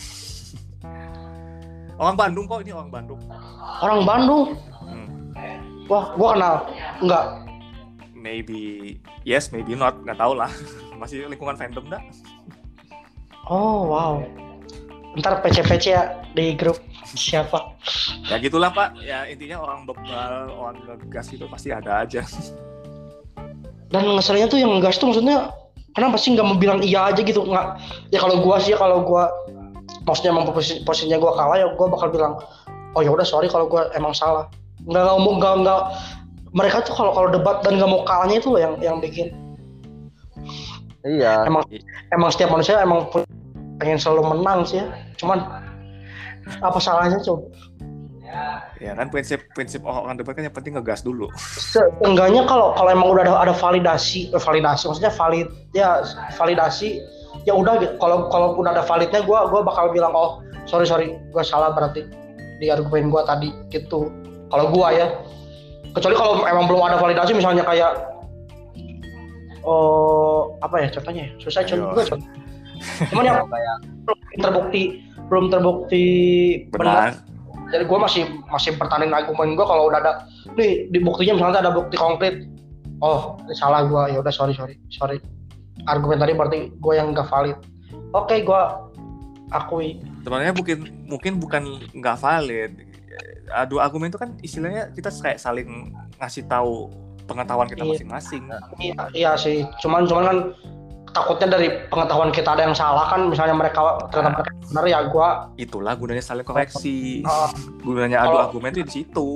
Orang 2.02 2.20
Bandung 2.20 2.50
kok 2.50 2.66
ini 2.66 2.74
orang 2.74 2.90
Bandung. 2.90 3.22
Orang 3.80 4.02
Bandung? 4.02 4.58
Hmm. 4.82 5.08
wah 5.86 6.10
gua 6.18 6.30
kenal. 6.34 6.56
Enggak 7.06 7.44
maybe 8.24 8.98
yes 9.28 9.52
maybe 9.52 9.76
not. 9.76 10.00
Nggak 10.02 10.18
tahu 10.18 10.40
lah. 10.40 10.50
Masih 11.00 11.28
lingkungan 11.28 11.60
fandom 11.60 11.86
dah. 11.92 12.02
Oh 13.52 13.92
wow. 13.92 14.24
Ntar 15.20 15.44
PC-PC 15.44 15.94
ya 15.94 16.24
di 16.34 16.56
grup 16.56 16.80
siapa? 17.06 17.76
Ya 18.28 18.40
gitulah 18.40 18.72
pak. 18.72 18.98
Ya 19.04 19.28
intinya 19.28 19.60
orang 19.62 19.86
bebal 19.88 20.52
orang 20.52 20.76
ngegas 20.88 21.32
itu 21.36 21.46
pasti 21.48 21.70
ada 21.70 22.04
aja. 22.04 22.24
Dan 23.94 24.04
ngeselnya 24.18 24.50
tuh 24.50 24.58
yang 24.58 24.74
ngegas 24.80 24.98
tuh 24.98 25.14
maksudnya 25.14 25.54
kenapa 25.94 26.18
sih 26.18 26.34
nggak 26.34 26.46
mau 26.48 26.58
bilang 26.58 26.80
iya 26.82 27.14
aja 27.14 27.22
gitu? 27.22 27.46
Nggak. 27.46 27.78
Ya 28.10 28.20
kalau 28.24 28.42
gua 28.42 28.58
sih 28.58 28.74
kalau 28.74 29.06
gua 29.06 29.30
maksudnya 30.08 30.34
emang 30.34 30.50
posisi, 30.50 30.82
posisinya 30.82 31.22
gua 31.22 31.38
kalah 31.38 31.58
ya 31.62 31.68
gua 31.78 31.88
bakal 31.92 32.10
bilang 32.10 32.34
oh 32.98 33.02
ya 33.06 33.14
udah 33.14 33.26
sorry 33.26 33.48
kalau 33.48 33.70
gua 33.70 33.94
emang 33.94 34.16
salah. 34.16 34.50
Nggak 34.88 35.04
ngomong 35.14 35.36
nggak 35.40 35.54
nggak. 35.64 35.82
Mereka 36.54 36.86
tuh 36.86 36.94
kalau 36.94 37.12
kalau 37.18 37.30
debat 37.34 37.62
dan 37.66 37.78
nggak 37.82 37.90
mau 37.90 38.02
kalahnya 38.06 38.38
itu 38.42 38.50
loh 38.50 38.62
yang 38.62 38.74
yang 38.82 38.98
bikin. 38.98 39.34
Iya. 41.04 41.44
emang 41.44 41.68
emang 42.16 42.32
setiap 42.32 42.56
manusia 42.56 42.80
emang 42.80 43.12
pengen 43.76 44.00
selalu 44.00 44.24
menang 44.36 44.64
sih 44.64 44.80
ya. 44.80 44.88
Cuman 45.20 45.44
apa 46.60 46.78
salahnya 46.80 47.20
coba 47.22 47.48
ya 48.82 48.98
kan 48.98 49.14
prinsip 49.14 49.46
prinsip 49.54 49.86
orang 49.86 50.18
debat 50.18 50.34
kan 50.34 50.50
yang 50.50 50.56
penting 50.56 50.74
ngegas 50.74 51.06
dulu 51.06 51.30
Seenggaknya 51.38 52.50
kalau 52.50 52.74
kalau 52.74 52.90
emang 52.90 53.14
udah 53.14 53.24
ada, 53.30 53.34
ada 53.50 53.54
validasi, 53.54 54.34
eh, 54.34 54.42
validasi 54.42 54.90
maksudnya 54.90 55.14
valid 55.14 55.48
ya 55.78 56.02
validasi 56.34 56.98
ya 57.42 57.54
udah 57.58 57.82
gitu. 57.82 57.94
Kalau 57.98 58.30
kalau 58.30 58.54
udah 58.58 58.78
ada 58.78 58.86
validnya 58.86 59.26
gua 59.26 59.50
gua 59.50 59.66
bakal 59.66 59.90
bilang 59.90 60.14
oh 60.14 60.46
sorry 60.70 60.86
sorry 60.86 61.18
gua 61.34 61.42
salah 61.42 61.74
berarti 61.74 62.06
di 62.62 62.70
argumen 62.70 63.10
gua 63.10 63.26
tadi 63.26 63.50
gitu. 63.74 64.14
Kalau 64.54 64.70
gua 64.70 64.94
ya. 64.94 65.08
Kecuali 65.94 66.16
kalau 66.18 66.42
emang 66.50 66.66
belum 66.66 66.82
ada 66.86 66.98
validasi 66.98 67.38
misalnya 67.38 67.62
kayak 67.66 67.92
oh 69.66 70.58
apa 70.62 70.86
ya 70.86 70.88
contohnya 70.94 71.30
ya? 71.30 71.32
Susah 71.42 71.62
contoh 71.66 71.90
juga 71.94 72.04
contoh. 72.14 72.30
Cuman 73.10 73.24
yang 73.26 73.38
terbukti 74.44 75.02
belum 75.28 75.52
terbukti 75.52 76.06
benar. 76.74 77.14
benar 77.16 77.72
Jadi 77.74 77.84
gue 77.90 78.00
masih 78.00 78.24
masih 78.54 78.78
pertahanin 78.78 79.16
argumen 79.18 79.58
gue 79.58 79.66
kalau 79.66 79.90
udah 79.90 79.98
ada 79.98 80.14
nih 80.54 80.94
di 80.94 81.02
buktinya 81.02 81.42
misalnya 81.42 81.66
ada 81.66 81.74
bukti 81.74 81.98
konkret. 81.98 82.46
Oh, 83.02 83.34
ini 83.50 83.56
salah 83.58 83.90
gue. 83.90 84.14
Ya 84.14 84.22
udah 84.22 84.30
sorry 84.30 84.54
sorry 84.54 84.78
sorry. 84.94 85.18
Argumen 85.90 86.22
tadi 86.22 86.38
berarti 86.38 86.70
gue 86.70 86.94
yang 86.94 87.18
gak 87.18 87.34
valid. 87.34 87.58
Oke, 88.14 88.46
gue 88.46 88.62
akui. 89.50 89.98
sebenarnya 90.22 90.54
mungkin 90.54 90.78
mungkin 91.10 91.34
bukan 91.42 91.64
nggak 91.98 92.18
valid 92.22 92.72
adu 93.54 93.78
argumen 93.78 94.10
itu 94.10 94.18
kan 94.18 94.34
istilahnya 94.42 94.90
kita 94.96 95.14
kayak 95.14 95.38
saling 95.38 95.94
ngasih 96.18 96.48
tahu 96.50 96.90
pengetahuan 97.30 97.70
kita 97.70 97.84
Iya. 97.86 97.92
masing-masing 97.94 98.44
Iya, 98.82 99.02
iya 99.14 99.32
sih. 99.38 99.64
Cuman 99.80 100.10
cuman 100.10 100.24
kan 100.26 100.38
takutnya 101.14 101.48
dari 101.56 101.68
pengetahuan 101.88 102.34
kita 102.34 102.58
ada 102.58 102.66
yang 102.66 102.76
salah 102.76 103.06
kan 103.06 103.30
misalnya 103.30 103.54
mereka 103.54 104.02
ternyata 104.10 104.42
mereka 104.42 104.52
benar 104.74 104.86
ya 104.90 105.00
gue 105.06 105.28
itulah 105.62 105.94
gunanya 105.94 106.26
saling 106.26 106.44
koreksi. 106.44 107.22
Uh, 107.22 107.50
gunanya 107.86 108.26
adu 108.26 108.34
Kalau- 108.34 108.44
argumen 108.50 108.70
itu 108.74 108.82
di 108.84 108.94
situ. 109.02 109.28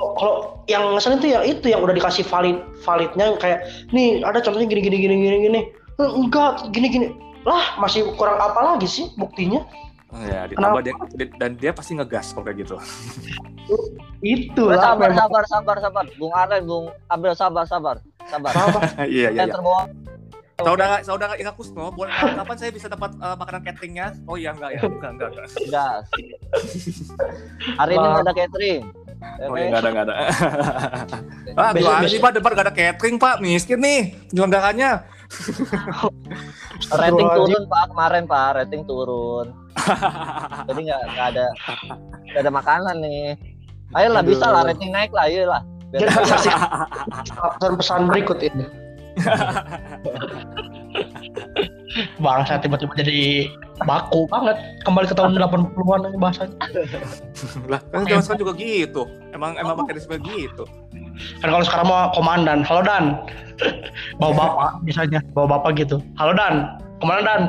Kalau 0.00 0.64
yang 0.66 0.96
ngeselin 0.96 1.20
tuh 1.20 1.30
ya 1.30 1.40
itu 1.44 1.66
yang 1.68 1.84
udah 1.84 1.94
dikasih 1.94 2.24
valid 2.24 2.58
validnya 2.82 3.36
kayak 3.36 3.68
nih 3.92 4.24
ada 4.24 4.40
contohnya 4.40 4.66
gini 4.66 4.80
gini 4.80 4.96
gini 4.96 5.14
gini 5.20 5.36
gini. 5.44 5.60
Eh, 6.00 6.10
enggak 6.10 6.72
gini 6.72 6.88
gini. 6.88 7.06
Lah 7.44 7.76
masih 7.78 8.08
kurang 8.16 8.40
apa 8.40 8.74
lagi 8.74 8.88
sih 8.88 9.12
buktinya? 9.20 9.62
Ya 10.16 10.48
ditambah 10.48 10.80
dia, 10.80 10.94
dan 11.36 11.60
dia 11.60 11.76
pasti 11.76 11.92
ngegas 11.92 12.32
kalau 12.32 12.48
kayak 12.48 12.64
gitu. 12.64 12.80
Itu 14.24 14.72
lah 14.72 14.80
sabar 14.80 15.12
sabar 15.12 15.44
sabar 15.44 15.76
sabar. 15.84 16.04
Bung 16.16 16.32
Aren 16.32 16.64
Bung 16.64 16.88
Abel 17.12 17.36
sabar 17.36 17.68
sabar 17.68 18.00
sabar. 18.24 18.52
Apa? 18.56 18.80
iya 19.04 19.28
iya. 19.28 19.44
Yang 19.44 19.48
iya 19.52 19.54
terbawa 19.54 19.82
saudara 20.56 20.96
saudara 21.04 21.34
Ika 21.36 21.52
Kusno 21.52 21.92
boleh 21.92 22.08
kapan 22.12 22.56
saya 22.56 22.70
bisa 22.72 22.88
dapat 22.88 23.12
eh, 23.20 23.36
makanan 23.36 23.62
cateringnya? 23.64 24.06
Oh 24.24 24.40
iya 24.40 24.56
enggak 24.56 24.70
ya. 24.72 24.80
Enggak 24.88 25.10
enggak, 25.12 25.28
enggak. 25.32 25.46
gas 25.68 26.06
hari 27.80 27.92
ini 27.92 28.06
Wah. 28.06 28.12
nggak 28.16 28.24
ada 28.24 28.32
catering. 28.32 28.84
Oh 29.44 29.56
iya 29.56 29.66
enggak 29.68 29.80
ada 29.84 29.88
enggak 29.92 30.04
ada. 30.08 30.14
Ah 31.56 31.70
besok. 31.76 31.92
sih 32.08 32.20
pak 32.20 32.30
depan 32.40 32.50
enggak 32.56 32.66
ada 32.66 32.74
catering 32.74 33.16
pak. 33.20 33.34
Miskin 33.44 33.80
nih 33.84 34.00
penyelenggaranya 34.32 34.90
rating 36.88 37.28
turun 37.36 37.62
pak. 37.68 37.84
Kemarin 37.92 38.24
pak 38.24 38.48
rating 38.56 38.82
turun. 38.88 39.46
Jadi 40.72 40.80
nggak 40.88 41.02
nggak 41.12 41.26
ada 41.36 41.46
nggak 42.32 42.42
ada 42.48 42.52
makanan 42.52 42.96
nih. 43.04 43.36
Ayolah 43.92 44.24
bisa 44.24 44.48
lah 44.48 44.64
rating 44.64 44.88
naik 44.88 45.12
lah 45.12 45.28
ayolah. 45.28 45.62
Jadi 45.92 46.08
pesan-pesan 47.60 48.08
berikut 48.08 48.40
ini 48.40 48.85
bangsa 52.20 52.60
tiba-tiba 52.60 52.92
jadi 53.00 53.48
baku 53.84 54.28
banget. 54.28 54.56
Kembali 54.84 55.06
ke 55.08 55.14
tahun 55.16 55.36
80-an 55.36 56.00
ini 56.12 56.18
bahasanya 56.20 56.56
lah 57.68 57.80
kan 57.92 58.04
zaman 58.04 58.22
sekarang 58.24 58.40
juga 58.44 58.52
gitu. 58.60 59.02
Emang 59.32 59.56
emang 59.56 59.76
mekanisme 59.80 60.16
gitu. 60.20 60.64
Kan 61.40 61.48
kalau 61.48 61.64
sekarang 61.64 61.88
mau 61.88 62.12
komandan. 62.12 62.60
Halo 62.64 62.84
Dan. 62.84 63.04
Bawa 64.20 64.32
bapak 64.36 64.70
misalnya. 64.84 65.20
Bawa 65.32 65.58
bapak 65.58 65.80
gitu. 65.80 66.00
Halo 66.20 66.36
Dan. 66.36 66.68
Ke 67.00 67.04
mana 67.04 67.20
Dan? 67.24 67.42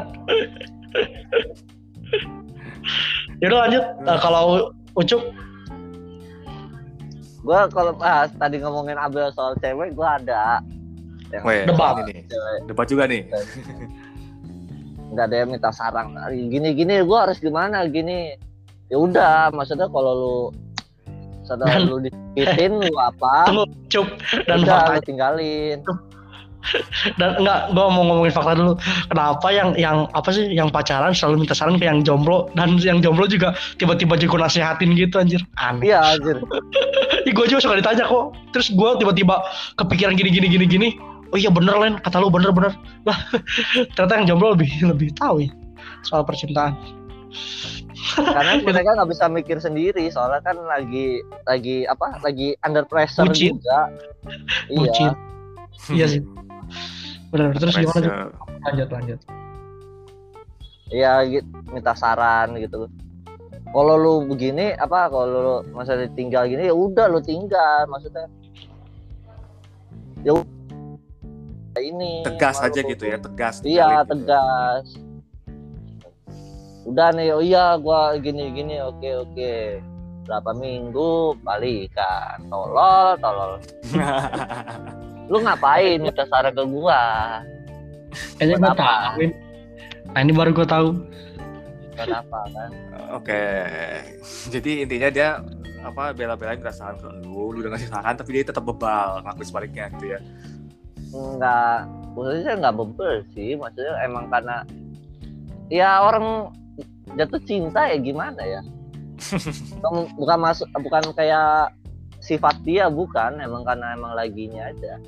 Yaudah 3.43 3.59
lanjut. 3.67 3.83
Eh, 3.83 4.19
kalau 4.23 4.71
Ucup? 4.97 5.21
Gue 7.47 7.61
kalau 7.71 7.95
bahas 7.95 8.27
tadi 8.35 8.59
ngomongin 8.59 8.99
Abel 8.99 9.31
soal 9.31 9.55
cewek 9.63 9.95
gue 9.95 10.07
ada 10.07 10.59
yang 11.33 11.43
Weh, 11.43 11.63
Debat. 11.67 11.93
ini 12.07 12.11
nih. 12.11 12.23
Debat 12.67 12.85
juga 12.87 13.03
nih. 13.07 13.21
Nggak 15.11 15.25
ada 15.31 15.35
yang 15.35 15.49
minta 15.51 15.71
saran 15.71 16.13
gini 16.29 16.75
gini 16.75 16.95
gue 17.03 17.17
harus 17.17 17.39
gimana? 17.39 17.83
Gini. 17.87 18.35
Ya 18.87 18.97
udah 18.99 19.51
maksudnya 19.51 19.91
kalau 19.91 20.13
lu 20.15 20.37
sadar 21.43 21.67
Dan- 21.67 21.87
lu 21.87 21.97
dikitin 22.03 22.79
lu 22.79 22.95
apa? 22.99 23.43
Tunggu 23.47 23.65
Ucup 23.67 24.07
dan 24.47 24.63
udah 24.63 24.95
lu 24.95 25.01
tinggalin. 25.03 25.79
Dan 27.15 27.39
enggak 27.39 27.71
gua 27.71 27.87
mau 27.87 28.03
ngomongin 28.03 28.33
fakta 28.35 28.59
dulu. 28.59 28.75
Kenapa 29.07 29.47
yang 29.55 29.71
yang 29.79 30.03
apa 30.11 30.35
sih 30.35 30.51
yang 30.51 30.67
pacaran 30.67 31.15
selalu 31.15 31.47
minta 31.47 31.55
saran 31.55 31.79
ke 31.79 31.87
yang 31.87 32.03
jomblo? 32.03 32.51
Dan 32.59 32.75
yang 32.83 32.99
jomblo 32.99 33.23
juga 33.23 33.55
tiba-tiba 33.79 34.19
juga 34.19 34.43
nasehatin 34.47 34.91
gitu 34.91 35.15
anjir. 35.15 35.39
Aneh. 35.55 35.87
Iya 35.87 36.19
anjir. 36.19 36.43
Gue 37.37 37.45
juga 37.47 37.63
suka 37.63 37.79
ditanya 37.79 38.07
kok. 38.07 38.35
Terus 38.51 38.67
gue 38.75 38.89
tiba-tiba 38.99 39.39
kepikiran 39.79 40.15
gini 40.19 40.27
gini 40.31 40.47
gini 40.51 40.65
gini 40.67 40.89
oh 41.33 41.37
iya 41.37 41.51
bener 41.51 41.75
Len. 41.79 41.93
Kata 41.99 42.21
lu 42.21 42.31
bener 42.31 42.51
bener. 42.51 42.73
Lah 43.07 43.17
ternyata 43.95 44.13
yang 44.21 44.27
jomblo 44.35 44.55
lebih 44.55 44.69
lebih 44.83 45.11
tahu 45.15 45.45
ya 45.47 45.51
soal 46.05 46.23
percintaan. 46.23 46.77
Karena 48.15 48.61
mereka 48.67 48.95
nggak 48.95 49.09
bisa 49.11 49.25
mikir 49.27 49.57
sendiri. 49.59 50.07
Soalnya 50.09 50.41
kan 50.43 50.57
lagi 50.63 51.21
lagi 51.45 51.83
apa 51.87 52.21
lagi 52.23 52.55
under 52.63 52.87
pressure 52.87 53.27
Bucin. 53.27 53.57
juga. 53.59 53.91
Bucin. 54.71 55.11
iya 55.91 56.05
iya 56.05 56.05
sih. 56.07 56.21
Bener 57.31 57.51
terus 57.59 57.75
gimana? 57.75 57.91
Pressure. 57.91 58.31
lanjut 58.63 58.89
lanjut. 58.91 59.19
Iya 60.87 61.13
gitu 61.27 61.49
minta 61.71 61.91
saran 61.93 62.55
gitu. 62.55 62.87
Kalau 63.67 63.95
lu 63.99 64.13
begini 64.31 64.71
apa 64.79 65.11
kalau 65.11 65.27
lu 65.27 65.55
masa 65.75 65.99
ditinggal 65.99 66.47
gini 66.47 66.71
ya 66.71 66.75
udah 66.75 67.11
lu 67.11 67.19
tinggal. 67.19 67.83
Maksudnya 67.91 68.31
ini 71.81 72.25
tegas 72.25 72.57
malu. 72.59 72.67
aja 72.69 72.79
gitu 72.83 73.03
ya 73.05 73.17
tegas 73.17 73.55
iya 73.63 73.89
gitu. 74.01 74.09
tegas 74.15 74.85
udah 76.87 77.09
nih 77.11 77.35
oh 77.35 77.43
iya 77.43 77.75
gua 77.79 78.15
gini 78.19 78.51
gini 78.55 78.79
oke 78.79 79.09
oke 79.27 79.53
berapa 80.27 80.51
minggu 80.55 81.39
balikan 81.43 82.37
tolol 82.47 83.15
tolol 83.19 83.51
lu 85.31 85.37
ngapain 85.43 85.99
minta 85.99 86.23
saran 86.27 86.55
ke 86.55 86.63
gua 86.63 87.01
Buat 88.39 88.63
apa? 88.63 88.75
tahu 88.79 89.19
ini. 89.19 89.35
nah 90.15 90.19
ini 90.23 90.31
baru 90.31 90.51
gue 90.55 90.67
tahu 90.67 90.87
buat 91.97 92.11
apa 92.13 92.39
kan 92.55 92.71
Oke, 93.07 93.39
jadi 94.51 94.83
intinya 94.83 95.07
dia 95.07 95.29
apa 95.79 96.11
bela-belain 96.11 96.59
minta 96.59 96.75
saran 96.75 96.99
ke 96.99 97.07
lu, 97.23 97.55
lu 97.55 97.63
udah 97.63 97.71
ngasih 97.71 97.87
saran 97.87 98.19
tapi 98.19 98.35
dia 98.35 98.43
tetap 98.51 98.67
bebal 98.67 99.23
ngaku 99.23 99.47
sebaliknya 99.47 99.87
gitu 99.95 100.11
ya. 100.11 100.19
Nggak 101.13 101.77
maksudnya 102.15 102.53
nggak 102.59 102.75
bebel 102.75 103.13
sih 103.33 103.53
maksudnya 103.55 103.93
emang 104.03 104.25
karena 104.27 104.65
ya 105.69 106.01
orang 106.03 106.51
jatuh 107.15 107.41
cinta 107.45 107.87
ya 107.87 107.97
gimana 107.99 108.41
ya 108.43 108.61
bukan, 109.81 109.93
bukan 110.19 110.37
masuk 110.39 110.67
bukan 110.77 111.03
kayak 111.15 111.71
sifat 112.19 112.59
dia 112.65 112.89
bukan 112.91 113.39
emang 113.39 113.63
karena 113.63 113.95
emang 113.95 114.11
laginya 114.13 114.67
aja 114.67 114.99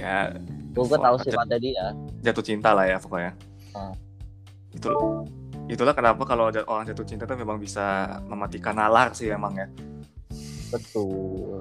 Ya 0.00 0.32
gue 0.72 0.82
Oh, 0.82 0.98
tahu 0.98 1.16
sifatnya 1.20 1.58
dia 1.60 1.92
jatuh 2.24 2.40
cinta 2.40 2.72
lah 2.72 2.88
ya 2.88 2.96
pokoknya. 2.96 3.36
Hmm. 3.76 3.92
Itu 4.72 4.90
itulah 5.68 5.92
kenapa 5.92 6.24
kalau 6.24 6.48
ada 6.48 6.64
orang 6.64 6.88
jatuh 6.88 7.04
cinta 7.04 7.28
tuh 7.28 7.36
memang 7.36 7.60
bisa 7.60 8.18
mematikan 8.24 8.74
nalar 8.76 9.12
sih 9.12 9.28
emang 9.30 9.52
ya. 9.56 9.68
betul 10.72 11.60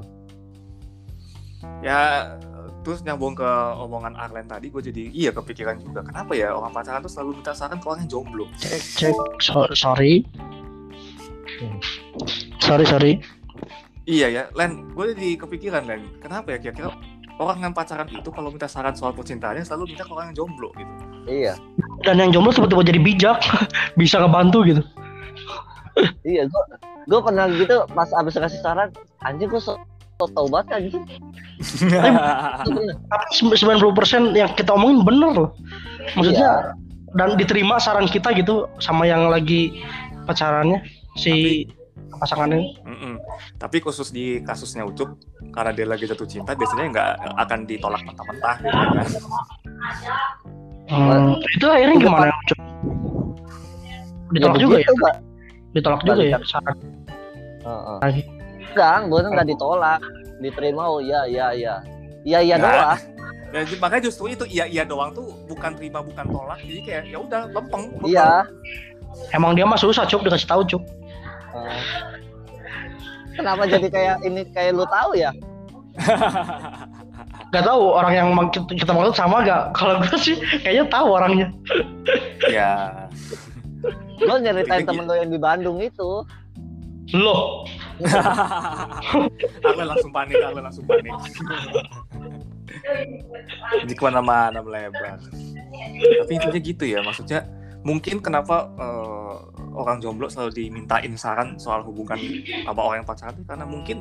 Ya 1.81 2.33
terus 2.81 3.05
nyambung 3.05 3.37
ke 3.37 3.45
omongan 3.77 4.17
Arlen 4.17 4.49
tadi 4.49 4.73
gue 4.73 4.81
jadi 4.81 5.03
iya 5.13 5.29
kepikiran 5.29 5.77
juga. 5.77 6.01
Kenapa 6.01 6.33
ya 6.33 6.53
orang 6.53 6.73
pacaran 6.73 7.01
tuh 7.05 7.11
selalu 7.13 7.41
minta 7.41 7.53
saran 7.53 7.77
ke 7.77 7.85
orang 7.85 8.05
yang 8.05 8.11
jomblo? 8.21 8.45
Cek 8.57 8.81
cek 8.97 9.15
So- 9.41 9.69
sorry. 9.77 10.25
Sorry 12.57 12.85
sorry. 12.89 13.11
Iya 14.09 14.27
ya 14.33 14.43
Len 14.57 14.89
gue 14.91 15.13
jadi 15.13 15.37
kepikiran 15.37 15.85
Len. 15.85 16.01
Kenapa 16.17 16.57
ya 16.57 16.57
kira-kira 16.57 16.89
orang 17.37 17.69
yang 17.69 17.73
pacaran 17.73 18.09
itu 18.09 18.29
kalau 18.33 18.49
minta 18.49 18.65
saran 18.65 18.97
soal 18.97 19.13
percintaannya 19.13 19.61
selalu 19.61 19.93
minta 19.93 20.03
ke 20.05 20.11
orang 20.13 20.33
yang 20.33 20.45
jomblo 20.45 20.73
gitu? 20.73 20.93
Iya. 21.29 21.53
Dan 22.01 22.17
yang 22.17 22.33
jomblo 22.33 22.49
tiba-tiba 22.49 22.81
jadi 22.81 22.99
bijak 23.01 23.37
bisa 24.01 24.17
ngebantu 24.17 24.65
gitu. 24.65 24.81
Iya 26.25 26.49
gue 26.49 26.63
gue 27.09 27.19
pernah 27.21 27.45
gitu 27.49 27.85
pas 27.93 28.09
abis 28.17 28.37
kasih 28.37 28.61
saran 28.61 28.89
anjing 29.21 29.49
gue 29.49 29.61
so, 29.61 29.77
tau 30.29 30.47
banget 30.49 30.93
bener 32.65 32.89
tapi 33.11 33.25
sem- 33.33 33.53
90% 33.53 34.33
yang 34.37 34.49
kita 34.57 34.73
omongin 34.73 35.01
bener 35.05 35.29
loh 35.33 35.49
maksudnya 36.17 36.73
dan 37.13 37.35
diterima 37.35 37.77
saran 37.77 38.07
kita 38.07 38.33
gitu 38.33 38.65
sama 38.79 39.05
yang 39.05 39.27
lagi 39.29 39.83
pacarannya 40.25 40.81
si 41.19 41.65
pasangannya 42.21 42.77
Mm-mm. 42.85 43.17
Tapi 43.57 43.81
khusus 43.81 44.13
di 44.13 44.41
kasusnya 44.45 44.85
Ucup, 44.85 45.17
karena 45.49 45.73
dia 45.73 45.85
lagi 45.89 46.05
jatuh 46.05 46.25
cinta, 46.29 46.53
biasanya 46.53 46.85
nggak 46.93 47.09
akan 47.45 47.59
ditolak 47.65 48.01
mentah-mentah 48.05 48.55
gitu 48.61 48.77
kan. 48.77 49.07
hmm, 50.89 51.33
itu 51.57 51.65
akhirnya 51.65 51.97
gimana 51.97 52.25
Cuk? 52.45 52.59
ditolak 54.31 54.57
juga 54.61 54.75
ya 54.77 54.85
begitu, 54.85 54.93
Mbak. 54.97 55.15
ditolak 55.73 56.01
juga 56.05 56.21
ya 56.23 56.37
saran 56.45 56.77
Heeh. 57.61 57.97
lagi 58.01 58.21
enggak 58.71 58.97
gue 59.05 59.19
nggak 59.27 59.47
ditolak 59.47 60.01
diterima 60.39 60.83
oh 60.87 60.99
iya 60.99 61.21
iya 61.25 61.47
iya 61.53 61.75
iya 62.23 62.39
iya 62.41 62.55
Nggak. 62.57 62.71
doang 62.73 62.99
Ya, 63.51 63.67
ju- 63.67 63.83
makanya 63.83 64.07
justru 64.07 64.31
itu 64.31 64.47
iya 64.47 64.63
iya 64.63 64.87
doang 64.87 65.11
tuh 65.11 65.27
bukan 65.43 65.75
terima 65.75 65.99
bukan 65.99 66.23
tolak 66.23 66.63
jadi 66.63 66.79
kayak 66.81 67.03
ya 67.11 67.17
udah 67.19 67.41
lempeng, 67.51 67.91
lempeng. 67.99 68.07
Iya. 68.07 68.47
Emang 69.35 69.59
dia 69.59 69.67
mah 69.67 69.75
susah 69.75 70.07
cuk 70.07 70.23
dikasih 70.23 70.47
tahu 70.47 70.63
cuk. 70.63 70.79
Eh, 71.51 71.79
Kenapa 73.35 73.67
jadi 73.67 73.91
kayak 73.91 74.15
ini 74.23 74.47
kayak 74.55 74.71
lu 74.71 74.87
tahu 74.87 75.19
ya? 75.19 75.35
Gak 77.51 77.67
tahu 77.67 77.91
orang 77.91 78.13
yang 78.15 78.27
kita, 78.71 78.95
maksud 78.95 79.19
sama 79.19 79.43
gak? 79.43 79.75
Kalau 79.75 79.99
gue 79.99 80.15
sih 80.15 80.39
kayaknya 80.63 80.87
tahu 80.87 81.07
orangnya. 81.11 81.47
ya 82.47 83.03
Lu 84.23 84.39
nyeritain 84.39 84.87
temen 84.87 85.03
lu 85.03 85.19
yang 85.19 85.27
di 85.27 85.35
Bandung 85.35 85.83
itu. 85.83 86.23
Loh, 87.11 87.65
aku 89.67 89.81
langsung 89.81 90.11
panik 90.13 90.37
aku 90.39 90.59
langsung 90.61 90.85
panik. 90.85 91.11
Di 93.83 93.93
ke 93.97 94.03
mana-mana 94.05 94.61
melebar. 94.61 95.19
Tapi 95.21 96.31
intinya 96.31 96.61
gitu 96.61 96.83
ya 96.87 97.01
maksudnya 97.03 97.49
mungkin 97.81 98.21
kenapa 98.21 98.69
eh, 98.77 99.35
orang 99.73 99.97
jomblo 99.99 100.29
selalu 100.29 100.67
dimintain 100.67 101.13
saran 101.17 101.57
soal 101.57 101.81
hubungan 101.81 102.17
sama 102.63 102.79
orang 102.79 103.01
yang 103.01 103.07
pacaran 103.09 103.33
itu 103.33 103.45
karena 103.49 103.65
mungkin 103.65 103.97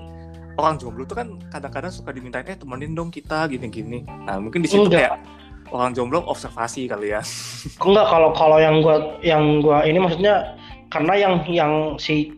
orang 0.61 0.77
jomblo 0.77 1.09
tuh 1.09 1.17
kan 1.25 1.29
kadang-kadang 1.49 1.93
suka 1.93 2.13
dimintain 2.13 2.45
eh 2.45 2.59
temenin 2.59 2.93
dong 2.93 3.09
kita 3.09 3.49
gini-gini. 3.49 4.05
Nah 4.05 4.37
mungkin 4.39 4.61
di 4.61 4.69
situ 4.69 4.87
Enggak. 4.87 5.09
kayak 5.09 5.15
orang 5.73 5.91
jomblo 5.97 6.21
observasi 6.29 6.91
kali 6.91 7.17
ya. 7.17 7.23
Enggak 7.81 8.07
kalau 8.13 8.31
kalau 8.37 8.59
yang 8.61 8.85
gua 8.85 9.17
yang 9.25 9.65
gua 9.65 9.83
ini 9.87 9.99
maksudnya 9.99 10.55
karena 10.91 11.15
yang 11.17 11.35
yang 11.49 11.73
si 11.97 12.35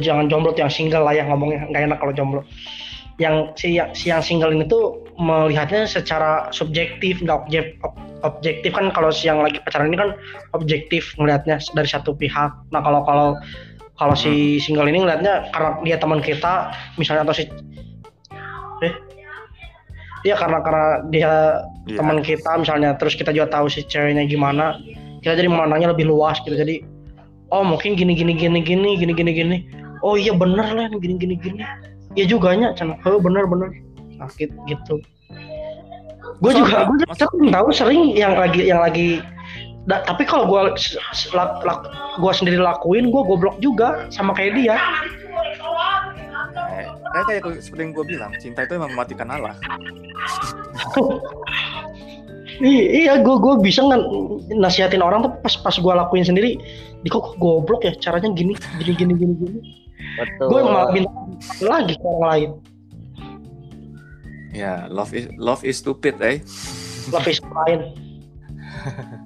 jangan 0.00 0.30
jomblo 0.30 0.54
tuh, 0.54 0.64
yang 0.64 0.72
single 0.72 1.04
lah 1.04 1.12
ya 1.12 1.26
ngomongnya 1.28 1.68
nggak 1.68 1.82
enak 1.90 1.98
kalau 2.00 2.12
jomblo. 2.14 2.40
Yang 3.20 3.34
si 3.60 3.68
si 3.92 4.08
yang 4.08 4.24
single 4.24 4.52
ini 4.54 4.64
tuh 4.64 5.04
melihatnya 5.20 5.84
secara 5.84 6.48
subjektif 6.54 7.20
nggak 7.20 7.44
objek 7.44 7.66
ob- 7.84 7.98
objektif 8.24 8.72
kan 8.72 8.88
kalau 8.94 9.12
si 9.12 9.28
yang 9.28 9.42
lagi 9.44 9.60
pacaran 9.60 9.92
ini 9.92 9.98
kan 10.00 10.16
objektif 10.56 11.12
ngelihatnya 11.20 11.60
dari 11.76 11.88
satu 11.88 12.16
pihak. 12.16 12.50
Nah 12.72 12.80
kalau 12.80 13.04
kalau 13.04 13.28
kalau 14.00 14.16
si 14.16 14.56
single 14.58 14.88
ini 14.88 15.04
ngelihatnya 15.04 15.52
karena 15.52 15.70
dia 15.84 15.96
teman 16.00 16.20
kita 16.24 16.72
misalnya 16.96 17.28
atau 17.28 17.36
si 17.36 17.44
eh 18.82 18.94
Iya 20.22 20.38
karena 20.38 20.62
karena 20.62 20.86
dia 21.10 21.32
Iya. 21.82 21.98
teman 21.98 22.22
kita 22.22 22.62
misalnya 22.62 22.94
terus 22.94 23.18
kita 23.18 23.34
juga 23.34 23.58
tahu 23.58 23.66
si 23.66 23.82
ceweknya 23.82 24.22
gimana 24.30 24.78
kita 25.18 25.34
jadi 25.34 25.50
memandangnya 25.50 25.90
lebih 25.90 26.06
luas 26.06 26.38
gitu 26.46 26.54
jadi 26.54 26.78
oh 27.50 27.66
mungkin 27.66 27.98
gini 27.98 28.14
gini 28.14 28.38
gini 28.38 28.62
gini 28.62 28.94
gini 28.94 29.12
gini 29.18 29.32
gini 29.34 29.56
oh 30.02 30.18
iya 30.18 30.34
bener 30.34 30.66
lah 30.74 30.90
gini 30.98 31.14
gini 31.16 31.34
gini. 31.38 31.62
Iya 32.12 32.28
juga 32.28 32.52
nya 32.52 32.76
cina 32.76 32.98
oh 33.08 33.16
bener 33.22 33.48
bener. 33.48 33.72
Sakit 34.20 34.50
gitu. 34.68 35.00
Gue 36.42 36.52
juga 36.54 36.86
gue 36.86 36.96
juga 37.02 37.14
sering 37.16 37.50
tahu 37.54 37.66
sering 37.70 38.02
yang 38.18 38.34
lagi 38.34 38.66
yang 38.66 38.82
lagi 38.82 39.22
da- 39.86 40.02
tapi 40.06 40.22
kalau 40.26 40.46
gue 40.46 40.60
gue 42.18 42.32
sendiri 42.34 42.58
lakuin 42.58 43.10
gue 43.10 43.22
goblok 43.24 43.56
juga 43.62 44.06
sama 44.10 44.34
kayak 44.34 44.58
dia. 44.58 44.76
Eh, 46.72 46.86
kayak 47.14 47.42
kayak 47.46 47.62
seperti 47.62 47.80
yang 47.82 47.92
gue 47.94 48.04
bilang 48.06 48.30
cinta 48.38 48.66
itu 48.66 48.74
emang 48.76 48.92
mematikan 48.94 49.30
Allah. 49.30 49.54
I- 52.62 53.06
iya 53.06 53.18
gue 53.18 53.36
gue 53.42 53.54
bisa 53.64 53.82
nggak 53.82 54.02
nasihatin 54.54 55.02
orang 55.02 55.26
tuh 55.26 55.32
pas 55.42 55.54
pas 55.58 55.74
gue 55.74 55.92
lakuin 55.94 56.26
sendiri. 56.26 56.58
Di 57.02 57.10
kok 57.10 57.34
goblok 57.42 57.82
ya 57.82 57.94
caranya 57.98 58.30
gini 58.30 58.54
gini 58.78 58.92
gini 58.94 59.12
gini 59.18 59.34
gini 59.34 59.81
Betul. 60.12 60.46
gue 60.48 60.60
malah 60.62 60.90
minta 60.90 61.12
lagi 61.60 61.94
ke 61.94 62.02
orang 62.02 62.22
lain 62.28 62.50
ya 64.52 64.84
love 64.86 65.10
is 65.10 65.26
love 65.34 65.62
is 65.62 65.76
stupid 65.76 66.14
eh 66.20 66.38
love 67.08 67.24
is 67.24 67.40
blind 67.40 67.96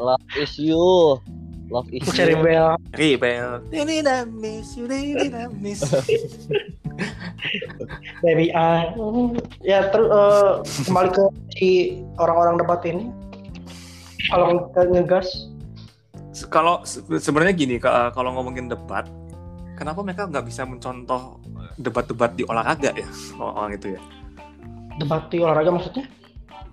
Love 0.00 0.24
is 0.34 0.56
you. 0.56 1.20
Love 1.68 1.84
is 1.92 2.00
cari 2.08 2.32
you. 2.32 2.40
bel 2.40 2.72
Rebel. 2.96 3.60
Ini 3.68 4.00
I 4.00 4.24
miss 4.24 4.72
you, 4.72 4.88
ini 4.88 5.28
I 5.28 5.44
miss 5.52 5.84
you. 5.84 6.00
baby 8.24 8.48
I 8.50 8.88
ya 9.60 9.92
terus 9.92 10.08
eh, 10.08 10.50
kembali 10.88 11.08
ke 11.12 11.24
si 11.54 11.68
orang-orang 12.16 12.56
debat 12.58 12.80
ini 12.82 13.12
kalau 14.26 14.72
kita 14.72 14.88
ngegas 14.88 15.28
Kalau 16.48 16.80
se- 16.82 17.02
sebenarnya 17.18 17.52
gini, 17.52 17.76
ka- 17.76 18.14
kalau 18.14 18.30
ngomongin 18.30 18.70
debat, 18.70 19.04
kenapa 19.78 20.02
mereka 20.02 20.26
nggak 20.26 20.42
bisa 20.42 20.66
mencontoh 20.66 21.38
debat-debat 21.78 22.34
di 22.34 22.42
olahraga 22.42 22.90
ya 22.98 23.06
orang 23.38 23.78
itu 23.78 23.94
ya? 23.94 24.00
debat 24.98 25.30
di 25.30 25.38
olahraga 25.38 25.70
maksudnya 25.70 26.10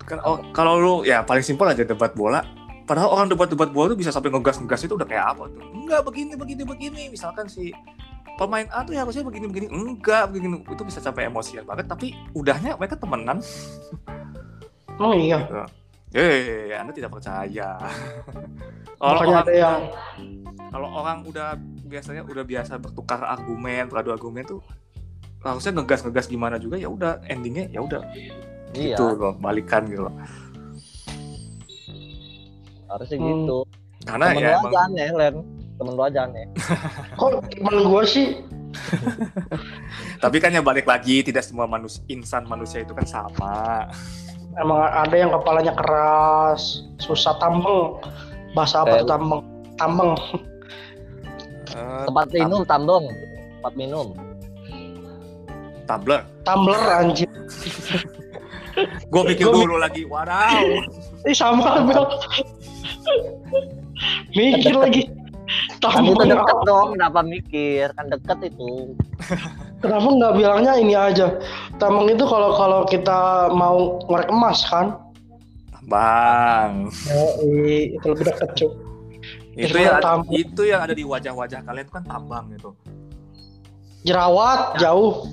Kan 0.06 0.22
oh, 0.22 0.38
kalau 0.54 0.74
lu 0.78 0.94
ya 1.02 1.26
paling 1.26 1.42
simpel 1.42 1.66
aja 1.66 1.82
debat 1.82 2.14
bola. 2.14 2.46
Padahal 2.86 3.10
orang 3.10 3.28
debat-debat 3.34 3.74
bola 3.74 3.98
tuh 3.98 3.98
bisa 3.98 4.14
sampai 4.14 4.30
ngegas-ngegas 4.30 4.86
itu 4.86 4.94
udah 4.94 5.10
kayak 5.10 5.26
apa 5.34 5.50
tuh? 5.50 5.62
Enggak 5.74 6.06
begini 6.06 6.38
begini 6.38 6.62
begini. 6.62 7.04
Misalkan 7.10 7.50
si 7.50 7.74
pemain 8.38 8.70
A 8.70 8.86
tuh 8.86 8.94
ya 8.94 9.02
harusnya 9.02 9.26
begini 9.26 9.50
begini. 9.50 9.68
Enggak 9.74 10.30
begini. 10.30 10.62
Itu 10.62 10.86
bisa 10.86 11.02
sampai 11.02 11.26
emosian 11.26 11.66
banget. 11.66 11.90
Tapi 11.90 12.14
udahnya 12.38 12.78
mereka 12.78 12.94
temenan. 13.02 13.42
oh 15.02 15.14
iya 15.18 15.42
gitu. 15.42 15.66
Eh, 16.16 16.72
Anda 16.78 16.94
tidak 16.94 17.12
percaya. 17.18 17.82
kalau 19.02 19.20
orang, 19.26 19.50
yang 19.50 19.82
kalau 20.70 20.88
orang 20.94 21.18
udah 21.26 21.58
biasanya 21.86 22.26
udah 22.26 22.44
biasa 22.44 22.78
bertukar 22.78 23.22
argumen, 23.22 23.88
beradu 23.88 24.10
argumen 24.10 24.44
tuh 24.44 24.62
harusnya 25.40 25.78
ngegas-ngegas 25.78 26.26
gimana 26.26 26.58
juga 26.58 26.74
ya 26.76 26.90
udah 26.90 27.22
endingnya 27.26 27.70
ya 27.70 27.80
udah 27.80 28.02
Iya. 28.74 28.98
gitu 28.98 29.14
loh, 29.14 29.38
balikan 29.38 29.86
gitu 29.86 30.04
loh. 30.04 30.16
Harusnya 32.86 33.18
Hmm. 33.18 33.28
gitu. 33.46 33.58
Karena 34.04 34.26
Temen 34.30 34.42
ya 34.42 34.48
lu 34.48 34.58
emang 34.60 34.66
aja 34.68 34.80
aneh, 34.84 35.08
Len. 35.12 35.36
Temen 35.76 35.94
lu 35.94 36.04
aja 36.04 36.20
aneh. 36.24 36.46
kok 37.20 37.30
temen 37.48 37.76
gue 37.84 38.04
sih 38.06 38.28
tapi 40.20 40.38
kan 40.38 40.52
ya 40.52 40.60
balik 40.60 40.84
lagi 40.84 41.24
tidak 41.24 41.42
semua 41.42 41.64
manusia 41.64 42.04
insan 42.08 42.44
manusia 42.44 42.84
itu 42.84 42.92
kan 42.92 43.08
sama. 43.08 43.88
emang 44.56 44.84
ada 44.84 45.16
yang 45.16 45.32
kepalanya 45.32 45.72
keras 45.72 46.84
susah 46.98 47.36
tambeng 47.38 48.00
bahasa 48.52 48.84
apa 48.84 48.94
Eh, 48.94 49.02
tuh 49.02 49.10
tambeng 49.10 49.42
tambeng 49.76 50.12
Eh, 51.76 52.04
Tempat 52.08 52.26
tam- 52.26 52.36
minum 52.38 52.62
tambong. 52.64 53.06
Tempat 53.60 53.74
minum. 53.76 54.08
tumbler. 55.86 56.26
tumbler 56.42 56.82
anjir 56.98 57.30
Gue 59.06 59.22
pikir 59.30 59.46
Gua 59.46 59.62
dulu 59.62 59.78
lagi, 59.78 60.02
wadaw. 60.04 60.66
Ih 61.30 61.36
sama 61.36 61.78
Bel. 61.84 62.06
Mikir 64.32 64.74
lagi. 64.74 65.04
Kan 65.78 66.02
itu 66.02 66.18
Tambah 66.18 66.26
deket 66.26 66.58
dong, 66.66 66.88
kenapa 66.98 67.22
mikir? 67.22 67.94
Kan 67.94 68.10
deket 68.10 68.50
itu. 68.50 68.98
Kenapa 69.86 70.08
nggak 70.10 70.34
bilangnya 70.34 70.74
ini 70.76 70.98
aja? 70.98 71.38
Tambang 71.78 72.10
itu 72.10 72.26
kalau 72.26 72.58
kalau 72.58 72.82
kita 72.90 73.54
mau 73.54 74.02
ngorek 74.10 74.34
emas 74.34 74.66
kan? 74.66 74.98
Bang, 75.86 76.90
Oh, 77.14 77.46
itu 77.46 78.02
lebih 78.04 78.26
dekat 78.26 78.50
cuy. 78.58 78.74
Itu 79.56 79.72
Itu 79.72 79.78
yang 79.80 79.96
ada, 79.96 80.12
itu 80.30 80.62
yang 80.68 80.82
ada 80.84 80.94
di 80.94 81.04
wajah-wajah 81.08 81.60
kalian 81.64 81.84
itu 81.88 81.94
kan 81.96 82.04
tambang 82.04 82.46
gitu. 82.52 82.70
Jerawat 84.04 84.78
jauh. 84.78 85.26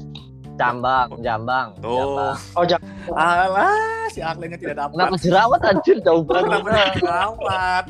Jambang, 0.55 1.09
jambang. 1.25 1.75
Tuh. 1.81 1.97
jambang. 1.97 2.37
Oh 2.55 2.65
jangan. 2.65 2.87
Alah, 3.17 4.07
si 4.13 4.21
Aklennya 4.23 4.61
tidak 4.61 4.87
Kenapa 4.93 5.17
dapat. 5.17 5.19
jerawat 5.25 5.61
anjir 5.65 5.97
jauh 6.05 6.23
Kenapa 6.23 6.45
banget. 6.45 6.63
tidak 6.63 6.89
jerawat? 7.01 7.85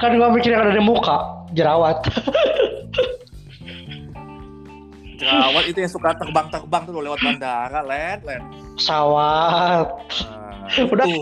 Kan 0.00 0.10
gua 0.16 0.28
mikir 0.32 0.50
yang 0.50 0.62
ada 0.64 0.74
di 0.74 0.82
muka. 0.82 1.16
Jerawat. 1.52 1.96
Jerawat 5.20 5.64
itu 5.68 5.78
yang 5.84 5.92
suka 5.92 6.10
terbang-terbang 6.16 6.82
tuh 6.88 7.04
lewat 7.04 7.20
bandara, 7.20 7.80
Len, 7.84 8.18
Len. 8.24 8.42
Pesawat. 8.80 9.86
Nah, 10.24 10.88
Udah. 10.88 11.04
itu. 11.04 11.20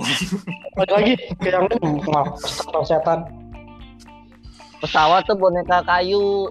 Lagi 0.79 1.13
ke 1.43 1.49
yang. 1.51 1.67
Maaf, 2.07 2.39
setan. 2.87 3.27
Pesawat 4.79 5.27
tuh 5.27 5.35
boneka 5.35 5.83
kayu. 5.83 6.47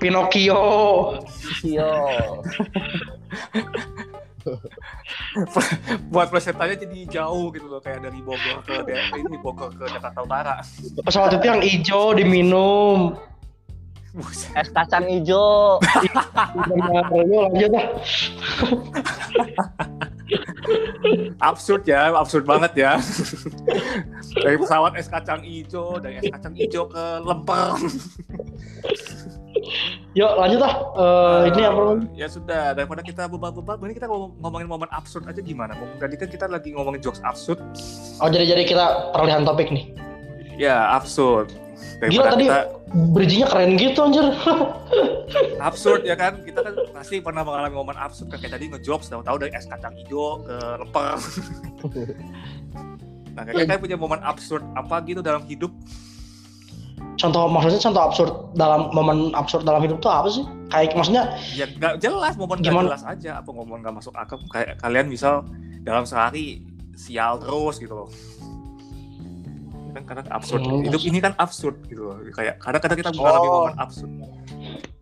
Pinocchio. 0.00 0.64
Iya. 1.60 1.92
Buat 6.12 6.28
plesetannya 6.28 6.76
jadi 6.76 6.98
jauh 7.08 7.48
gitu 7.52 7.66
loh, 7.68 7.80
kayak 7.80 8.04
dari 8.04 8.20
Bogor 8.20 8.60
ke 8.64 8.84
ini 9.16 9.36
Bogor 9.40 9.72
ke 9.72 9.88
Jakarta 9.88 10.20
Utara. 10.20 10.60
Pesawat 11.04 11.32
itu 11.36 11.46
yang 11.48 11.62
hijau 11.64 12.12
diminum. 12.12 13.16
Es 14.54 14.70
kacang 14.70 15.10
hijau. 15.10 15.82
Lanjut. 17.10 17.72
absurd 21.40 21.84
ya, 21.84 22.12
absurd 22.16 22.44
banget 22.48 22.72
ya. 22.76 22.92
dari 24.34 24.56
pesawat 24.56 24.96
es 24.96 25.08
kacang 25.08 25.44
hijau, 25.44 26.00
dari 26.00 26.20
es 26.20 26.28
kacang 26.32 26.54
hijau 26.56 26.88
ke 26.88 27.04
lemper. 27.22 27.76
Yuk 30.14 30.32
lanjut 30.38 30.60
lah. 30.62 30.74
Eh, 30.94 31.40
ini 31.50 31.60
apa 31.66 31.78
namanya? 31.80 32.06
Ya 32.14 32.26
sudah, 32.30 32.76
daripada 32.76 33.02
kita 33.02 33.26
bebal-bebal, 33.26 33.80
ini 33.88 33.94
kita 33.98 34.06
ngom- 34.06 34.34
ngomongin 34.38 34.68
momen 34.70 34.90
absurd 34.94 35.26
aja 35.26 35.42
gimana? 35.42 35.74
Tadi 35.98 36.14
kan 36.14 36.28
kita 36.30 36.46
lagi 36.46 36.70
ngomongin 36.74 37.02
jokes 37.02 37.22
absurd. 37.24 37.58
Oh 38.22 38.28
jadi 38.30 38.54
jadi 38.54 38.62
kita 38.68 39.10
peralihan 39.10 39.42
topik 39.42 39.72
nih. 39.74 39.90
Ya, 40.54 40.94
absurd. 40.94 41.50
Gila, 42.00 42.30
tadi- 42.34 42.46
kita 42.46 42.60
Bridging-nya 42.94 43.48
keren 43.50 43.74
gitu 43.74 43.98
anjir. 44.06 44.26
absurd 45.68 46.06
ya 46.06 46.14
kan, 46.14 46.46
kita 46.46 46.62
kan 46.62 46.74
pasti 46.94 47.18
pernah 47.18 47.42
mengalami 47.42 47.74
momen 47.74 47.98
absurd 47.98 48.30
kan 48.30 48.38
kayak 48.38 48.54
tadi 48.54 48.70
ngejokes 48.70 49.10
tahu-tahu 49.10 49.36
dari 49.42 49.50
es 49.50 49.66
kacang 49.66 49.94
hijau 49.98 50.38
ke 50.46 50.56
lemper. 50.78 51.18
nah, 53.34 53.42
kayak 53.42 53.66
kan 53.66 53.78
punya 53.82 53.98
momen 53.98 54.22
absurd 54.22 54.62
apa 54.78 55.02
gitu 55.06 55.20
dalam 55.20 55.42
hidup? 55.50 55.74
contoh 57.14 57.46
maksudnya 57.46 57.78
contoh 57.78 58.02
absurd 58.10 58.32
dalam 58.58 58.90
momen 58.90 59.30
absurd 59.38 59.62
dalam 59.62 59.80
hidup 59.82 60.02
tuh 60.02 60.10
apa 60.10 60.28
sih? 60.30 60.44
Kayak 60.70 60.98
maksudnya 60.98 61.38
Ya 61.54 61.66
nggak 61.70 62.02
jelas, 62.02 62.34
momen 62.34 62.58
nggak 62.60 62.74
Gimana? 62.74 62.86
jelas 62.90 63.04
aja. 63.06 63.30
Apa 63.40 63.50
momen 63.54 63.80
nggak 63.80 63.94
masuk 64.02 64.14
akal? 64.18 64.38
Kayak 64.50 64.82
kalian 64.82 65.06
misal 65.06 65.46
dalam 65.86 66.04
sehari 66.04 66.66
sial 66.98 67.38
terus 67.38 67.78
gitu 67.78 67.94
loh. 67.94 68.08
Kan 69.94 70.02
kadang 70.04 70.26
absurd. 70.28 70.60
Hmm. 70.60 70.82
Hidup 70.82 71.02
ini 71.02 71.18
kan 71.18 71.32
absurd 71.38 71.76
gitu 71.86 72.02
loh. 72.04 72.18
Kayak 72.30 72.58
kadang-kadang 72.58 72.98
kita 72.98 73.10
mengalami 73.14 73.46
Oh. 73.46 73.54
momen 73.62 73.76
absurd. 73.78 74.10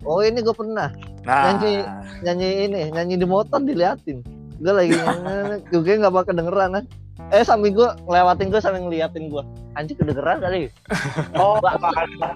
Oh 0.03 0.21
ini 0.21 0.39
gue 0.39 0.53
pernah 0.53 0.91
Nah, 1.23 1.55
Nyanyi. 1.55 1.75
nyanyi 2.21 2.49
ini 2.67 2.81
nyanyi 2.91 3.15
di 3.17 3.25
motor 3.25 3.59
diliatin. 3.59 4.21
Gue 4.59 4.73
lagi 4.73 4.93
gue 5.73 5.81
nggak 5.97 6.13
bakal 6.13 6.29
kedengeran 6.31 6.71
kan. 6.77 6.85
Eh 7.31 7.41
sambil 7.41 7.73
gue 7.73 7.89
ngelewatin 8.05 8.51
gue 8.51 8.61
sambil 8.61 8.81
ngeliatin 8.85 9.31
gue. 9.31 9.43
Anjing 9.73 9.97
kedengeran 9.97 10.39
kali. 10.39 10.69
oh 11.41 11.57
gua 11.57 11.73
ada. 11.97 12.31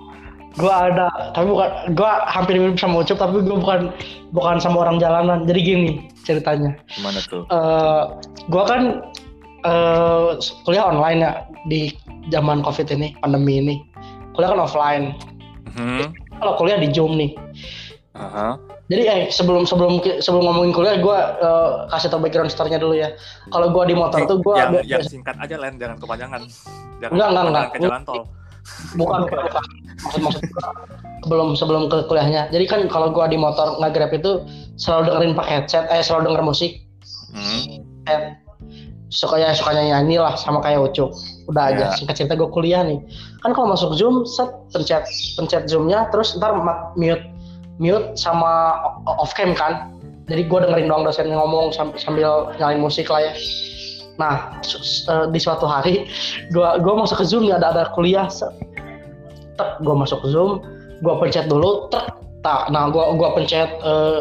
Gua 0.56 0.88
ada, 0.88 1.12
tapi 1.36 1.52
bukan 1.52 1.68
gua 1.92 2.24
hampir 2.24 2.56
mirip 2.56 2.80
sama 2.80 3.04
Ucup 3.04 3.20
tapi 3.20 3.44
gua 3.44 3.60
bukan 3.60 3.80
bukan 4.32 4.56
sama 4.56 4.88
orang 4.88 4.96
jalanan. 4.96 5.44
Jadi 5.44 5.60
gini 5.60 5.90
ceritanya. 6.24 6.72
gimana 6.88 7.20
tuh? 7.28 7.44
eh 7.52 8.02
gua 8.48 8.64
kan 8.64 9.04
eh 9.66 10.38
kuliah 10.62 10.86
online 10.86 11.18
ya 11.20 11.32
di 11.66 11.90
zaman 12.30 12.62
Covid 12.62 12.86
ini, 12.94 13.18
pandemi 13.18 13.58
ini. 13.58 13.74
Kuliah 14.38 14.54
kan 14.54 14.62
offline. 14.62 15.04
Hmm. 15.74 16.14
Kalau 16.38 16.54
kuliah 16.56 16.78
di 16.78 16.88
Zoom 16.94 17.18
nih. 17.18 17.34
Aha. 18.16 18.56
Jadi 18.86 19.02
eh 19.10 19.20
sebelum 19.34 19.66
sebelum 19.66 19.98
sebelum 20.22 20.46
ngomongin 20.46 20.70
kuliah 20.70 20.96
gue 21.02 21.18
kasih 21.90 22.06
tau 22.06 22.22
background 22.22 22.54
story-nya 22.54 22.78
dulu 22.78 22.94
ya. 22.94 23.10
Kalau 23.50 23.74
gue 23.74 23.84
di 23.90 23.94
motor 23.98 24.22
tuh 24.30 24.38
gue 24.38 24.54
yang, 24.54 24.78
yang 24.86 25.02
singkat 25.02 25.34
aja 25.42 25.58
Len, 25.58 25.74
jangan 25.74 25.98
kepanjangan. 25.98 26.42
Jangan 27.02 27.12
Enggak, 27.12 27.28
enggak, 27.28 27.44
enggak. 27.50 27.66
ke 27.66 27.78
jalan 27.82 28.02
tol. 28.06 28.22
bukan 28.98 29.20
bukan 29.30 29.62
maksud 30.02 30.20
maksud 30.26 30.42
sebelum 31.26 31.48
sebelum 31.58 31.82
ke 31.90 32.06
kuliahnya. 32.06 32.46
Jadi 32.54 32.64
kan 32.70 32.80
kalau 32.86 33.10
gue 33.10 33.26
di 33.26 33.38
motor 33.38 33.78
nggak 33.82 33.92
grab 33.94 34.12
itu 34.14 34.46
selalu 34.78 35.10
dengerin 35.10 35.32
pakai 35.34 35.52
headset, 35.62 35.84
eh 35.90 36.02
selalu 36.02 36.30
denger 36.30 36.42
musik. 36.46 36.72
Hmm. 37.34 37.82
Eh, 38.06 38.38
sukanya 39.08 39.54
sukanya 39.54 39.96
nyanyi 39.96 40.18
lah 40.18 40.34
sama 40.34 40.58
kayak 40.62 40.90
Ucup. 40.90 41.14
Udah 41.46 41.70
aja. 41.74 41.90
Ya. 41.90 41.96
Singkat 41.96 42.14
cerita 42.18 42.34
gue 42.34 42.50
kuliah 42.50 42.82
nih. 42.82 42.98
Kan 43.42 43.54
kalau 43.54 43.70
masuk 43.70 43.94
Zoom, 43.94 44.26
set 44.26 44.50
pencet 44.74 45.06
pencet 45.38 45.70
Zoom-nya, 45.70 46.10
terus 46.10 46.34
ntar 46.34 46.58
mute 46.98 47.22
mute 47.78 48.18
sama 48.18 48.82
off 49.06 49.30
cam 49.38 49.54
kan. 49.54 49.94
Jadi 50.26 50.42
gue 50.50 50.58
dengerin 50.58 50.90
doang 50.90 51.06
dosen 51.06 51.30
ngomong 51.30 51.70
sam- 51.70 51.94
sambil 51.94 52.50
nyalain 52.58 52.82
musik 52.82 53.06
lah 53.06 53.30
ya. 53.30 53.32
Nah, 54.16 54.58
eh, 54.64 55.26
di 55.28 55.38
suatu 55.38 55.68
hari 55.68 56.08
gua 56.50 56.80
gua 56.80 57.04
masuk 57.04 57.20
ke 57.20 57.24
Zoom 57.28 57.44
ya 57.44 57.60
ada 57.60 57.72
ada 57.76 57.84
kuliah. 57.92 58.26
set. 58.32 58.48
Tek, 59.56 59.80
gua 59.84 59.96
masuk 59.96 60.24
ke 60.24 60.28
Zoom, 60.32 60.60
gua 61.04 61.20
pencet 61.20 61.48
dulu, 61.48 61.88
tek, 61.92 62.04
tak. 62.40 62.68
Nah, 62.72 62.88
gua 62.88 63.12
gua 63.12 63.36
pencet 63.36 63.68
eh, 63.84 64.20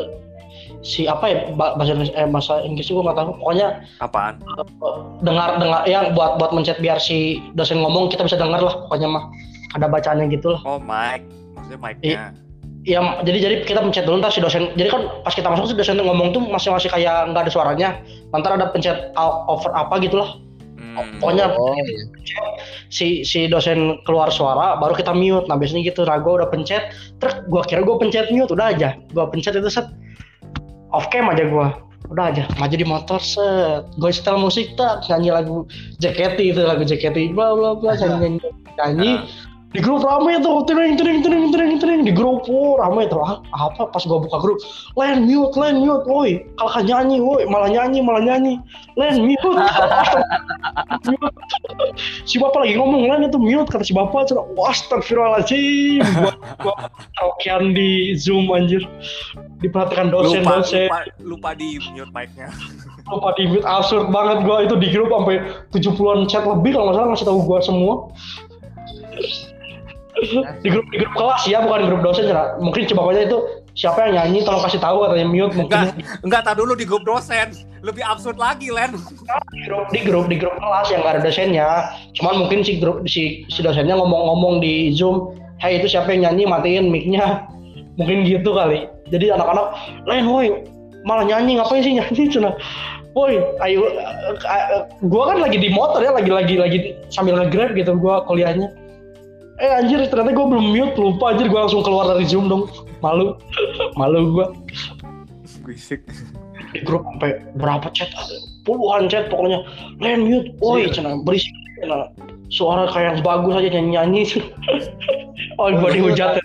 si 0.85 1.03
apa 1.03 1.25
ya 1.25 1.37
ba- 1.51 1.73
bahasa 1.73 1.91
Indonesia- 1.91 2.13
eh, 2.15 2.29
bahasa 2.29 2.53
Inggris 2.61 2.85
gua 2.87 3.03
nggak 3.03 3.17
tahu. 3.17 3.29
Pokoknya 3.41 3.67
Apaan? 3.97 4.37
dengar 5.19 5.57
dengar 5.57 5.81
ya 5.85 6.13
buat 6.13 6.37
buat 6.37 6.53
mencet 6.53 6.77
biar 6.77 6.97
si 6.97 7.17
dosen 7.51 7.81
ngomong 7.81 8.07
kita 8.07 8.21
bisa 8.21 8.37
dengar 8.37 8.61
lah 8.61 8.85
pokoknya 8.85 9.09
mah 9.09 9.23
ada 9.73 9.87
bacaannya 9.87 10.29
gitu 10.29 10.53
lah 10.53 10.61
Oh, 10.63 10.77
mic. 10.77 11.25
Maksudnya 11.57 11.79
mic-nya. 11.81 12.29
ya 12.85 13.01
jadi 13.19 13.37
jadi 13.41 13.55
kita 13.65 13.81
pencet 13.81 14.05
dulu 14.05 14.21
ntar 14.21 14.29
si 14.29 14.37
dosen 14.37 14.69
jadi 14.75 14.87
kan 14.87 15.01
pas 15.19 15.33
kita 15.33 15.49
masuk 15.49 15.65
si 15.65 15.75
dosen 15.75 15.97
ngomong 15.97 16.29
tuh 16.29 16.41
masih 16.45 16.69
masih 16.69 16.85
kayak 16.85 17.33
nggak 17.33 17.43
ada 17.43 17.51
suaranya 17.51 17.89
ntar 18.31 18.53
ada 18.53 18.69
pencet 18.69 19.09
out- 19.15 19.49
over 19.49 19.73
apa 19.73 19.97
gitulah 19.99 20.37
Hmm. 20.95 21.17
pokoknya 21.17 21.49
Oh, 21.51 21.73
si 22.87 23.23
si 23.23 23.47
dosen 23.47 23.99
keluar 24.03 24.29
suara 24.29 24.77
baru 24.77 24.93
kita 24.93 25.11
mute 25.11 25.43
nah 25.43 25.57
biasanya 25.57 25.81
gitu 25.83 26.05
rago 26.05 26.37
udah 26.37 26.45
pencet 26.45 26.87
terus 27.17 27.35
gua 27.45 27.63
kira 27.63 27.81
gua 27.81 27.97
pencet 27.97 28.29
mute 28.29 28.47
udah 28.49 28.69
aja 28.69 28.93
gua 29.11 29.27
pencet 29.27 29.55
itu 29.55 29.67
set 29.67 29.89
off 30.95 31.11
cam 31.11 31.27
aja 31.27 31.45
gua. 31.51 31.75
Udah 32.07 32.29
aja. 32.29 32.45
Maju 32.61 32.75
di 32.77 32.85
motor 32.85 33.17
set. 33.17 33.83
Gue 33.97 34.13
setel 34.13 34.37
musik 34.37 34.77
tak. 34.77 35.03
Nyanyi 35.09 35.29
lagu 35.33 35.65
JKT 35.97 36.37
itu 36.53 36.61
lagu 36.61 36.85
JKT 36.85 37.33
bla 37.33 37.57
bla 37.57 37.73
bla 37.73 37.97
nyanyi 37.97 38.37
nyanyi, 38.37 38.49
nyanyi. 38.77 39.11
Di 39.75 39.83
grup 39.83 40.07
rame 40.07 40.39
tuh 40.39 40.63
tering 40.63 40.95
tering 40.95 41.19
tering 41.19 41.51
tering 41.51 41.75
tering. 41.83 42.01
Di 42.07 42.15
grup 42.15 42.47
oh, 42.47 42.79
rame 42.79 43.11
tuh. 43.11 43.19
Ah, 43.19 43.43
apa? 43.51 43.91
Pas 43.91 43.99
gua 44.07 44.23
buka 44.23 44.39
grup 44.39 44.63
len 44.95 45.27
mute 45.27 45.59
len 45.59 45.83
mute 45.83 46.07
woi. 46.07 46.47
Kalau 46.55 46.79
nyanyi 46.79 47.19
woi. 47.19 47.43
Malah 47.43 47.67
nyanyi 47.67 47.99
malah 47.99 48.23
nyanyi. 48.23 48.63
Len 48.95 49.27
mute. 49.27 49.43
Si 52.25 52.41
bapak 52.41 52.65
lagi 52.65 52.79
ngomong 52.79 53.05
lain 53.05 53.27
itu 53.27 53.37
mute 53.37 53.67
kata 53.67 53.83
si 53.83 53.91
bapak. 53.91 54.31
Cina 54.31 54.47
wah 54.55 54.71
astagfirullahaladzim. 54.71 56.01
Gua 56.23 56.31
gua 56.63 56.75
karaokean 57.19 57.75
di 57.75 58.15
zoom 58.15 58.47
anjir. 58.55 58.81
Diperhatikan 59.59 60.07
dosen 60.07 60.39
lupa, 60.41 60.63
dosen. 60.63 60.87
lupa, 60.87 60.99
lupa 61.19 61.49
di 61.59 61.83
mute 61.91 62.11
mic-nya. 62.15 62.47
lupa 63.11 63.29
di 63.35 63.43
mute. 63.51 63.67
Absurd 63.67 64.07
banget 64.07 64.47
gua. 64.47 64.63
Itu 64.63 64.79
di 64.79 64.87
grup 64.87 65.11
sampai 65.11 65.43
70-an 65.75 66.31
chat 66.31 66.47
lebih 66.47 66.79
kalau 66.79 66.89
nggak 66.89 66.95
salah 66.95 67.09
ngasih 67.11 67.27
tahu 67.27 67.39
gua 67.43 67.59
semua 67.59 67.93
di 70.63 70.69
grup 70.71 70.85
di 70.91 70.97
grup 71.03 71.13
kelas 71.15 71.43
ya 71.47 71.59
bukan 71.59 71.91
grup 71.91 72.01
dosen 72.01 72.31
cina 72.31 72.55
mungkin 72.63 72.87
si 72.87 72.93
bapaknya 72.95 73.27
itu 73.27 73.39
siapa 73.75 74.07
yang 74.07 74.23
nyanyi 74.23 74.47
tolong 74.47 74.63
kasih 74.63 74.79
tahu 74.79 75.03
katanya 75.03 75.27
mute 75.27 75.53
mungkin. 75.53 75.91
Enggak, 75.91 76.23
enggak 76.23 76.41
tak 76.47 76.55
dulu 76.55 76.73
di 76.73 76.85
grup 76.87 77.03
dosen. 77.03 77.51
Lebih 77.83 78.01
absurd 78.01 78.39
lagi, 78.39 78.71
Len. 78.71 78.95
di 79.51 79.59
grup 79.67 79.85
di 79.91 79.99
grup 80.01 80.25
di 80.31 80.37
grup 80.39 80.55
kelas 80.57 80.87
yang 80.89 81.03
nggak 81.03 81.19
ada 81.19 81.21
dosennya. 81.21 81.67
Cuman 82.15 82.47
mungkin 82.47 82.63
si 82.63 82.79
grup 82.79 83.03
si 83.05 83.43
si 83.51 83.59
dosennya 83.61 83.99
ngomong-ngomong 83.99 84.63
di 84.63 84.95
zoom 84.95 85.35
hey 85.59 85.77
itu 85.77 85.91
siapa 85.91 86.15
yang 86.15 86.31
nyanyi? 86.31 86.43
Matiin 86.47 86.87
mic-nya. 86.89 87.45
Mungkin 87.99 88.27
gitu 88.27 88.51
kali. 88.51 88.87
Jadi 89.11 89.31
anak-anak 89.31 89.71
lain 90.07 90.25
woi 90.27 90.47
malah 91.05 91.27
nyanyi 91.27 91.59
ngapain 91.59 91.83
sih 91.83 91.93
nyanyi? 91.99 92.23
Cina 92.33 92.55
woi 93.15 93.39
ayo 93.63 93.87
eh, 93.87 94.35
eh, 94.43 94.83
gua 95.07 95.31
kan 95.31 95.39
lagi 95.39 95.55
di 95.55 95.71
motor 95.71 96.03
ya 96.03 96.11
lagi 96.11 96.27
lagi 96.27 96.55
lagi 96.59 96.79
sambil 97.07 97.39
nge-grab 97.39 97.71
gitu 97.71 97.95
gua 97.95 98.27
kuliahnya 98.27 98.67
eh 99.55 99.71
anjir 99.71 100.03
ternyata 100.11 100.35
gua 100.35 100.47
belum 100.51 100.65
mute 100.75 100.95
lupa 100.99 101.31
anjir 101.31 101.47
gua 101.47 101.67
langsung 101.67 101.83
keluar 101.85 102.11
dari 102.11 102.27
zoom 102.27 102.51
dong. 102.51 102.67
Malu. 102.99 103.39
Malu 103.95 104.19
gua. 104.35 104.47
Berisik. 105.63 106.03
di 106.75 106.83
grup 106.83 107.07
sampai 107.07 107.39
berapa 107.55 107.87
chat? 107.95 108.11
Puluhan 108.67 109.07
chat 109.07 109.31
pokoknya. 109.31 109.63
Land 110.03 110.27
mute. 110.27 110.49
Woi 110.59 110.91
cina 110.91 111.15
berisik. 111.23 111.51
Cina 111.79 112.11
suara 112.51 112.87
kayak 112.91 113.19
yang 113.19 113.21
bagus 113.23 113.53
aja 113.57 113.69
nyanyi 113.73 113.91
nyanyi 113.95 114.21
oh 115.59 115.71
gua 115.79 115.89
dihujat. 115.95 116.39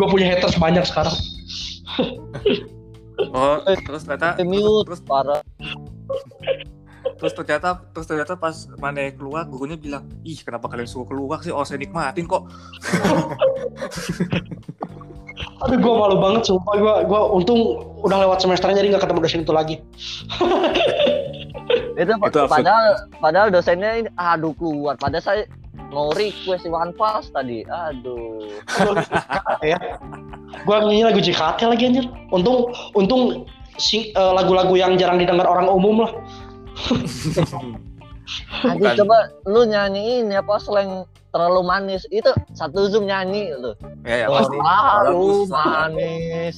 Gua 0.00 0.06
punya 0.08 0.32
haters 0.32 0.56
banyak 0.56 0.84
sekarang. 0.88 1.16
Oh, 3.34 3.58
terus 3.84 4.06
ternyata 4.06 4.40
mute 4.46 4.86
terus 4.88 5.02
parah. 5.04 5.42
Terus 7.18 7.32
ternyata 7.34 7.82
terus 7.90 8.06
ternyata 8.06 8.34
pas 8.38 8.70
mana 8.78 9.10
keluar 9.10 9.46
gurunya 9.46 9.74
bilang 9.74 10.06
ih 10.22 10.38
kenapa 10.42 10.70
kalian 10.70 10.86
suruh 10.86 11.06
keluar 11.06 11.42
sih 11.42 11.50
oh 11.50 11.66
saya 11.66 11.82
nikmatin 11.82 12.26
kok 12.26 12.46
aduh 15.62 15.78
gua 15.82 15.94
malu 16.06 16.16
banget 16.22 16.42
sumpah 16.46 16.74
gua 16.78 16.94
gua 17.06 17.20
untung 17.34 17.82
udah 18.06 18.22
lewat 18.26 18.38
semesternya 18.42 18.78
jadi 18.78 18.88
nggak 18.94 19.02
ketemu 19.06 19.20
dosen 19.22 19.42
itu 19.42 19.54
lagi 19.54 19.76
Itu, 21.98 22.14
Itu 22.14 22.38
absurd. 22.46 22.48
padahal 22.48 22.86
padahal 23.18 23.48
dosennya 23.50 23.90
ini 23.98 24.10
aduh 24.14 24.54
keluar. 24.54 24.94
Padahal 24.96 25.20
saya 25.20 25.42
mau 25.90 26.14
request 26.14 26.64
Iwan 26.64 26.94
Fals 26.94 27.26
tadi. 27.34 27.66
Aduh. 27.66 28.46
ya 29.74 29.76
gua 30.64 30.80
nyanyi 30.86 31.04
lagu 31.04 31.20
JKT 31.20 31.60
lagi 31.68 31.84
anjir 31.90 32.06
untung 32.32 32.72
untung 32.96 33.44
eh, 33.92 34.32
lagu-lagu 34.32 34.74
yang 34.78 34.96
jarang 34.96 35.20
didengar 35.20 35.44
orang 35.44 35.68
umum 35.68 36.08
lah 36.08 36.12
Nanti 38.60 38.84
Bukan. 38.84 38.96
coba 39.00 39.18
lu 39.48 39.64
nyanyiin 39.64 40.28
apa 40.30 40.60
selain 40.60 41.02
terlalu 41.28 41.60
manis 41.62 42.04
itu 42.08 42.28
satu 42.52 42.88
zoom 42.88 43.04
nyanyi 43.04 43.52
lu. 43.52 43.72
ya 44.04 44.24
ya 44.24 44.26
Oh, 44.28 44.36
pasti 44.36 44.56
terlalu 44.56 45.16
Bagus. 45.16 45.48
manis. 45.48 46.56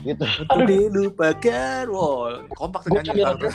Gitu. 0.00 0.24
Untuk 0.36 0.60
dilupakan 0.66 1.82
wow 1.88 2.42
kompak 2.52 2.80
tuh 2.84 2.90
Gua 2.90 3.00
nyanyi 3.00 3.22
sambil 3.22 3.50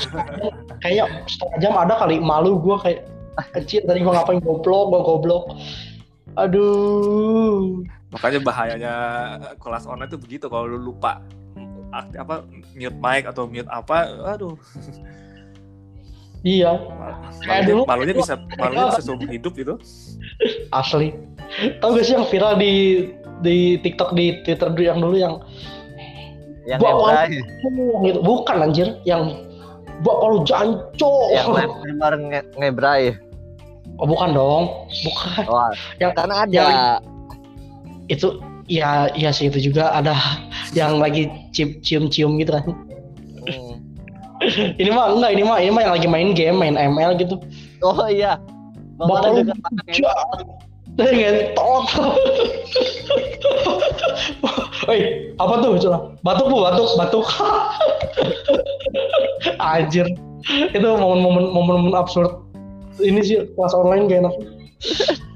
kayaknya 0.79 1.05
setengah 1.27 1.57
jam 1.59 1.73
ada 1.75 1.93
kali 1.95 2.17
malu 2.17 2.57
gua 2.57 2.79
kayak 2.79 3.05
"Ah, 3.35 3.45
kecil 3.53 3.85
tadi 3.85 4.01
gua 4.01 4.17
ngapain 4.17 4.39
goblok 4.39 4.83
gua 4.89 5.01
goblok 5.03 5.43
Aduh. 6.39 7.83
Makanya 8.09 8.39
bahayanya 8.39 8.93
kelas 9.59 9.85
online 9.85 10.07
itu 10.07 10.17
begitu 10.17 10.45
kalau 10.47 10.65
lu 10.65 10.79
lupa 10.79 11.19
apa 11.91 12.45
mute 12.71 12.95
mic 12.95 13.25
atau 13.25 13.43
mute 13.45 13.67
apa, 13.67 14.13
aduh. 14.25 14.55
Iya, 16.39 16.71
Kayak 16.79 17.43
Malunya, 17.43 17.67
dulu- 17.67 17.85
malunya 17.85 18.13
bisa 18.15 18.33
malunya 18.55 18.85
bisa 18.89 19.01
seumur 19.03 19.27
hidup 19.27 19.53
gitu. 19.53 19.75
asli. 20.71 21.11
Tahu 21.79 21.89
gak 21.93 22.05
sih 22.05 22.13
yang 22.15 22.27
viral 22.27 22.55
di 22.55 22.73
di 23.39 23.57
TikTok 23.77 24.13
di 24.13 24.39
Twitter 24.43 24.69
dulu 24.69 24.83
yang 24.83 24.99
dulu 24.99 25.15
yang 25.15 25.35
Yang 26.63 26.79
Gua 26.79 26.91
awal- 26.93 27.11
Ebray, 27.25 27.39
yang 27.41 28.03
itu 28.05 28.19
bukan 28.21 28.55
anjir, 28.61 28.87
yang 29.03 29.23
Bapak 29.99 30.25
lu 30.29 30.39
janco. 30.45 31.11
yang 31.33 31.49
streamer 31.49 32.13
nge 32.21 32.39
ngebray. 32.55 33.03
Oh 33.97 34.05
bukan 34.05 34.31
dong, 34.31 34.63
bukan. 35.03 35.43
Wah, 35.43 35.73
Yang 35.97 36.11
karena 36.15 36.35
ada. 36.39 36.53
Yang- 36.53 37.01
itu 38.07 38.27
ya 38.65 38.89
iya 39.11 39.29
sih 39.29 39.49
itu 39.49 39.59
juga 39.59 39.91
ada 39.91 40.13
yang 40.71 41.01
lagi 41.01 41.25
cium 41.51 41.69
cium 41.81 42.03
cium 42.07 42.31
gitu 42.37 42.53
kan. 42.53 42.63
Ini 44.81 44.89
mah 44.89 45.13
enggak, 45.13 45.31
ini 45.35 45.43
mah 45.45 45.57
ini 45.61 45.71
mah 45.71 45.81
yang 45.85 45.93
lagi 45.93 46.07
main 46.09 46.29
game, 46.33 46.57
main 46.57 46.75
ML 46.75 47.17
gitu. 47.19 47.37
Oh 47.83 48.07
iya. 48.07 48.39
Janco. 48.99 50.09
Ngentot. 50.99 51.85
Woi, 54.89 55.31
apa 55.39 55.53
tuh? 55.63 55.71
Coba. 55.79 55.97
Batuk 56.25 56.45
bu, 56.51 56.57
batuk, 56.65 56.89
batuk. 56.99 57.25
Anjir. 59.71 60.07
Itu 60.75 60.87
momen-momen 60.97 61.55
momen 61.55 61.95
absurd. 61.95 62.43
Ini 62.99 63.19
sih 63.23 63.37
kelas 63.55 63.71
online 63.71 64.11
gak 64.11 64.27
enak. 64.27 64.35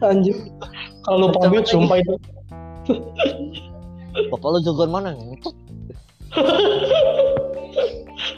Anjir. 0.04 0.36
Kalau 1.08 1.28
lupa 1.28 1.48
mute, 1.48 1.68
sumpah 1.68 2.04
itu. 2.04 2.16
Bapak 4.32 4.50
lu 4.52 4.60
jagoan 4.60 4.92
mana? 4.92 5.16
Ngentot. 5.16 5.56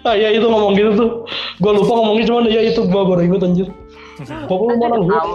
Ah 0.09 0.13
ya 0.13 0.29
itu 0.29 0.45
ngomong 0.45 0.77
gitu 0.77 0.91
tuh. 0.93 1.09
Gua 1.57 1.71
lupa 1.73 1.97
ngomongnya 1.97 2.25
cuman 2.29 2.45
ya 2.45 2.61
itu 2.61 2.85
gua 2.85 3.09
baru 3.09 3.25
inget 3.25 3.41
anjir. 3.41 3.67
Bapak 4.21 4.61
lu 4.61 4.75
mana? 4.77 4.95
Tahu. 5.01 5.33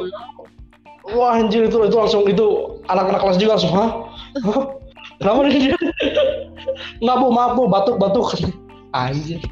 Wah 1.18 1.42
anjir 1.42 1.66
itu 1.66 1.74
itu 1.74 1.96
langsung 1.98 2.22
itu 2.30 2.46
anak-anak 2.86 3.18
kelas 3.18 3.36
juga 3.42 3.58
langsung 3.58 3.74
hah? 3.74 3.90
Kenapa 5.18 5.38
nih? 5.42 5.74
Nggak 7.02 7.16
bu 7.18 7.26
maaf 7.34 7.52
bu 7.58 7.66
batuk 7.66 7.96
batuk. 7.98 8.26
Anjir. 8.94 9.42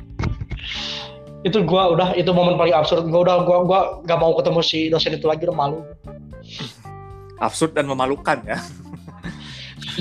Itu 1.43 1.63
gua 1.67 1.95
udah 1.95 2.15
itu 2.15 2.31
momen 2.31 2.55
paling 2.55 2.75
absurd. 2.75 3.11
Gua 3.11 3.27
udah 3.27 3.37
gua 3.43 3.59
gua 3.67 3.81
gak 4.07 4.19
mau 4.23 4.39
ketemu 4.39 4.61
si 4.63 4.87
dosen 4.87 5.19
itu 5.19 5.27
lagi 5.27 5.47
udah 5.51 5.57
malu. 5.59 5.83
Absurd 7.43 7.75
dan 7.75 7.91
memalukan 7.91 8.39
ya. 8.47 8.59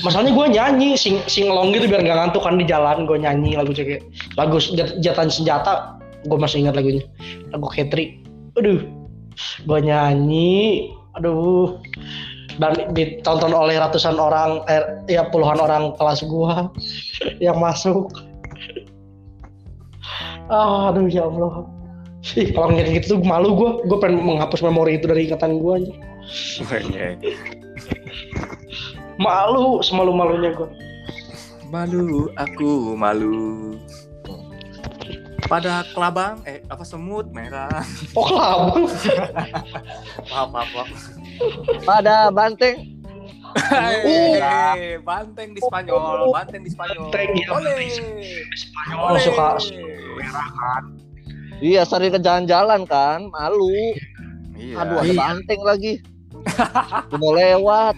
Masalahnya 0.06 0.34
gua 0.34 0.48
nyanyi 0.50 0.94
sing 0.94 1.22
singlong 1.26 1.74
gitu 1.74 1.90
biar 1.90 2.06
gak 2.06 2.18
ngantuk 2.18 2.46
kan 2.46 2.60
di 2.62 2.66
jalan 2.70 3.10
gua 3.10 3.18
nyanyi 3.18 3.58
lagu 3.58 3.74
cek. 3.74 4.06
Lagu 4.38 4.62
jatan 5.02 5.30
senjata 5.30 5.98
gua 6.30 6.38
masih 6.38 6.66
ingat 6.66 6.78
lagunya. 6.78 7.04
Lagu 7.50 7.68
Ketri. 7.74 8.22
Aduh 8.58 8.82
gua 9.66 9.80
nyanyi 9.82 10.94
aduh. 11.18 11.82
Dan 12.58 12.74
ditonton 12.98 13.54
oleh 13.54 13.78
ratusan 13.78 14.18
orang 14.18 14.66
eh, 14.66 14.82
ya 15.06 15.30
puluhan 15.30 15.62
orang 15.62 15.94
kelas 15.94 16.26
gua 16.26 16.74
yang 17.46 17.58
masuk. 17.62 18.10
Ah 20.50 20.90
aduh 20.90 21.06
ya 21.06 21.30
Allah. 21.30 21.70
Ih, 22.36 22.50
kalau 22.52 22.74
ngeliat 22.74 23.06
gitu 23.06 23.22
malu 23.22 23.54
gua. 23.54 23.72
Gua 23.86 23.98
pengen 24.02 24.26
menghapus 24.26 24.66
memori 24.66 24.98
itu 24.98 25.06
dari 25.06 25.30
ingatan 25.30 25.62
gua 25.62 25.78
anjir. 25.78 25.98
Malu 29.18 29.82
semalu 29.82 30.12
malunya 30.14 30.54
gua 30.54 30.70
Malu, 31.68 32.32
aku 32.40 32.96
malu. 32.96 33.76
Pada 35.48 35.84
kelabang, 35.92 36.40
eh 36.48 36.64
apa 36.68 36.84
semut 36.84 37.28
merah. 37.36 37.84
oh 38.16 38.24
kelabang 38.24 38.88
Maaf, 40.32 40.48
maaf, 40.48 40.70
maaf. 40.72 40.90
Pada 41.84 42.32
banteng. 42.32 42.96
Hei, 43.68 44.96
banteng 45.02 45.52
di 45.52 45.60
Spanyol, 45.60 46.32
banteng 46.32 46.62
di 46.64 46.72
Spanyol. 46.72 47.12
Banteng, 47.12 47.30
iya, 47.36 47.48
Ole. 47.52 47.76
Spanyol 48.56 49.14
suka 49.20 49.48
merah 50.16 50.48
kan 50.52 50.84
Iya, 51.58 51.82
sering 51.84 52.14
ke 52.14 52.20
jalan-jalan 52.22 52.86
kan, 52.86 53.28
malu. 53.28 53.68
Iya. 54.56 54.88
Aduh, 54.88 55.02
ada 55.02 55.10
Iya. 55.10 55.20
banteng 55.20 55.62
lagi. 55.66 55.94
Mau 57.20 57.34
lewat. 57.34 57.98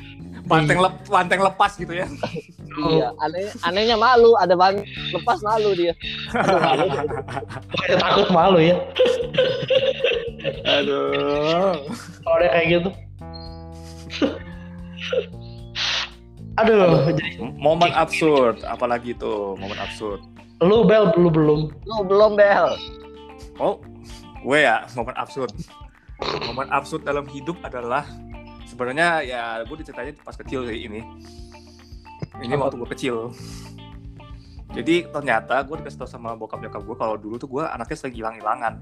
Banteng 0.50 0.80
lep, 0.82 0.94
banteng 1.06 1.40
lepas 1.40 1.72
gitu 1.78 1.94
ya. 1.94 2.10
Iya, 2.80 3.12
aneh, 3.20 3.52
anehnya 3.66 4.00
malu, 4.00 4.40
ada 4.40 4.56
ban 4.56 4.80
lepas 5.12 5.44
malu 5.44 5.76
dia. 5.76 5.92
Aduh, 6.32 6.60
malu. 6.64 6.86
Pokoknya 7.76 7.98
takut 8.00 8.28
malu 8.32 8.60
ya 8.64 8.78
Aduh. 10.64 11.76
kalau 12.24 12.36
ada 12.40 12.48
kayak 12.56 12.68
gitu 12.72 12.90
aduh 16.56 17.08
jadi 17.12 17.40
Momen 17.60 17.92
absurd, 17.92 18.64
apalagi 18.64 19.12
tuh 19.16 19.60
momen 19.60 19.76
absurd. 19.80 20.24
lu 20.60 20.84
bel 20.84 21.12
lu 21.16 21.28
belum 21.28 21.72
Lu 21.84 21.98
belum 22.04 22.36
bel. 22.36 22.76
Oh, 23.60 23.80
gue 24.44 24.60
ya 24.60 24.88
momen 24.96 25.16
absurd. 25.16 25.52
Momen 26.48 26.68
absurd 26.72 27.04
dalam 27.04 27.28
hidup 27.28 27.60
adalah 27.64 28.04
sebenarnya 28.80 29.10
ya 29.28 29.44
gue 29.68 29.76
diceritain 29.76 30.16
pas 30.24 30.40
kecil 30.40 30.64
sih 30.64 30.88
ini. 30.88 31.04
Ini 32.40 32.56
waktu 32.56 32.80
gue 32.80 32.90
kecil. 32.96 33.36
Jadi 34.72 35.04
ternyata 35.12 35.60
gue 35.68 35.84
dikasih 35.84 36.00
tau 36.00 36.08
sama 36.08 36.32
bokap 36.40 36.64
nyokap 36.64 36.88
gue 36.88 36.96
kalau 36.96 37.20
dulu 37.20 37.36
tuh 37.36 37.52
gue 37.52 37.68
anaknya 37.68 37.98
sering 38.00 38.16
hilang-hilangan. 38.16 38.80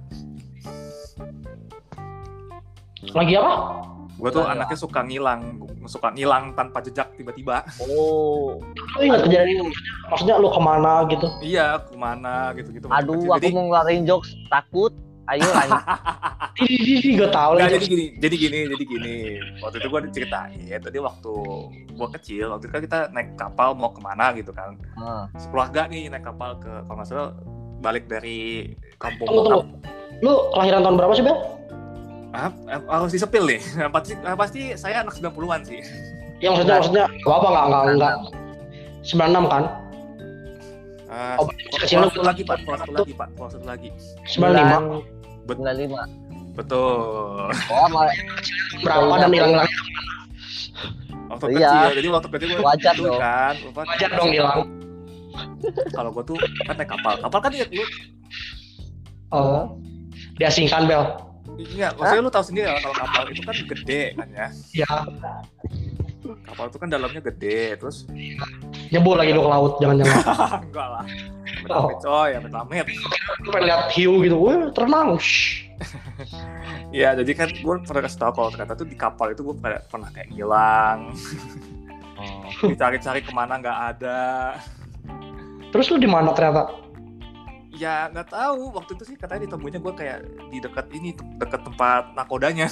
lagi 3.17 3.33
apa 3.39 3.53
Gue 4.17 4.29
tuh 4.33 4.41
Nah, 4.45 4.57
anaknya 4.57 4.77
suka 4.77 5.05
ngilang, 5.05 5.61
suka 5.85 6.09
ngilang 6.13 6.53
tanpa 6.57 6.81
jejak 6.81 7.13
tiba-tiba. 7.17 7.61
Oh, 7.81 8.57
lu 8.97 9.01
ingat 9.01 9.25
kejadian 9.29 9.61
itu 9.61 9.65
maksudnya 10.09 10.41
lu 10.41 10.49
ke 10.49 10.57
mana 10.61 11.05
gitu 11.05 11.25
Iya, 11.41 11.81
ke 11.85 11.93
mana 11.93 12.49
gitu-gitu. 12.57 12.89
waktu 12.89 13.01
aduh, 13.05 13.13
kecil. 13.13 13.29
aku 13.29 13.37
Jadi, 13.37 13.53
mau 13.53 13.63
ngeluarin 13.69 14.01
jokes, 14.09 14.29
takut. 14.49 14.93
Ayo 15.27 15.43
lanjut. 15.43 15.83
ini 16.57 16.75
ini 17.03 17.11
gue 17.19 17.29
tahu 17.29 17.51
lagi 17.59 17.75
jadi 17.75 17.85
gini, 17.85 18.05
jadi 18.15 18.35
gini, 18.35 18.59
jadi 18.71 18.83
gini. 18.87 19.15
Waktu 19.59 19.75
itu 19.77 19.87
gue 19.91 20.01
diceritain, 20.07 20.79
tadi 20.79 20.97
waktu 20.97 21.33
gue 21.91 22.07
kecil, 22.15 22.45
waktu 22.55 22.63
itu 22.65 22.73
kan 22.73 22.81
kita 22.81 22.99
naik 23.11 23.29
kapal 23.35 23.75
mau 23.75 23.91
ke 23.91 23.99
mana 23.99 24.31
gitu 24.33 24.55
kan. 24.55 24.79
Nah, 24.95 25.27
Sekeluarga 25.35 25.91
nih 25.91 26.07
naik 26.07 26.23
kapal 26.23 26.55
ke, 26.57 26.71
kalau 26.87 26.97
nggak 26.97 27.07
salah, 27.07 27.29
balik 27.83 28.07
dari 28.07 28.71
kampung 28.97 29.27
tunggu 29.27 29.41
tunggu 29.45 29.61
lu 30.17 30.33
kelahiran 30.49 30.81
tahun 30.81 30.95
berapa 30.97 31.13
sih 31.13 31.25
bel 31.27 31.37
Ah, 32.33 32.51
eh, 32.67 32.81
harus 32.89 33.11
disepil 33.13 33.43
nih. 33.47 33.61
pasti, 33.95 34.13
eh, 34.15 34.35
pasti 34.35 34.61
saya 34.73 35.05
anak 35.05 35.13
90-an 35.15 35.61
sih. 35.63 35.79
yang 36.37 36.53
maksudnya 36.53 36.77
maksudnya 36.77 37.05
gak 37.25 37.33
apa 37.33 37.47
nggak 37.49 37.65
nggak 37.65 37.83
nggak 37.97 38.13
96 39.01 39.45
kan 39.49 39.63
Uh, 41.07 41.39
Oh, 41.39 41.47
kecil 41.79 42.03
lagi, 42.19 42.43
Pak. 42.43 42.67
Kelas 42.67 42.83
satu 42.83 42.91
lagi, 42.91 43.15
Pak. 43.15 43.31
Kelas 43.39 43.51
satu 43.55 43.63
lagi. 43.63 43.89
95 44.27 45.16
Sembilan 45.55 45.75
lima. 45.79 46.01
Betul. 46.57 47.47
Oh, 47.69 47.87
berapa 48.81 49.13
dan 49.15 49.29
hilang 49.31 49.51
hilang 49.53 49.69
Waktu 51.27 51.45
Iya. 51.53 51.69
kecil, 51.69 51.89
jadi 52.01 52.07
waktu 52.09 52.27
kecil 52.31 52.47
gue 52.49 52.61
Wajar 52.63 52.95
dong. 52.95 53.19
kan. 53.19 53.55
wajar 53.75 54.09
dong 54.15 54.31
hilang 54.31 54.59
Kalau 55.91 56.09
gue 56.09 56.23
tuh 56.23 56.37
kan 56.65 56.75
naik 56.75 56.89
kapal. 56.89 57.13
Kapal 57.19 57.39
kan 57.43 57.51
ya, 57.53 57.65
lu, 57.67 57.83
oh 59.31 59.75
diasingkan 60.37 60.85
bel 60.87 61.03
iya, 61.57 61.89
maksudnya 61.97 62.21
lu 62.21 62.31
tahu 62.31 62.45
sendiri 62.45 62.67
lah 62.69 62.79
kalau 62.79 62.95
kapal 62.95 63.23
itu 63.27 63.41
kan 63.41 63.55
gede 63.57 64.01
kan 64.13 64.27
ya. 64.31 64.47
ya 64.71 64.89
Kapal 66.43 66.65
itu 66.67 66.77
kan 66.79 66.89
dalamnya 66.91 67.21
gede, 67.21 67.77
terus 67.79 68.03
jebol 68.91 69.15
lagi 69.15 69.31
lu 69.31 69.43
ke 69.43 69.49
laut 69.51 69.73
jangan 69.79 69.95
jangan 70.03 70.17
enggak 70.67 70.87
lah. 70.87 71.05
Amit-amit 71.47 71.97
coy, 72.03 72.29
amit-amit. 72.35 72.87
lu 73.43 73.49
pengen 73.51 73.65
lihat 73.67 73.81
hiu 73.95 74.13
gitu 74.23 74.37
wah 74.39 75.17
Shh. 75.19 75.67
Iya, 76.89 77.13
jadi 77.19 77.31
kan 77.35 77.49
gue 77.51 77.73
pernah 77.83 78.01
kasih 78.07 78.19
tau 78.19 78.31
kalau 78.33 78.49
ternyata 78.49 78.73
tuh 78.73 78.87
di 78.87 78.95
kapal 78.97 79.35
itu 79.35 79.43
gue 79.43 79.55
pernah, 79.59 79.81
pernah 79.85 80.09
kayak 80.09 80.27
ngilang. 80.31 81.13
Dicari-cari 82.63 83.21
ke 83.21 83.31
mana 83.35 83.59
nggak 83.59 83.79
ada. 83.95 84.21
terus 85.67 85.91
lu 85.91 85.99
di 85.99 86.07
mana 86.07 86.31
ternyata 86.31 86.71
Ya 87.77 88.09
nggak 88.09 88.33
tahu. 88.33 88.73
Waktu 88.73 88.97
itu 88.97 89.03
sih 89.13 89.15
katanya 89.19 89.45
ditemuinya 89.45 89.79
gue 89.83 89.93
kayak 89.93 90.19
di 90.49 90.57
dekat 90.57 90.89
ini, 90.97 91.13
dekat 91.37 91.61
tempat 91.61 92.17
nakodanya. 92.17 92.71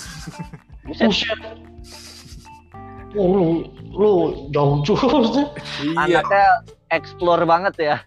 buset. 0.87 1.13
Oh, 3.15 3.25
lu, 3.25 3.43
lu 3.95 4.11
jauh 4.51 4.83
juga. 4.83 5.47
iya. 6.05 6.19
Anaknya 6.21 6.45
explore 6.91 7.43
banget 7.43 7.75
ya. 7.79 7.97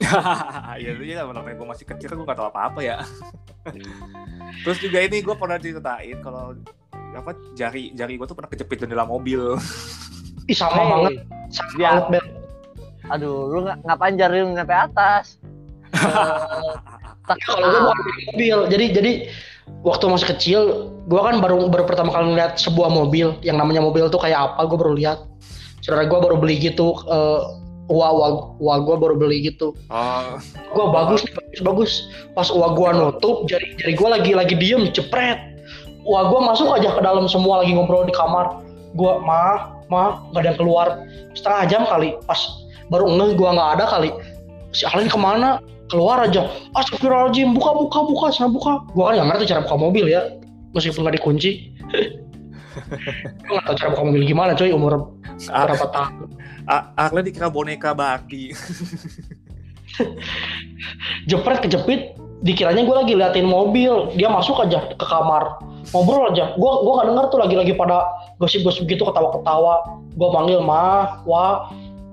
Iya, 0.74 0.98
iya 1.00 1.20
namanya 1.22 1.54
gue 1.54 1.68
masih 1.70 1.86
kecil 1.86 2.10
kan 2.10 2.16
gue 2.18 2.26
nggak 2.26 2.34
tahu 2.36 2.48
apa-apa 2.50 2.80
ya. 2.82 2.96
Terus 4.66 4.78
juga 4.82 4.98
ini 5.00 5.22
gue 5.22 5.32
pernah 5.32 5.56
ceritain 5.56 6.18
kalau 6.18 6.52
apa 7.14 7.30
jari 7.54 7.94
jari 7.94 8.18
gue 8.18 8.26
tuh 8.26 8.34
pernah 8.34 8.50
kejepit 8.50 8.84
jendela 8.84 9.06
mobil. 9.06 9.54
Ih 10.44 10.56
sama 10.56 10.74
Hey, 10.74 10.88
banget, 10.90 11.12
sama 11.48 11.70
Ya. 11.78 11.88
banget 11.94 12.06
Ben. 12.10 12.24
Aduh, 13.06 13.36
lu 13.48 13.58
nggak 13.64 13.78
ngapain 13.86 14.14
jari 14.18 14.36
lu 14.42 14.50
nyampe 14.50 14.74
atas? 14.74 15.38
Tak 17.24 17.36
Kalau 17.46 17.64
gue 17.64 17.80
bukan 17.80 17.98
beli 18.02 18.22
mobil, 18.28 18.58
jadi 18.68 18.84
jadi 18.92 19.12
waktu 19.84 20.04
masih 20.08 20.28
kecil, 20.36 20.60
gue 21.08 21.20
kan 21.20 21.40
baru 21.40 21.68
baru 21.68 21.84
pertama 21.84 22.12
kali 22.12 22.32
ngeliat 22.32 22.56
sebuah 22.56 22.88
mobil, 22.92 23.36
yang 23.44 23.60
namanya 23.60 23.84
mobil 23.84 24.08
tuh 24.08 24.20
kayak 24.20 24.52
apa, 24.52 24.64
gue 24.68 24.78
baru 24.78 24.92
lihat. 24.96 25.18
Saudara 25.84 26.08
gue 26.08 26.16
baru 26.16 26.36
beli 26.40 26.56
gitu, 26.60 26.96
eh 27.12 27.40
wah 27.92 28.12
wah 28.16 28.30
wah 28.56 28.78
gue 28.80 28.96
baru 28.96 29.14
beli 29.20 29.44
gitu. 29.52 29.76
Oh, 29.92 30.40
Gue 30.72 30.86
bagus, 30.88 31.20
bagus, 31.28 31.60
bagus. 31.60 31.92
Pas 32.32 32.48
wah 32.48 32.72
gue 32.72 32.88
nutup, 32.96 33.44
jari 33.44 33.76
jari 33.76 33.92
gue 33.92 34.08
lagi 34.08 34.30
lagi 34.32 34.54
diem, 34.56 34.88
cepret. 34.92 35.36
Wah 36.04 36.28
gue 36.28 36.40
masuk 36.40 36.72
aja 36.72 36.92
ke 36.96 37.00
dalam 37.04 37.28
semua 37.28 37.64
lagi 37.64 37.76
ngobrol 37.76 38.08
di 38.08 38.14
kamar. 38.16 38.64
Gue 38.96 39.12
mah 39.20 39.76
mah 39.92 40.24
nggak 40.32 40.40
ada 40.40 40.48
yang 40.48 40.58
keluar. 40.58 40.86
Setengah 41.36 41.62
jam 41.68 41.82
kali, 41.84 42.16
pas 42.24 42.40
baru 42.88 43.08
ngeh 43.08 43.36
gue 43.36 43.48
nggak 43.48 43.70
ada 43.80 43.84
kali. 43.88 44.10
Si 44.72 44.88
Alin 44.88 45.06
ke 45.06 45.18
mana? 45.20 45.60
Keluar 45.94 46.26
aja. 46.26 46.50
Astagfirullahaladzim, 46.74 47.54
buka 47.54 47.70
buka 47.70 47.98
buka, 48.02 48.26
sana 48.34 48.50
buka. 48.50 48.82
Gue 48.90 49.04
kan 49.06 49.14
nggak 49.14 49.28
ngerti 49.30 49.44
cara 49.46 49.62
buka 49.62 49.76
mobil 49.78 50.10
ya, 50.10 50.26
meskipun 50.74 51.06
nggak 51.06 51.22
dikunci. 51.22 51.50
gue 53.46 53.52
nggak 53.54 53.64
tahu 53.70 53.76
cara 53.78 53.88
buka 53.94 54.02
mobil 54.02 54.22
gimana 54.26 54.58
coy 54.58 54.74
umur 54.74 55.14
Ah. 55.50 55.66
berapa 55.66 55.86
tahun. 55.90 56.28
A- 56.66 56.86
Arlen 56.98 57.22
dikira 57.22 57.46
boneka 57.46 57.94
Barbie. 57.94 58.50
jepret 61.30 61.62
kejepit 61.62 62.18
dikiranya 62.42 62.82
gue 62.82 62.96
lagi 62.98 63.12
liatin 63.14 63.46
mobil 63.46 64.10
dia 64.18 64.26
masuk 64.26 64.58
aja 64.58 64.90
ke 64.90 65.06
kamar 65.06 65.62
ngobrol 65.94 66.28
aja 66.28 66.50
gue 66.58 66.72
gua 66.82 66.92
nggak 66.98 67.08
denger 67.14 67.24
tuh 67.30 67.38
lagi-lagi 67.38 67.72
pada 67.78 68.02
gosip-gosip 68.42 68.90
gitu 68.90 69.06
ketawa-ketawa 69.06 70.02
gue 70.12 70.28
panggil 70.34 70.58
mah 70.60 71.22
wah 71.24 71.70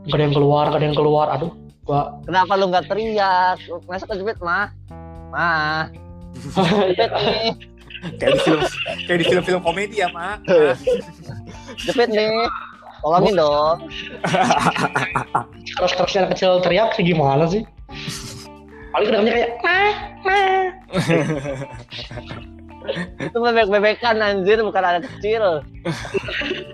gak 0.07 0.13
ada 0.13 0.23
yang 0.29 0.35
keluar 0.37 0.63
gak 0.69 0.77
ada 0.77 0.87
yang 0.93 0.97
keluar 0.97 1.25
aduh 1.33 1.51
gue 1.91 2.03
Kenapa 2.31 2.51
lu 2.55 2.71
nggak 2.71 2.87
teriak? 2.87 3.57
Lu 3.67 3.83
Masa 3.83 4.07
kejepit 4.07 4.39
mah? 4.39 4.71
Mah, 5.31 5.87
jepit 6.91 7.07
nih, 7.07 7.55
kayak 8.19 8.31
di 8.35 8.39
film 8.43 8.59
kayak 9.07 9.19
di 9.19 9.25
film-film 9.31 9.61
komedi 9.63 10.03
ya, 10.03 10.11
Mak. 10.11 10.43
jepit 11.87 12.11
nih. 12.11 12.51
Tolongin 12.99 13.39
dong. 13.39 13.87
keras 15.79 15.93
kerasnya 15.95 16.27
anak 16.27 16.31
kecil 16.35 16.59
teriak 16.61 16.93
sih 16.93 17.03
gimana 17.07 17.47
sih 17.49 17.63
paling 18.91 19.07
kedengarannya 19.07 19.33
kayak 19.33 19.51
mah 19.63 19.93
mah 20.27 20.63
Itu 23.21 23.37
bebek-bebekan 23.37 24.17
anjir, 24.19 24.57
bukan 24.65 24.81
anak 24.81 25.05
kecil. 25.05 25.61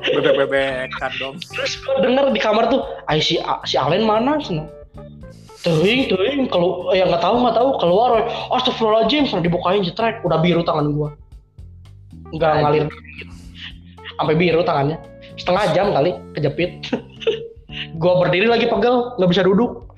Bebek-bebekan 0.07 1.11
dong. 1.19 1.35
terus 1.37 1.77
gue 1.83 1.95
denger 1.99 2.31
di 2.31 2.39
kamar 2.41 2.71
tuh 2.71 2.81
ay 3.11 3.19
si 3.19 3.37
si 3.67 3.75
Alen 3.75 4.07
mana 4.07 4.39
sana 4.39 4.65
Tuing, 5.65 6.07
tuing, 6.07 6.47
kalau 6.47 6.95
ya 6.95 7.03
nggak 7.09 7.19
tahu 7.19 7.43
nggak 7.43 7.57
tahu. 7.57 7.69
Keluar, 7.81 8.23
astagfirullahaladzim, 8.55 9.27
sana 9.27 9.43
dibukain 9.43 9.83
jetrek, 9.83 10.23
udah 10.23 10.39
biru 10.39 10.63
tangan 10.63 10.95
gua, 10.95 11.11
nggak 12.31 12.51
ngalir, 12.63 12.85
sampai 14.15 14.35
biru 14.37 14.63
tangannya, 14.63 14.95
setengah 15.35 15.63
jam 15.75 15.91
kali 15.91 16.15
kejepit, 16.37 16.87
gua 18.01 18.23
berdiri 18.23 18.47
lagi 18.47 18.69
pegel, 18.69 19.17
nggak 19.19 19.29
bisa 19.33 19.43
duduk, 19.43 19.91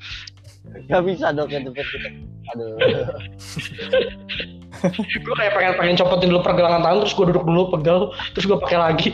Gak 0.89 1.05
bisa 1.05 1.29
dong 1.33 1.49
kejepit 1.49 1.85
gitu. 1.85 2.09
Aduh. 2.55 2.77
gua 5.25 5.35
kayak 5.37 5.53
pengen 5.53 5.73
pengen 5.77 5.95
copotin 6.01 6.29
dulu 6.33 6.41
pergelangan 6.41 6.81
tangan, 6.81 6.97
terus 7.05 7.13
gua 7.13 7.25
duduk 7.29 7.45
dulu 7.45 7.69
pegel, 7.77 8.09
terus 8.33 8.45
gua 8.49 8.57
pakai 8.57 8.79
lagi, 8.79 9.09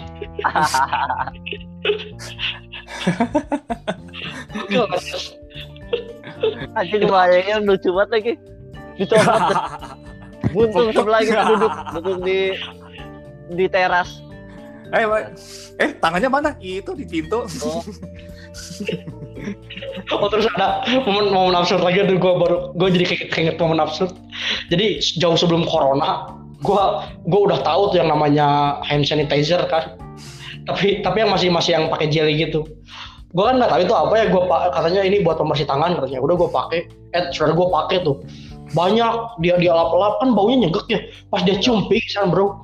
Gokil 4.56 4.88
nggak 4.88 5.02
sih? 5.04 5.36
Anjing 6.76 7.08
bayangin 7.08 7.64
lucu 7.68 7.90
banget 7.94 8.10
lagi. 8.12 8.34
Dicopot 8.96 9.56
buntung 10.56 10.88
sebelah 10.96 11.20
kita 11.24 11.44
duduk 11.52 11.74
duduk 12.00 12.18
di 12.24 12.40
di 13.56 13.66
teras. 13.68 14.22
Eh, 14.94 15.04
eh 15.82 15.92
tangannya 15.98 16.30
mana? 16.30 16.50
Itu 16.62 16.94
di 16.94 17.04
pintu. 17.10 17.44
Oh, 17.66 17.82
Oh 20.14 20.30
terus 20.32 20.48
ada 20.58 20.82
momen 21.06 21.30
momen 21.30 21.54
absurd 21.54 21.84
lagi 21.86 22.02
aduh 22.02 22.18
gue 22.18 22.34
baru 22.40 22.58
gue 22.74 22.88
jadi 22.98 23.06
kayak 23.06 23.30
keinget 23.34 23.56
momen 23.62 23.78
absurd. 23.78 24.14
Jadi 24.72 25.02
jauh 25.22 25.38
sebelum 25.38 25.66
corona, 25.70 26.34
gue 26.66 26.84
gue 27.30 27.42
udah 27.52 27.60
tahu 27.62 27.94
tuh 27.94 28.02
yang 28.02 28.10
namanya 28.10 28.80
hand 28.86 29.06
sanitizer 29.06 29.62
kan. 29.70 29.98
Tapi 30.66 31.06
tapi 31.06 31.18
yang 31.22 31.30
masih 31.30 31.54
masih 31.54 31.78
yang 31.78 31.86
pakai 31.94 32.10
jelly 32.10 32.42
gitu. 32.42 32.66
Gue 33.36 33.44
kan 33.44 33.60
nggak 33.60 33.68
tahu 33.68 33.84
itu 33.84 33.92
apa 33.92 34.14
ya 34.16 34.26
gue 34.32 34.42
katanya 34.72 35.02
ini 35.04 35.20
buat 35.20 35.36
pembersih 35.36 35.68
tangan 35.68 36.00
katanya. 36.00 36.24
Udah 36.24 36.36
gue 36.40 36.48
pakai, 36.48 36.80
eh 37.12 37.24
sudah 37.36 37.52
gue 37.52 37.68
pakai 37.68 38.08
tuh. 38.08 38.24
Banyak 38.72 39.44
dia 39.44 39.60
dia 39.60 39.76
lap 39.76 39.92
lap 39.92 40.24
kan 40.24 40.32
baunya 40.32 40.66
nyegek 40.66 40.88
ya. 40.88 41.04
Pas 41.28 41.44
dia 41.44 41.60
cium 41.60 41.92
pingsan 41.92 42.32
bro, 42.32 42.56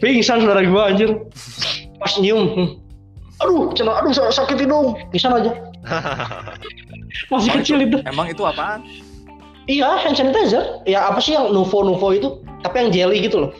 pingsan 0.00 0.40
saudara 0.40 0.64
gue 0.64 0.82
anjir. 0.82 1.10
Pas 2.00 2.14
nyium, 2.16 2.46
hmm. 2.56 2.68
aduh, 3.42 3.74
cina, 3.74 3.98
aduh 3.98 4.14
sa- 4.14 4.30
sakit 4.30 4.64
hidung, 4.64 4.94
pingsan 5.12 5.34
aja. 5.34 5.52
Masih 7.30 7.52
kecil 7.60 7.84
itu. 7.84 7.98
Emang 8.06 8.30
itu 8.32 8.40
apaan? 8.46 8.86
Iya, 9.68 10.00
hand 10.00 10.16
sanitizer. 10.16 10.80
Ya 10.88 11.04
apa 11.10 11.20
sih 11.20 11.36
yang 11.36 11.52
Nuvo 11.52 11.84
Nuvo 11.84 12.08
itu? 12.16 12.40
Tapi 12.64 12.86
yang 12.86 12.90
jelly 12.94 13.28
gitu 13.28 13.44
loh. 13.44 13.52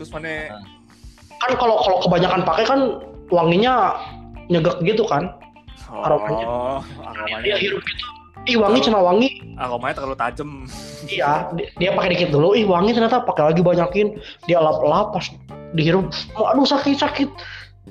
Terus 0.00 0.08
mana? 0.14 0.56
Kan 1.40 1.50
kalau 1.56 1.76
kalau 1.80 1.98
kebanyakan 2.04 2.40
pakai 2.44 2.64
kan 2.68 2.80
wanginya 3.32 3.96
nyegek 4.48 4.76
gitu 4.84 5.04
kan. 5.08 5.32
Oh, 5.90 6.06
Aromanya. 6.06 6.46
aromanya. 7.02 7.42
Dia 7.42 7.56
hirup 7.58 7.82
gitu. 7.82 8.04
Ih 8.48 8.56
wangi 8.56 8.80
cina 8.80 9.00
wangi. 9.00 9.28
Aromanya 9.58 9.94
terlalu 10.00 10.16
tajam. 10.16 10.50
Iya, 11.04 11.50
di- 11.52 11.68
dia 11.76 11.90
pakai 11.92 12.14
dikit 12.16 12.30
dulu. 12.32 12.54
Ih 12.54 12.64
wangi 12.64 12.94
ternyata 12.94 13.20
pakai 13.24 13.52
lagi 13.52 13.60
banyakin. 13.60 14.16
Dia 14.46 14.62
lap-lap 14.62 15.12
pas 15.12 15.26
dihirup. 15.74 16.08
Aduh 16.34 16.64
sakit 16.64 16.96
sakit. 16.96 17.28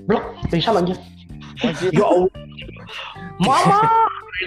Blok, 0.08 0.24
pingsan 0.48 0.80
aja. 0.80 0.96
Ya 1.92 2.06
Allah. 2.08 2.32
Mama, 3.40 3.80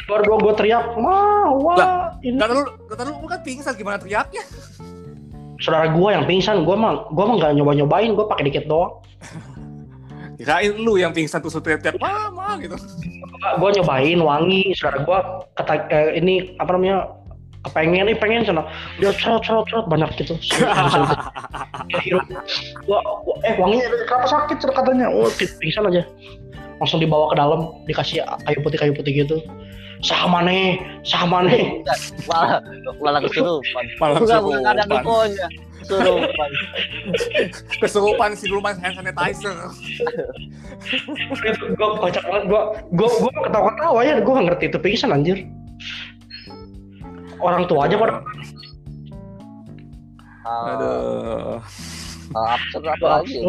baru 0.04 0.36
gue 0.36 0.52
teriak, 0.56 0.84
ma, 1.00 1.48
wah, 1.48 2.12
ini 2.20 2.36
Kata 2.36 2.52
lu, 2.52 2.62
kata 2.92 3.02
lu, 3.08 3.12
lu 3.24 3.26
kan 3.28 3.40
pingsan 3.40 3.72
gimana 3.72 3.96
teriaknya? 3.96 4.44
Saudara 5.62 5.88
gue 5.88 6.08
yang 6.10 6.26
pingsan, 6.26 6.66
gue 6.66 6.74
mah, 6.74 7.06
gue 7.08 7.22
mah 7.22 7.36
nggak 7.38 7.54
nyoba 7.54 7.72
nyobain, 7.72 8.10
gue 8.10 8.26
pakai 8.26 8.50
dikit 8.50 8.66
doang. 8.66 8.98
Kirain 10.34 10.74
lu 10.74 10.98
yang 10.98 11.14
pingsan 11.14 11.38
terus 11.38 11.54
lu 11.54 11.62
teriak-teriak, 11.62 12.02
mama 12.02 12.58
gitu. 12.58 12.74
gue 13.52 13.70
nyobain 13.78 14.18
wangi 14.18 14.74
saudara 14.74 15.02
gue 15.02 15.18
kata 15.54 15.72
eh, 15.88 16.18
ini 16.18 16.34
apa 16.58 16.74
namanya 16.74 16.98
kepengen 17.62 18.10
nih 18.10 18.16
pengen 18.18 18.42
sana 18.42 18.66
dia 18.98 19.14
cerot 19.14 19.38
cerot 19.42 19.66
cerot 19.66 19.86
banyak 19.86 20.10
gitu. 20.18 20.34
Gua- 22.86 23.02
gua- 23.22 23.38
eh 23.46 23.54
wanginya 23.54 23.86
kenapa 24.06 24.26
sakit 24.26 24.58
katanya 24.66 25.06
oh 25.10 25.30
pi- 25.30 25.50
pingsan 25.58 25.86
aja 25.86 26.02
langsung 26.78 26.98
dibawa 26.98 27.30
ke 27.30 27.36
dalam 27.38 27.60
dikasih 27.86 28.22
kayu 28.42 28.58
putih 28.62 28.78
kayu 28.78 28.92
putih 28.94 29.12
gitu 29.14 29.36
sama 30.02 30.42
nih 30.42 30.82
sama 31.06 31.46
nih 31.46 31.78
Malah 32.26 32.58
malah 32.98 33.20
kesurupan. 33.22 33.84
Malah 34.02 34.18
bukan 34.18 34.62
ada 34.66 34.82
kesurupan. 34.82 34.90
dukonya. 34.90 35.46
Kesurupan. 35.82 36.50
Kesurupan 37.82 38.30
si 38.34 38.46
luman 38.50 38.74
hand 38.82 38.94
sanitizer. 38.98 39.54
gue 41.78 41.88
kocak 42.02 42.22
banget 42.26 42.44
gue 42.50 42.62
gue 42.98 43.08
gue 43.08 43.32
ketawa 43.46 43.64
ketawa 43.74 44.00
ya 44.02 44.14
gue 44.18 44.32
gak 44.34 44.46
ngerti 44.50 44.64
itu 44.66 44.78
pingsan 44.82 45.14
anjir 45.14 45.38
orang 47.38 47.66
tua 47.70 47.86
aja 47.86 47.94
pada 47.98 48.14
Aduh. 50.42 51.62
ah, 52.34 52.48
absurd 52.58 52.82
apa 52.82 53.06
lagi? 53.22 53.46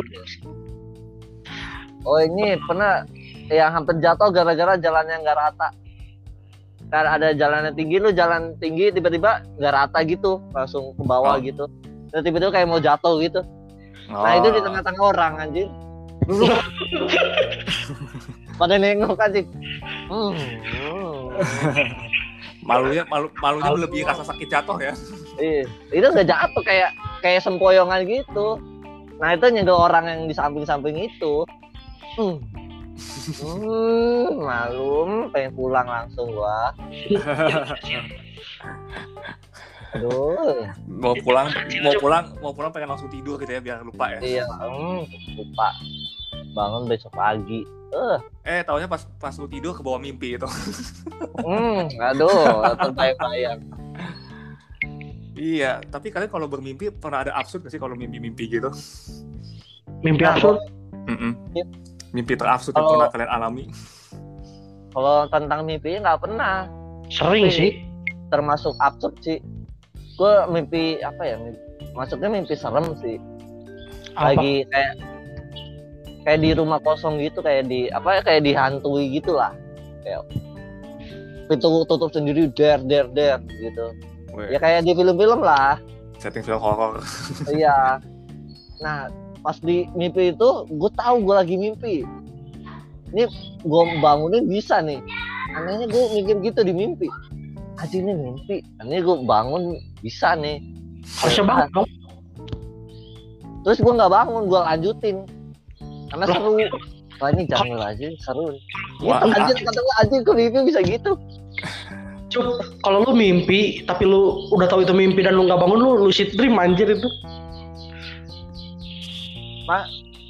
Oh 2.06 2.20
ini 2.22 2.54
pernah 2.70 3.02
yang 3.50 3.74
hampir 3.74 3.98
jatuh 3.98 4.30
gara-gara 4.30 4.78
jalannya 4.78 5.26
nggak 5.26 5.38
rata. 5.38 5.68
Kan 6.94 7.10
ada 7.10 7.34
jalannya 7.34 7.74
tinggi, 7.74 7.98
lu 7.98 8.14
jalan 8.14 8.54
tinggi 8.62 8.94
tiba-tiba 8.94 9.42
nggak 9.58 9.74
rata 9.74 10.00
gitu, 10.06 10.38
langsung 10.54 10.94
ke 10.94 11.02
bawah 11.02 11.36
Oh. 11.36 11.42
gitu. 11.42 11.66
Dan 12.14 12.22
tiba-tiba 12.22 12.54
kayak 12.54 12.70
mau 12.70 12.78
jatuh 12.78 13.18
gitu. 13.18 13.42
Nah 14.14 14.38
itu 14.38 14.54
di 14.54 14.62
tengah-tengah 14.62 15.02
orang 15.02 15.34
anjing. 15.42 15.70
Dulu. 16.30 16.46
Pada 18.62 18.78
nengok 18.78 19.18
anjing. 19.18 19.50
Hmm. 20.06 20.38
malunya 22.70 23.04
malu 23.10 23.28
malunya 23.44 23.74
lebih 23.76 24.06
rasa 24.06 24.24
sakit 24.24 24.48
jatuh 24.54 24.78
ya. 24.78 24.94
Iya, 25.42 25.66
itu 25.92 26.06
nggak 26.06 26.30
jatuh 26.30 26.62
kayak 26.62 26.94
kayak 27.26 27.42
sempoyongan 27.42 28.06
gitu. 28.06 28.62
Nah 29.18 29.34
itu 29.34 29.50
nyenggol 29.50 29.82
orang 29.82 30.06
yang 30.06 30.22
di 30.30 30.36
samping-samping 30.38 31.10
itu. 31.10 31.42
Hmm. 32.22 32.38
Hmm, 32.94 34.46
malum, 34.46 35.34
pengen 35.34 35.52
pulang 35.58 35.88
langsung 35.90 36.30
gua. 36.30 36.74
Aduh, 39.94 40.66
mau 40.90 41.14
pulang 41.22 41.50
mau 41.86 41.94
pulang 42.02 42.24
mau 42.42 42.54
pulang 42.54 42.72
pengen 42.74 42.90
langsung 42.98 43.10
tidur 43.14 43.38
gitu 43.38 43.54
ya 43.54 43.62
biar 43.62 43.86
lupa 43.86 44.10
ya 44.18 44.20
iya, 44.22 44.46
hmm, 44.46 45.06
lupa. 45.38 45.70
Bangun 46.54 46.90
besok 46.90 47.14
pagi. 47.14 47.66
Eh, 47.94 48.18
eh 48.58 48.62
taunya 48.66 48.90
pas 48.90 49.06
pas 49.22 49.34
lu 49.38 49.46
tidur 49.46 49.78
ke 49.78 49.86
bawah 49.86 50.02
mimpi 50.02 50.34
itu 50.34 50.50
hmm, 51.46 51.94
aduh, 52.02 52.74
terbayang-bayang. 52.74 53.62
iya 55.38 55.78
tapi 55.94 56.10
kalian 56.10 56.34
kalau 56.34 56.50
bermimpi 56.50 56.90
pernah 56.90 57.22
ada 57.22 57.38
absurd 57.38 57.62
gak 57.62 57.70
sih 57.70 57.78
kalau 57.78 57.94
mimpi-mimpi 57.94 58.50
gitu 58.50 58.74
Mimpi 60.02 60.26
absurd. 60.26 60.58
Mm-mm. 61.06 61.38
Iya. 61.54 61.66
Mimpi 62.14 62.34
terabsurd 62.34 62.72
yang 62.72 62.86
pernah 62.88 63.10
kalian 63.10 63.32
alami 63.32 63.66
Kalau 64.90 65.26
tentang 65.26 65.66
mimpi 65.66 65.98
nggak 65.98 66.22
pernah. 66.22 66.70
Sering 67.10 67.50
Tapi- 67.50 67.58
sih. 67.58 67.72
termasuk 68.30 68.74
absurd 68.78 69.18
sih. 69.20 69.42
Gue 70.14 70.34
mimpi 70.48 71.02
apa 71.02 71.22
ya? 71.24 71.36
Mimpi, 71.36 71.58
masuknya 71.92 72.30
mimpi 72.32 72.54
serem 72.54 72.94
sih. 72.98 73.18
Apa? 74.14 74.32
Lagi 74.32 74.66
kayak 74.68 74.94
kayak 76.24 76.40
di 76.40 76.50
rumah 76.54 76.78
kosong 76.80 77.18
gitu, 77.18 77.42
kayak 77.42 77.66
di 77.66 77.90
apa 77.90 78.10
ya 78.12 78.22
kayak 78.22 78.42
dihantui 78.44 79.10
gitu 79.12 79.34
lah. 79.34 79.50
Kayak 80.02 80.30
pintu 81.46 81.68
tutup 81.84 82.10
sendiri 82.10 82.46
der 82.52 82.78
der 82.80 83.10
der 83.10 83.42
gitu. 83.52 83.98
Weh, 84.32 84.50
Ya 84.50 84.58
kayak 84.58 84.86
di 84.86 84.94
film-film 84.94 85.42
lah. 85.42 85.82
setting 86.18 86.42
film 86.42 86.58
horor 86.58 87.02
Iya. 87.50 87.98
Nah, 88.84 89.08
pas 89.44 89.60
di 89.60 89.86
mimpi 89.94 90.32
itu 90.32 90.50
gue 90.72 90.92
tahu 90.96 91.16
gue 91.28 91.36
lagi 91.36 91.56
mimpi. 91.60 92.08
Ini 93.14 93.30
gue 93.62 93.84
bangunin 94.02 94.48
bisa 94.50 94.80
nih. 94.82 95.04
Anehnya 95.54 95.86
gue 95.86 96.04
mikir 96.18 96.36
gitu 96.42 96.66
di 96.66 96.74
mimpi. 96.74 97.08
Aji 97.78 98.00
ini 98.00 98.16
mimpi. 98.16 98.64
Ini 98.82 99.04
gue 99.04 99.16
bangun 99.28 99.78
bisa 100.02 100.34
nih. 100.40 100.64
Harusnya 101.20 101.46
banget 101.46 101.70
dong. 101.76 101.90
Terus 103.64 103.80
gue 103.80 103.94
nggak 103.94 104.12
bangun, 104.12 104.44
gue 104.48 104.60
lanjutin. 104.60 105.18
Karena 106.10 106.26
Loh. 106.26 106.34
seru. 106.34 106.54
Wah 107.22 107.30
ini 107.30 107.44
jangan 107.46 107.80
aja 107.84 108.08
seru. 108.24 108.48
Wah, 109.04 109.22
Gitu 109.24 109.38
anjir 109.38 109.56
kata 109.62 109.80
gue 109.80 109.96
anjir 110.02 110.20
kok 110.26 110.36
mimpi 110.40 110.60
bisa 110.72 110.80
gitu. 110.82 111.12
Cuk, 112.34 112.48
kalau 112.82 113.06
lu 113.06 113.14
mimpi 113.14 113.86
tapi 113.86 114.10
lu 114.10 114.50
udah 114.50 114.66
tahu 114.66 114.82
itu 114.82 114.94
mimpi 114.96 115.22
dan 115.22 115.38
lu 115.38 115.46
nggak 115.46 115.62
bangun 115.62 115.80
lu 115.80 116.10
lucid 116.10 116.34
dream 116.34 116.58
anjir 116.58 116.90
itu. 116.90 117.06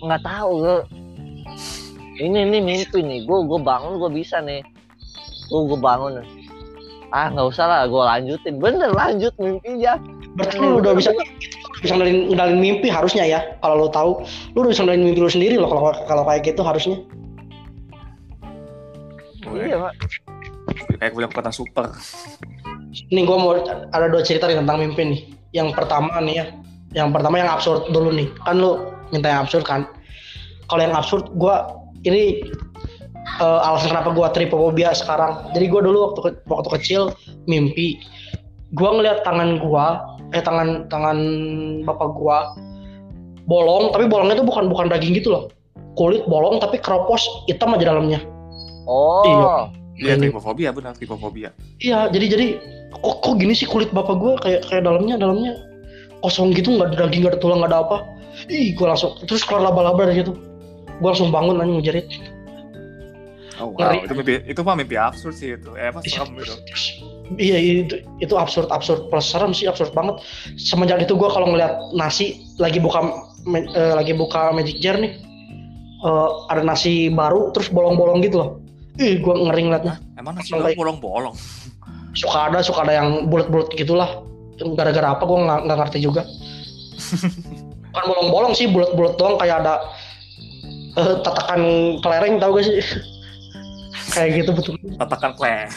Nggak 0.03 0.21
tahu 0.21 0.51
gue. 0.61 0.77
Ini 2.21 2.38
ini 2.45 2.59
mimpi 2.61 2.99
nih. 3.01 3.25
Gue 3.25 3.45
gue 3.47 3.59
bangun 3.61 3.97
gue 3.97 4.11
bisa 4.13 4.43
nih. 4.43 4.61
Gue 5.49 5.61
gue 5.69 5.79
bangun. 5.79 6.21
Ah 7.13 7.29
nggak 7.29 7.47
usah 7.49 7.65
lah, 7.65 7.81
gue 7.86 8.01
lanjutin. 8.01 8.57
Bener 8.57 8.93
lanjut 8.93 9.34
mimpinya. 9.38 9.97
Berarti 10.34 10.57
lu 10.57 10.81
udah 10.81 10.93
bisa 10.97 11.13
bisa 11.81 11.93
ngendalin, 11.99 12.31
ngendalin 12.31 12.59
mimpi 12.61 12.88
harusnya 12.89 13.25
ya. 13.25 13.39
Kalau 13.61 13.86
lu 13.86 13.89
tahu, 13.89 14.25
lu 14.53 14.65
udah 14.65 14.71
bisa 14.73 14.81
ngendalin 14.81 15.05
mimpi 15.05 15.19
lu 15.21 15.29
sendiri 15.29 15.55
loh 15.57 15.69
kalau 15.69 15.93
kalau 16.09 16.23
kayak 16.25 16.41
gitu 16.45 16.61
harusnya. 16.65 16.97
Iya 19.53 19.77
pak. 19.77 19.93
kayak 20.97 21.13
punya 21.13 21.27
kekuatan 21.29 21.53
super 21.53 21.86
Nih 23.11 23.25
gua 23.25 23.38
mau 23.38 23.51
ada 23.89 24.05
dua 24.09 24.21
cerita 24.21 24.45
nih 24.45 24.57
tentang 24.61 24.77
mimpi 24.81 25.01
nih. 25.01 25.21
Yang 25.53 25.73
pertama 25.77 26.13
nih 26.21 26.36
ya, 26.41 26.45
yang 26.93 27.09
pertama 27.09 27.41
yang 27.41 27.49
absurd 27.49 27.89
dulu 27.89 28.13
nih. 28.13 28.29
Kan 28.45 28.61
lu 28.61 28.93
minta 29.12 29.28
yang 29.28 29.43
absurd 29.43 29.66
kan. 29.66 29.89
Kalau 30.70 30.82
yang 30.82 30.95
absurd 30.95 31.28
gua 31.36 31.76
ini 32.06 32.45
eh, 33.39 33.60
alasan 33.68 33.91
kenapa 33.91 34.14
gua 34.16 34.32
tripofobia 34.32 34.93
sekarang. 34.95 35.51
Jadi 35.51 35.66
gua 35.68 35.82
dulu 35.84 35.97
waktu 36.12 36.20
ke- 36.32 36.41
waktu 36.47 36.70
kecil 36.80 37.01
mimpi 37.45 37.99
gua 38.78 38.95
ngeliat 38.95 39.26
tangan 39.28 39.60
gua 39.60 40.01
eh 40.34 40.41
tangan 40.41 40.88
tangan 40.89 41.18
bapak 41.86 42.10
gua 42.18 42.54
bolong 43.43 43.91
tapi 43.91 44.08
bolongnya 44.08 44.39
itu 44.39 44.45
bukan 44.47 44.72
bukan 44.72 44.88
daging 44.88 45.20
gitu 45.20 45.34
loh. 45.36 45.51
Kulit 45.93 46.26
bolong 46.26 46.58
tapi 46.58 46.80
keropos 46.80 47.22
hitam 47.45 47.76
aja 47.76 47.91
dalamnya. 47.91 48.24
Oh. 48.88 49.24
Iya. 49.28 49.56
Iya, 49.93 50.14
Ini- 50.18 50.34
tripofobia 50.34 50.74
benar, 50.74 50.97
tripofobia. 50.97 51.54
Iya, 51.78 52.10
jadi 52.10 52.26
jadi 52.34 52.47
kok 52.97 53.22
kok 53.22 53.36
gini 53.38 53.54
sih 53.54 53.70
kulit 53.70 53.93
bapak 53.93 54.18
gue 54.18 54.34
kayak 54.41 54.62
kayak 54.66 54.84
dalamnya 54.89 55.22
dalamnya 55.22 55.54
kosong 56.26 56.49
gitu 56.58 56.74
nggak 56.74 56.97
ada 56.97 57.06
daging 57.06 57.22
nggak 57.22 57.38
ada 57.38 57.41
tulang 57.41 57.62
nggak 57.62 57.72
ada 57.72 57.80
apa. 57.86 57.97
Ih, 58.52 58.76
gue 58.76 58.88
langsung 58.88 59.16
terus 59.24 59.44
keluar 59.48 59.72
laba-laba 59.72 60.08
dari 60.10 60.24
situ. 60.24 60.34
Gue 61.00 61.08
langsung 61.08 61.32
bangun 61.32 61.60
nanya 61.60 61.80
ngejerit. 61.80 62.08
Oh, 63.62 63.70
wow, 63.70 63.94
Ngeri. 63.94 63.98
itu 64.10 64.14
mimpi 64.18 64.34
itu 64.50 64.62
mah 64.66 64.76
mimpi 64.76 64.96
absurd 64.98 65.36
sih 65.38 65.54
itu. 65.54 65.72
Eh, 65.78 65.94
apa 65.94 66.02
serem 66.04 66.34
gitu. 66.41 66.58
Terus, 66.66 66.86
iya 67.38 67.58
itu 67.62 68.02
itu 68.18 68.34
absurd 68.34 68.68
absurd 68.74 69.14
plus 69.14 69.30
serem 69.30 69.54
sih 69.54 69.70
absurd 69.70 69.94
banget. 69.94 70.20
Semenjak 70.58 71.06
itu 71.06 71.14
gue 71.14 71.30
kalau 71.30 71.54
ngeliat 71.54 71.78
nasi 71.94 72.41
lagi 72.58 72.82
buka 72.82 73.00
ma- 73.46 73.70
eh, 73.70 73.94
lagi 73.94 74.18
buka 74.18 74.50
magic 74.52 74.82
jar 74.82 74.98
nih 74.98 75.14
eh, 76.02 76.30
ada 76.50 76.66
nasi 76.66 77.14
baru 77.14 77.54
terus 77.54 77.70
bolong-bolong 77.70 78.26
gitu 78.26 78.41
loh. 78.41 78.50
Ih, 78.98 79.22
gue 79.22 79.34
ngeri 79.34 79.70
ngeliatnya. 79.70 80.02
Emang 80.18 80.34
nasi 80.34 80.50
goreng 80.54 80.74
bolong-bolong. 80.74 81.36
Suka 82.18 82.50
ada 82.50 82.62
suka 82.66 82.86
ada 82.89 82.94
yang 82.98 83.30
bulat-bulat 83.30 83.70
gitulah. 83.78 84.22
Gara-gara 84.78 85.18
apa 85.18 85.24
gue 85.26 85.39
nggak 85.46 85.78
ngerti 85.78 86.00
juga. 86.02 86.26
Bukan 87.94 88.06
bolong-bolong 88.10 88.54
sih 88.58 88.66
bulat-bulat 88.66 89.14
doang 89.22 89.38
kayak 89.38 89.62
ada 89.62 89.76
eh, 90.98 91.16
tatakan 91.22 91.62
kelereng 92.02 92.41
tau 92.41 92.58
gak 92.58 92.66
sih? 92.66 92.82
kayak 94.18 94.44
gitu 94.44 94.50
betul. 94.52 94.74
Tatakan 94.98 95.32
kleh. 95.38 95.70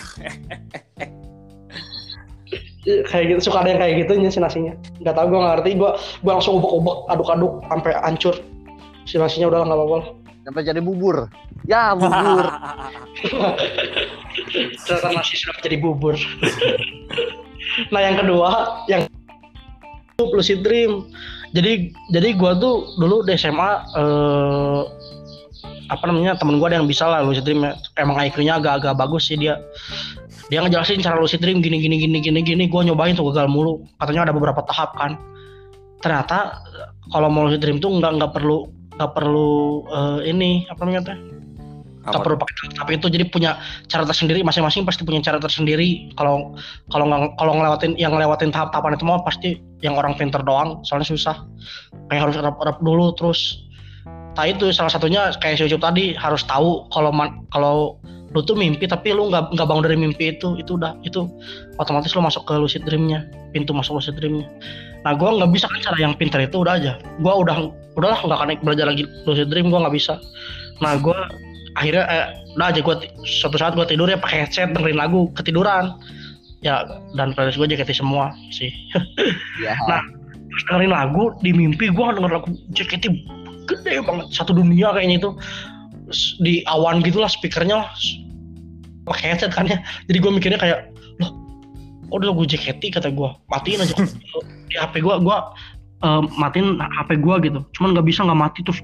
kayak 2.87 3.25
gitu 3.35 3.51
suka 3.51 3.67
ada 3.67 3.75
yang 3.75 3.81
kayak 3.83 3.95
gitu 4.07 4.15
si 4.31 4.39
nasinya 4.39 4.71
nggak 5.03 5.19
tahu 5.19 5.27
gue 5.35 5.39
nggak 5.43 5.55
ngerti 5.59 5.71
gue 5.75 5.91
gue 6.23 6.31
langsung 6.31 6.63
ubek-ubek 6.63 7.11
aduk-aduk 7.11 7.59
sampai 7.67 7.99
hancur 7.99 8.35
si 9.03 9.19
nasinya 9.19 9.51
udah 9.51 9.67
nggak 9.67 9.79
apa-apa. 9.79 9.99
Sampai 10.47 10.63
jadi 10.63 10.79
bubur. 10.79 11.27
Ya 11.67 11.99
bubur. 11.99 12.47
ternyata 14.87 15.09
nasi 15.13 15.35
sudah 15.39 15.55
menjadi 15.59 15.77
bubur 15.81 16.17
nah 17.93 18.01
yang 18.01 18.17
kedua 18.21 18.51
yang 18.87 19.03
lucid 20.21 20.65
dream 20.65 21.09
jadi 21.55 21.93
jadi 22.11 22.29
gue 22.35 22.53
tuh 22.59 22.97
dulu 22.99 23.23
di 23.23 23.39
SMA 23.39 23.71
eh, 23.95 24.83
apa 25.87 26.03
namanya 26.11 26.35
temen 26.35 26.59
gue 26.59 26.67
ada 26.67 26.83
yang 26.83 26.89
bisa 26.91 27.07
lah 27.07 27.23
lucid 27.23 27.47
dream. 27.47 27.63
Emang 27.95 28.19
IQ-nya 28.19 28.59
agak-agak 28.59 28.99
bagus 28.99 29.31
sih 29.31 29.39
dia. 29.39 29.63
Dia 30.51 30.63
ngejelasin 30.63 31.03
cara 31.03 31.19
lucid 31.19 31.43
dream 31.43 31.63
gini 31.63 31.79
gini 31.79 31.99
gini 31.99 32.19
gini 32.19 32.41
gini. 32.43 32.65
Gue 32.67 32.83
nyobain 32.83 33.15
tuh 33.15 33.31
gagal 33.31 33.47
mulu. 33.47 33.87
Katanya 34.03 34.31
ada 34.31 34.35
beberapa 34.35 34.63
tahap 34.67 34.99
kan. 34.99 35.15
Ternyata 36.03 36.63
kalau 37.15 37.31
mau 37.31 37.47
lucid 37.47 37.63
dream 37.63 37.79
tuh 37.79 37.95
nggak 38.03 38.19
nggak 38.19 38.33
perlu 38.35 38.67
nggak 38.97 39.13
perlu 39.13 39.85
eh, 39.93 40.21
ini 40.33 40.65
apa 40.73 40.81
namanya 40.83 41.13
teh 41.13 41.36
nggak 42.07 42.23
Apa? 42.23 42.25
perlu 42.25 42.37
pakai 42.39 42.55
tahap 42.79 42.89
itu 42.95 43.07
jadi 43.11 43.25
punya 43.27 43.59
cara 43.91 44.07
tersendiri. 44.07 44.47
Masing-masing 44.47 44.87
pasti 44.87 45.03
punya 45.03 45.19
cara 45.21 45.43
tersendiri. 45.43 46.15
Kalau 46.15 46.55
kalau 46.95 47.05
nggak 47.11 47.35
kalau 47.37 47.53
ngelewatin 47.59 47.99
yang 47.99 48.15
ngelewatin 48.15 48.55
tahap-tahapan 48.55 48.95
itu 48.95 49.05
mah 49.05 49.23
pasti 49.27 49.59
yang 49.83 49.99
orang 49.99 50.15
pinter 50.15 50.41
doang. 50.47 50.81
Soalnya 50.87 51.11
susah. 51.11 51.37
Kayak 52.09 52.31
harus 52.31 52.37
rap-rap 52.39 52.79
dulu 52.79 53.11
terus. 53.19 53.67
Nah 54.37 54.45
itu 54.47 54.69
salah 54.71 54.93
satunya 54.93 55.33
kayak 55.41 55.59
si 55.59 55.65
Ucup 55.67 55.81
tadi 55.81 56.13
harus 56.15 56.45
tahu 56.45 56.87
kalau 56.93 57.11
kalau 57.51 57.97
lu 58.37 58.45
tuh 58.45 58.53
mimpi 58.53 58.85
tapi 58.85 59.17
lu 59.17 59.33
nggak 59.33 59.57
nggak 59.57 59.65
bangun 59.65 59.85
dari 59.89 59.97
mimpi 59.97 60.37
itu 60.37 60.61
itu 60.61 60.77
udah 60.77 60.93
itu 61.09 61.25
otomatis 61.81 62.13
lu 62.13 62.21
masuk 62.21 62.45
ke 62.45 62.53
lucid 62.61 62.85
dreamnya 62.85 63.25
pintu 63.57 63.73
masuk 63.73 63.97
lucid 63.97 64.13
dreamnya. 64.21 64.45
Nah 65.09 65.17
gua 65.17 65.41
nggak 65.41 65.51
bisa 65.57 65.65
kan 65.73 65.81
cara 65.81 65.99
yang 66.05 66.13
pinter 66.21 66.45
itu 66.45 66.61
udah 66.61 66.77
aja. 66.77 67.01
Gua 67.25 67.41
udah 67.41 67.73
udahlah 67.97 68.21
nggak 68.21 68.37
akan 68.37 68.49
belajar 68.61 68.87
lagi 68.93 69.09
lucid 69.25 69.49
dream 69.49 69.73
gua 69.73 69.89
nggak 69.89 69.97
bisa. 69.97 70.21
Nah 70.85 71.01
gua 71.01 71.17
akhirnya 71.77 72.05
eh, 72.09 72.27
udah 72.57 72.73
aja 72.73 72.81
gue 72.81 72.95
suatu 73.23 73.61
saat 73.61 73.77
gue 73.77 73.85
tidur 73.85 74.09
ya 74.09 74.17
pakai 74.17 74.49
headset 74.49 74.73
dengerin 74.73 74.97
lagu 74.97 75.29
ketiduran. 75.37 76.01
Ya 76.65 76.83
dan 77.15 77.37
playlist 77.37 77.61
gue 77.61 77.69
JKT 77.69 78.01
semua 78.01 78.33
sih. 78.51 78.73
Ya. 79.63 79.77
Nah. 79.87 80.03
Terus 80.57 80.65
dengerin 80.73 80.93
lagu 80.97 81.37
di 81.45 81.53
mimpi 81.53 81.93
gue 81.93 82.07
denger 82.17 82.33
lagu 82.33 82.49
JKT 82.73 83.05
gede 83.69 84.01
banget 84.01 84.27
satu 84.33 84.57
dunia 84.57 84.97
kayaknya 84.97 85.21
itu. 85.21 85.31
Di 86.41 86.65
awan 86.65 87.05
gitulah 87.05 87.29
speakernya 87.29 87.85
lah. 87.85 87.89
Pakai 89.05 89.37
headset 89.37 89.53
kan 89.53 89.69
ya. 89.69 89.77
Jadi 90.09 90.17
gue 90.17 90.33
mikirnya 90.33 90.57
kayak 90.57 90.79
loh 91.21 91.33
kok 92.09 92.17
ada 92.23 92.27
lagu 92.33 92.43
JKT 92.49 92.83
kata 92.97 93.13
gue 93.13 93.29
matiin 93.53 93.85
aja. 93.85 93.95
Di 94.73 94.75
HP 94.81 95.05
gue 95.05 95.15
gue 95.21 95.37
eh, 96.05 96.23
matiin 96.37 96.81
HP 96.81 97.21
gue 97.21 97.35
gitu. 97.49 97.61
Cuman 97.79 97.97
nggak 97.97 98.07
bisa 98.07 98.25
nggak 98.27 98.41
mati 98.41 98.61
terus 98.67 98.81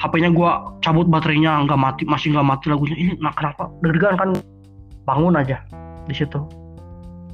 HP-nya 0.00 0.30
gue 0.32 0.50
cabut 0.80 1.06
baterainya 1.08 1.64
nggak 1.68 1.80
mati 1.80 2.02
masih 2.08 2.32
nggak 2.32 2.46
mati 2.46 2.64
lagunya. 2.70 2.96
Ini 2.96 3.12
nah 3.20 3.32
kenapa? 3.36 3.68
Deg-degan 3.84 4.16
kan 4.16 4.30
bangun 5.04 5.36
aja 5.36 5.60
di 6.08 6.14
situ. 6.16 6.40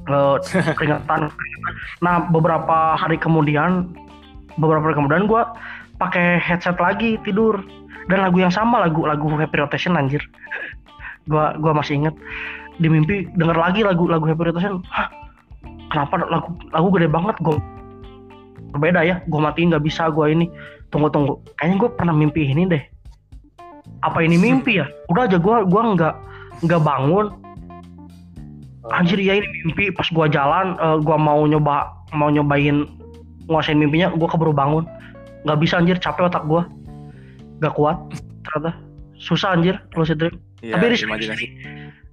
Eh, 0.09 0.37
peringatan. 0.77 1.31
Nah 2.03 2.15
beberapa 2.31 2.99
hari 2.99 3.15
kemudian 3.15 3.91
beberapa 4.59 4.91
hari 4.91 4.95
kemudian 4.97 5.25
gue 5.29 5.41
pakai 6.01 6.41
headset 6.41 6.75
lagi 6.81 7.15
tidur. 7.23 7.61
Dan 8.09 8.25
lagu 8.25 8.41
yang 8.41 8.51
sama 8.51 8.81
lagu 8.81 9.05
lagu 9.05 9.29
Happy 9.37 9.61
Rotation 9.61 9.93
anjir. 9.95 10.19
Gue 11.29 11.45
gua 11.61 11.69
masih 11.69 12.01
inget 12.01 12.17
di 12.81 12.89
mimpi 12.89 13.29
denger 13.37 13.53
lagi 13.53 13.85
lagu 13.85 14.09
lagu 14.09 14.25
Happy 14.25 14.41
Rotation. 14.41 14.81
Hah, 14.89 15.05
kenapa 15.93 16.25
lagu 16.25 16.49
lagu 16.73 16.87
gede 16.97 17.07
banget 17.11 17.37
gue 17.45 17.57
berbeda 18.71 19.03
ya 19.03 19.19
gue 19.27 19.39
matiin 19.39 19.69
nggak 19.71 19.83
bisa 19.83 20.07
gue 20.09 20.25
ini. 20.31 20.47
Tunggu 20.91 21.07
tunggu. 21.07 21.39
Kayaknya 21.55 21.75
gue 21.79 21.89
pernah 21.95 22.15
mimpi 22.15 22.41
ini 22.47 22.67
deh. 22.67 22.83
Apa 24.01 24.25
ini 24.25 24.35
mimpi 24.35 24.81
ya? 24.81 24.89
Udah 25.13 25.29
aja 25.29 25.37
gue 25.37 25.55
gua 25.69 25.81
nggak 25.93 26.15
nggak 26.65 26.81
bangun. 26.81 27.31
Anjir 28.91 29.21
ya 29.21 29.37
ini 29.37 29.47
mimpi. 29.61 29.93
Pas 29.93 30.09
gue 30.09 30.25
jalan 30.33 30.75
eh, 30.75 30.97
gua 31.05 31.17
mau 31.21 31.45
nyoba 31.45 31.93
mau 32.11 32.27
nyobain 32.27 32.89
nguasain 33.45 33.77
mimpinya 33.77 34.09
gue 34.11 34.27
keburu 34.27 34.51
bangun. 34.51 34.83
Nggak 35.45 35.57
bisa 35.61 35.77
anjir. 35.77 35.97
Capek 36.01 36.27
otak 36.27 36.43
gue 36.49 36.61
nggak 37.61 37.73
kuat 37.77 37.97
ternyata. 38.43 38.73
Susah 39.21 39.53
anjir 39.53 39.77
lucid 39.93 40.17
dream. 40.17 40.33
Iya, 40.65 40.77
Tapi 40.77 40.83
ini 40.89 40.97
imajinasi. 40.97 41.47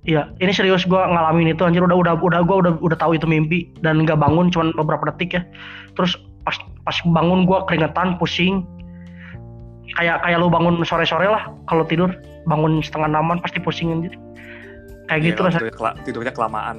Iya, 0.09 0.33
ini 0.41 0.53
serius 0.57 0.89
gue 0.89 0.97
ngalamin 0.97 1.53
itu 1.53 1.65
anjir. 1.65 1.81
Udah 1.81 1.97
udah 1.97 2.15
udah 2.21 2.41
gue 2.45 2.57
udah 2.69 2.73
udah 2.85 2.97
tahu 3.01 3.17
itu 3.17 3.25
mimpi. 3.25 3.73
Dan 3.81 4.05
nggak 4.05 4.21
bangun 4.21 4.53
cuman 4.53 4.77
beberapa 4.77 5.09
detik 5.09 5.41
ya. 5.41 5.43
Terus 5.97 6.21
pas 6.49 6.57
pas 6.83 6.97
bangun 7.05 7.45
gue 7.45 7.59
keringetan, 7.69 8.17
pusing. 8.17 8.65
Kayak 10.01 10.25
kayak 10.25 10.41
lu 10.41 10.49
bangun 10.49 10.81
sore-sore 10.81 11.29
lah 11.29 11.53
kalau 11.69 11.85
tidur 11.85 12.09
bangun 12.49 12.81
setengah 12.81 13.13
enaman 13.13 13.37
pasti 13.45 13.61
pusing 13.61 13.93
anjir. 13.93 14.17
Kayak 15.09 15.21
Iya, 15.21 15.27
gitu 15.29 15.39
kalau 15.39 15.49
rasanya. 15.49 15.61
tidurnya, 15.61 15.77
kela- 15.77 15.97
tidurnya 16.05 16.33
kelamaan. 16.33 16.77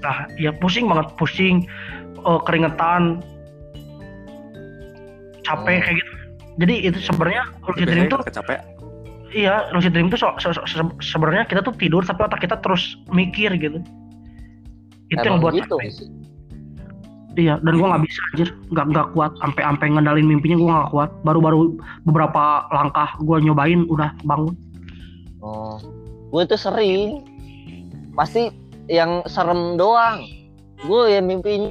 Nah, 0.00 0.16
ya 0.36 0.52
pusing 0.52 0.84
banget, 0.86 1.08
pusing, 1.16 1.64
eh, 2.16 2.40
keringetan, 2.44 3.20
capek 5.42 5.76
Oh. 5.76 5.82
kayak 5.84 5.96
gitu. 5.96 6.12
Jadi 6.56 6.74
itu 6.88 6.98
sebenarnya 7.00 7.42
lucid 7.68 7.86
dream 7.86 8.08
tuh 8.08 8.20
kecapek. 8.24 8.60
iya 9.36 9.68
lucid 9.74 9.92
dream 9.92 10.08
tuh 10.08 10.16
so, 10.16 10.32
so- 10.40 10.56
so- 10.56 10.64
se- 10.64 10.96
sebenarnya 11.04 11.44
kita 11.44 11.60
tuh 11.60 11.74
tidur 11.76 12.00
tapi 12.00 12.24
otak 12.24 12.40
kita 12.40 12.56
terus 12.64 12.96
mikir 13.12 13.52
gitu. 13.60 13.80
Itu 15.08 15.20
yang 15.20 15.36
Emang 15.38 15.44
buat 15.44 15.54
gitu 15.54 15.76
sih. 15.92 16.08
Iya, 17.36 17.60
dan 17.60 17.76
gua 17.76 17.92
nggak 17.92 18.04
bisa 18.08 18.20
anjir, 18.32 18.48
nggak 18.72 18.86
nggak 18.96 19.06
kuat, 19.12 19.32
sampai 19.44 19.62
sampai 19.68 19.86
ngendalin 19.92 20.24
mimpinya 20.24 20.56
gua 20.56 20.70
nggak 20.72 20.90
kuat. 20.92 21.10
Baru-baru 21.20 21.76
beberapa 22.08 22.64
langkah 22.72 23.12
gua 23.20 23.36
nyobain 23.44 23.84
udah 23.92 24.10
bangun. 24.24 24.56
Oh, 25.44 25.78
gue 26.32 26.42
itu 26.42 26.56
sering. 26.58 27.22
Pasti 28.16 28.50
yang 28.90 29.22
serem 29.30 29.78
doang. 29.78 30.26
Gue 30.82 31.14
yang 31.14 31.30
mimpinya 31.30 31.70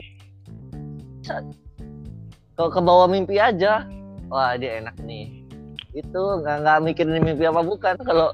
ke 2.55 2.63
ke 2.63 2.79
bawah 2.79 3.09
mimpi 3.09 3.35
aja. 3.35 3.83
Wah 4.31 4.55
dia 4.55 4.79
enak 4.79 4.95
nih. 5.03 5.43
Itu 5.91 6.39
nggak 6.39 6.63
nggak 6.63 6.77
mikirin 6.87 7.19
mimpi 7.19 7.43
apa 7.49 7.65
bukan 7.65 7.99
kalau 8.05 8.31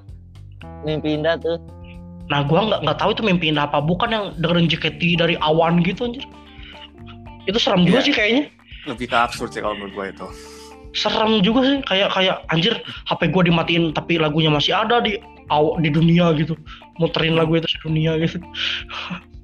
mimpi 0.86 1.18
indah 1.18 1.40
tuh. 1.42 1.58
Nah, 2.30 2.46
gua 2.46 2.70
nggak 2.70 2.80
nggak 2.86 2.98
tahu 3.02 3.12
itu 3.18 3.24
mimpi 3.26 3.52
indah 3.52 3.66
apa, 3.68 3.82
bukan 3.82 4.10
yang 4.14 4.26
dengerin 4.40 4.70
JKT 4.70 5.02
dari 5.20 5.36
awan 5.42 5.82
gitu 5.82 6.06
anjir. 6.06 6.24
Itu 7.46 7.58
serem 7.58 7.84
juga 7.84 8.00
Iya. 8.02 8.06
sih 8.06 8.14
kayaknya. 8.14 8.44
Lebih 8.86 9.06
ke 9.08 9.18
absurd 9.18 9.52
sih 9.52 9.62
kalau 9.62 9.78
menurut 9.78 9.94
gue 9.94 10.06
itu. 10.14 10.28
Serem 10.92 11.40
juga 11.40 11.62
sih, 11.64 11.78
kayak 11.88 12.10
kayak 12.12 12.36
anjir 12.50 12.76
HP 13.08 13.32
gua 13.32 13.44
dimatiin 13.44 13.96
tapi 13.96 14.20
lagunya 14.20 14.52
masih 14.52 14.76
ada 14.76 15.00
di 15.00 15.16
aw 15.48 15.80
di 15.80 15.88
dunia 15.88 16.36
gitu. 16.36 16.58
Muterin 17.00 17.40
lagu 17.40 17.56
itu 17.56 17.68
sedunia 17.70 18.20
gitu. 18.20 18.44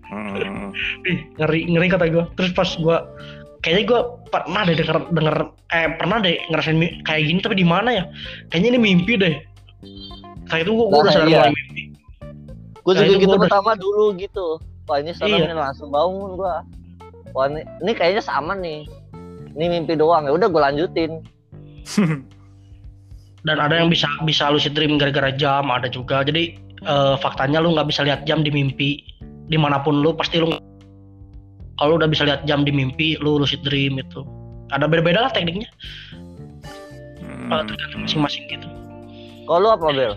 Hmm. 0.08 0.72
Ih, 1.04 1.20
ngeri 1.36 1.68
ngeri 1.68 1.88
kata 1.88 2.06
gua. 2.08 2.26
Terus 2.36 2.52
pas 2.52 2.68
gua 2.76 3.08
kayaknya 3.60 3.84
gua 3.88 4.02
pernah 4.28 4.62
deh 4.64 4.76
denger 4.76 4.98
denger 5.12 5.36
eh 5.70 5.88
pernah 5.96 6.18
deh 6.20 6.36
ngerasain 6.48 6.78
kayak 7.04 7.24
gini 7.24 7.40
tapi 7.40 7.56
di 7.56 7.68
mana 7.68 7.90
ya? 7.92 8.04
Kayaknya 8.52 8.70
ini 8.76 8.80
mimpi 8.82 9.14
deh. 9.16 9.36
Kayak 10.48 10.68
itu 10.68 10.72
gua, 10.76 10.86
gua 10.88 11.00
udah 11.00 11.12
Nah, 11.12 11.16
sadar 11.16 11.28
iya. 11.28 11.40
mulai 11.42 11.54
mimpi. 11.54 11.84
Gue 12.84 12.92
Nah, 12.92 13.00
juga 13.00 13.08
itu 13.10 13.20
gitu 13.20 13.32
udah- 13.32 13.44
pertama 13.48 13.72
dulu 13.76 14.06
gitu. 14.16 14.48
Wah 14.88 14.98
ini 15.00 15.12
serem 15.12 15.44
Iya. 15.44 15.56
langsung 15.56 15.92
bangun 15.92 16.36
gua. 16.36 16.64
Wah 17.38 17.46
ini, 17.46 17.62
ini 17.86 17.92
kayaknya 17.94 18.26
sama 18.26 18.58
nih. 18.58 18.90
Ini 19.54 19.66
mimpi 19.70 19.94
doang 19.94 20.26
ya 20.26 20.34
udah 20.34 20.50
gue 20.50 20.62
lanjutin. 20.62 21.22
Dan 23.48 23.58
ada 23.62 23.78
yang 23.78 23.94
bisa 23.94 24.10
bisa 24.26 24.50
lucid 24.50 24.74
dream 24.74 24.98
gara-gara 24.98 25.30
jam, 25.30 25.70
ada 25.70 25.86
juga. 25.86 26.26
Jadi 26.26 26.58
eh, 26.82 27.16
faktanya 27.22 27.62
lu 27.62 27.78
nggak 27.78 27.94
bisa 27.94 28.02
lihat 28.02 28.26
jam 28.26 28.42
di 28.42 28.50
mimpi. 28.50 29.06
Di 29.48 29.56
mana 29.56 29.86
pun 29.86 30.02
lu 30.02 30.18
pasti 30.18 30.42
lu 30.42 30.58
kalau 31.78 31.94
lu 31.94 31.96
udah 32.02 32.10
bisa 32.10 32.26
lihat 32.26 32.42
jam 32.50 32.66
di 32.66 32.74
mimpi, 32.74 33.22
lu 33.22 33.38
lucid 33.38 33.62
dream 33.62 34.02
itu. 34.02 34.26
Ada 34.74 34.90
beda-beda 34.90 35.30
lah 35.30 35.32
tekniknya, 35.32 35.70
Hmm. 37.48 37.64
tergantung 37.64 38.04
masing-masing 38.04 38.44
gitu. 38.52 38.68
Kalau 39.48 39.60
lu 39.64 39.70
apa 39.72 39.86
Bel? 39.94 40.14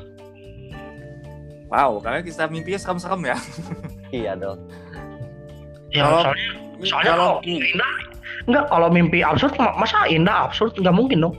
Wow, 1.71 2.03
kalian 2.03 2.27
kisah 2.27 2.51
mimpinya 2.51 2.81
serem-serem 2.81 3.23
ya. 3.31 3.37
Iya 4.11 4.35
dong. 4.35 4.59
Ya, 5.91 6.03
Kalau- 6.05 6.23
soalnya 6.23 6.49
Soalnya 6.81 7.13
kalau 7.13 7.29
kalau 7.37 7.45
indah 7.45 7.93
enggak 8.43 8.65
kalau 8.67 8.89
mimpi 8.89 9.19
absurd 9.21 9.53
ma- 9.55 9.77
masa 9.77 10.07
indah 10.07 10.47
absurd 10.47 10.73
nggak 10.75 10.93
mungkin 10.93 11.21
dong. 11.21 11.37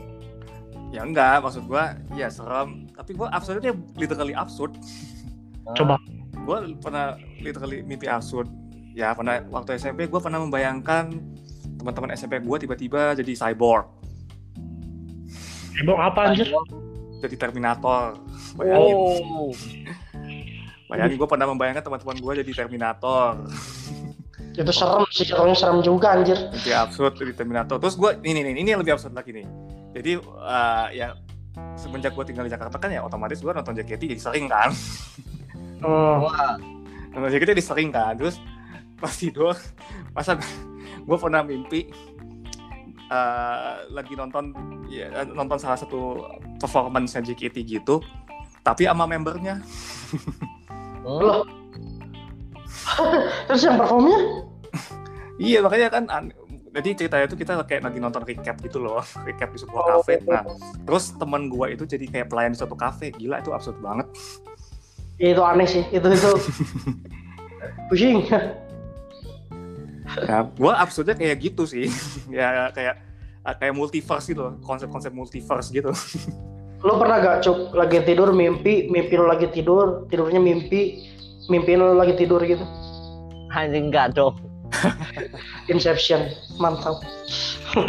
ya 0.90 1.02
enggak, 1.02 1.40
maksud 1.40 1.66
gua 1.66 1.96
ya 2.12 2.28
serem, 2.28 2.84
tapi 2.92 3.16
gua 3.16 3.32
absurdnya 3.32 3.72
literally 3.96 4.32
absurd. 4.34 4.76
Coba. 5.78 5.96
Gua 6.42 6.62
pernah 6.76 7.06
literally 7.38 7.80
mimpi 7.82 8.06
absurd. 8.06 8.52
Ya 8.92 9.12
pernah 9.12 9.40
waktu 9.48 9.78
SMP 9.78 10.06
gua 10.06 10.20
pernah 10.20 10.38
membayangkan 10.38 11.16
teman-teman 11.74 12.12
SMP 12.12 12.38
gua 12.38 12.60
tiba-tiba 12.60 13.16
jadi 13.16 13.32
cyborg, 13.34 13.88
Ibong 15.80 15.96
apa 15.98 16.30
anjir? 16.30 16.52
jadi 17.18 17.36
Terminator. 17.40 18.20
Bayangin, 18.54 18.94
Oh. 18.94 19.50
bayangin 20.86 21.16
gua 21.16 21.26
pernah 21.26 21.48
membayangkan 21.48 21.82
teman-teman 21.82 22.18
gua 22.20 22.34
jadi 22.36 22.52
Terminator. 22.54 23.40
Itu 24.52 24.72
serem 24.76 25.04
sih, 25.08 25.24
serem 25.24 25.56
serem 25.56 25.80
juga 25.80 26.20
anjir. 26.20 26.36
mimpi 26.52 26.76
absurd 26.76 27.16
di 27.16 27.32
Terminator. 27.32 27.80
Terus 27.80 27.96
gue 27.96 28.20
ini 28.28 28.44
nih, 28.44 28.54
ini 28.60 28.70
yang 28.76 28.82
lebih 28.84 29.00
absurd 29.00 29.16
lagi 29.16 29.32
nih. 29.32 29.48
Jadi 29.96 30.12
eh, 30.20 30.88
ya 30.96 31.08
semenjak 31.80 32.16
gue 32.16 32.26
tinggal 32.28 32.48
di 32.48 32.52
Jakarta 32.52 32.76
kan 32.80 32.92
ya 32.92 33.04
otomatis 33.04 33.40
gue 33.40 33.52
nonton 33.52 33.76
JKT 33.76 34.12
jadi 34.16 34.22
sering 34.22 34.46
kan. 34.52 34.72
Wah, 35.84 36.60
Nonton 37.16 37.30
JKT 37.32 37.56
jadi 37.56 37.64
sering 37.64 37.90
kan. 37.96 38.16
Terus 38.20 38.40
pas 39.00 39.14
tidur, 39.16 39.56
masa 40.12 40.36
gue 41.08 41.18
pernah 41.18 41.42
mimpi 41.48 41.88
eh, 43.08 43.76
lagi 43.88 44.14
nonton 44.20 44.52
ya, 44.92 45.24
nonton 45.32 45.58
salah 45.60 45.80
satu 45.80 46.28
performance 46.60 47.16
JKT 47.24 47.64
gitu, 47.64 48.04
tapi 48.68 48.84
sama 48.84 49.08
membernya. 49.08 49.64
hmm. 51.08 51.61
Terus 53.48 53.62
yang 53.64 53.78
performnya? 53.78 54.20
Iya 55.38 55.60
makanya 55.62 55.88
kan 55.90 56.04
an- 56.08 56.34
jadi 56.72 56.90
ceritanya 56.96 57.26
itu 57.28 57.36
kita 57.36 57.60
kayak 57.68 57.84
lagi 57.84 58.00
nonton 58.00 58.24
recap 58.24 58.56
gitu 58.64 58.80
loh, 58.80 59.04
recap 59.28 59.52
di 59.52 59.60
sebuah 59.60 59.82
Oh. 59.82 59.88
kafe. 60.00 60.24
Nah, 60.24 60.48
terus 60.88 61.12
teman 61.14 61.52
gua 61.52 61.68
itu 61.68 61.84
jadi 61.84 62.08
kayak 62.08 62.28
pelayan 62.32 62.56
di 62.56 62.60
suatu 62.60 62.80
kafe. 62.80 63.12
Gila 63.12 63.44
itu 63.44 63.52
absurd 63.52 63.76
banget. 63.84 64.08
Ya, 65.20 65.36
itu 65.36 65.44
aneh 65.44 65.68
sih, 65.68 65.84
itu 65.92 66.08
itu. 66.08 66.32
Pusing. 67.92 68.26
Ya, 70.28 70.44
gua 70.56 70.80
absurdnya 70.80 71.16
kayak 71.16 71.38
gitu 71.40 71.64
sih. 71.64 71.88
ya 72.32 72.72
kayak 72.72 73.00
kayak 73.58 73.74
multiverse 73.74 74.28
gitu 74.28 74.42
loh, 74.42 74.54
konsep-konsep 74.62 75.12
multiverse 75.12 75.72
gitu. 75.72 75.92
Lo 76.82 76.98
pernah 76.98 77.22
gak 77.22 77.46
cuk 77.46 77.78
lagi 77.78 78.02
tidur 78.02 78.34
mimpi, 78.34 78.90
mimpi 78.90 79.14
lo 79.14 79.30
lagi 79.30 79.46
tidur, 79.54 80.10
tidurnya 80.10 80.42
mimpi, 80.42 81.11
mimpi 81.52 81.76
lo 81.76 81.92
lagi 81.92 82.16
tidur 82.16 82.40
gitu. 82.48 82.64
Anjing 83.52 83.92
enggak 83.92 84.16
dong. 84.16 84.40
Inception, 85.72 86.32
mantap. 86.56 86.96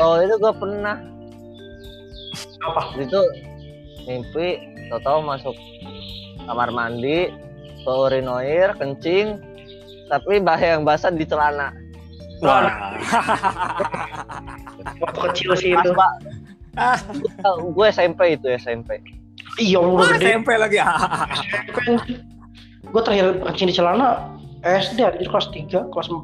Oh 0.00 0.16
itu 0.18 0.34
gue 0.40 0.52
pernah. 0.56 0.96
Apa? 2.64 2.96
Itu 2.96 3.20
mimpi, 4.08 4.56
tau-tau 4.88 5.20
masuk 5.20 5.52
kamar 6.48 6.72
mandi, 6.72 7.28
ke 7.84 7.92
urinoir, 7.92 8.72
kencing, 8.80 9.38
tapi 10.08 10.40
bah 10.40 10.56
yang 10.56 10.82
basah 10.82 11.12
di 11.12 11.28
celana. 11.28 11.70
Wah. 12.40 12.96
Waktu 15.04 15.18
kecil 15.30 15.50
sih 15.60 15.70
itu. 15.76 15.90
pak, 15.92 16.12
gue 17.60 17.86
SMP 17.92 18.40
itu 18.40 18.46
SMP. 18.56 18.98
Iya, 19.60 19.80
gede. 19.80 20.40
SMP 20.40 20.48
lagi. 20.56 20.80
Gue 22.90 23.02
terakhir 23.02 23.42
kencing 23.42 23.68
di 23.70 23.74
celana 23.74 24.36
SD 24.62 24.98
anjir 25.02 25.28
kelas 25.30 25.46
3, 25.52 25.92
kelas 25.92 26.08
4. 26.10 26.22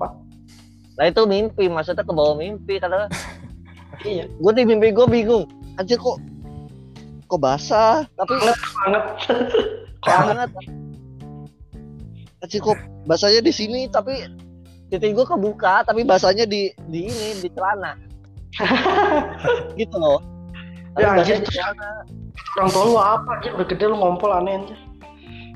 Nah 0.99 1.05
itu 1.09 1.23
mimpi, 1.25 1.67
maksudnya 1.71 2.05
ke 2.05 2.13
bawah 2.13 2.37
mimpi 2.37 2.79
karena 2.83 3.09
Iya, 4.09 4.27
gue 4.27 4.53
di 4.57 4.63
mimpi 4.67 4.91
gue 4.91 5.07
bingung. 5.07 5.47
Anjir 5.79 6.01
kok 6.01 6.19
kok 7.31 7.41
basah, 7.41 8.05
tapi 8.19 8.35
banget. 8.43 9.05
kok 10.05 10.11
hangat. 10.11 10.51
Anjir 12.43 12.61
kok 12.61 12.79
basahnya 13.07 13.41
di 13.47 13.53
sini 13.55 13.87
tapi 13.87 14.27
titik 14.91 15.15
gue 15.15 15.25
kebuka 15.25 15.87
tapi 15.87 16.03
basahnya 16.03 16.45
di 16.45 16.75
di 16.91 17.07
ini 17.07 17.29
di 17.39 17.49
celana. 17.55 17.95
gitu 19.81 19.97
loh. 19.97 20.19
Tapi 20.99 21.03
Ya, 21.07 21.17
anjir. 21.17 21.41
Orang 22.59 22.69
tua 22.75 22.85
lu 22.85 22.97
apa 22.99 23.31
anjir, 23.39 23.55
udah 23.55 23.67
gede 23.71 23.85
lu 23.87 23.97
ngompol 23.97 24.35
aneh 24.35 24.67
anjir. 24.67 24.79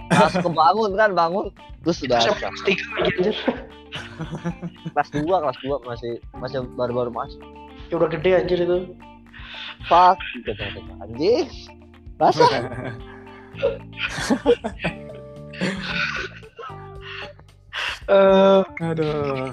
Langsung 0.09 0.43
kebangun 0.47 0.91
kan 0.95 1.11
bangun 1.13 1.47
terus 1.83 1.99
udah 2.03 2.19
Saya 2.21 2.35
kelas 2.37 2.61
tiga 2.63 2.85
lagi 2.95 3.11
anjir. 3.13 3.37
kelas 4.91 5.09
dua 5.13 5.37
kelas 5.41 5.59
dua 5.61 5.77
masih 5.85 6.13
masih 6.35 6.59
baru-baru 6.75 7.11
masuk 7.11 7.41
Ya 7.87 7.95
udah 7.97 8.09
gede 8.09 8.31
anjir 8.35 8.59
itu. 8.61 8.79
fuck 9.87 10.19
gitu 10.37 10.53
anjing 10.99 11.47
masa 12.17 12.43
Eh, 18.07 18.61
Aduh. 18.81 19.51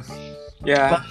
Ya, 0.63 1.03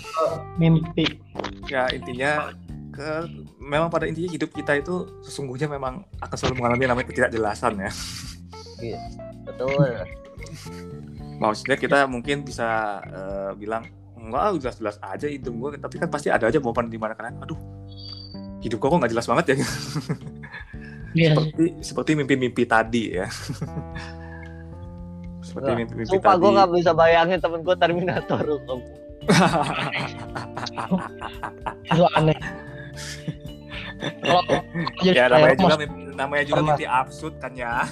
mimpi. 0.57 1.21
ya 1.69 1.85
intinya 1.93 2.49
ke 2.89 3.29
memang 3.61 3.93
pada 3.93 4.09
intinya 4.09 4.33
hidup 4.33 4.49
kita 4.51 4.81
itu 4.81 5.21
sesungguhnya 5.21 5.69
memang 5.69 6.09
akan 6.19 6.37
selalu 6.37 6.55
mengalami 6.57 6.85
namanya 6.87 7.07
ketidakjelasan 7.09 7.73
ya. 7.79 7.91
Betul 9.47 9.87
Maksudnya 11.39 11.77
kita 11.79 11.99
mungkin 12.07 12.47
bisa 12.47 13.03
eh, 13.03 13.51
bilang 13.59 13.87
enggak 14.15 14.63
jelas-jelas 14.63 14.97
aja 15.03 15.27
hidup 15.27 15.51
gue, 15.59 15.71
tapi 15.83 15.99
kan 15.99 16.07
pasti 16.07 16.31
ada 16.31 16.47
aja 16.47 16.63
momen 16.63 16.87
di 16.87 16.99
mana 16.99 17.19
kan, 17.19 17.35
aduh 17.43 17.59
hidup 18.63 18.79
gue 18.79 18.89
kok 18.89 18.99
nggak 19.03 19.13
jelas 19.13 19.27
banget 19.29 19.45
ya. 19.53 19.57
Iya. 21.13 21.37
seperti 21.37 21.65
seperti 21.85 22.11
mimpi-mimpi 22.17 22.65
tadi 22.65 23.13
ya. 23.21 23.29
seperti 25.45 25.71
mimpi-mimpi 25.85 26.09
sumpah 26.09 26.33
tadi. 26.33 26.41
gue 26.41 26.51
nggak 26.57 26.71
bisa 26.73 26.91
bayangin 26.97 27.37
temen 27.37 27.61
gue 27.61 27.77
Terminator 27.77 28.41
Itu 31.93 32.05
aneh. 32.17 32.39
Kalau 34.25 34.43
ya 35.05 35.29
namanya 35.29 35.57
juga 35.61 35.77
mimpi, 35.85 36.01
namanya 36.17 36.45
juga 36.49 36.63
mimpi 36.65 36.89
absurd 36.89 37.37
kan 37.45 37.53
ya. 37.53 37.85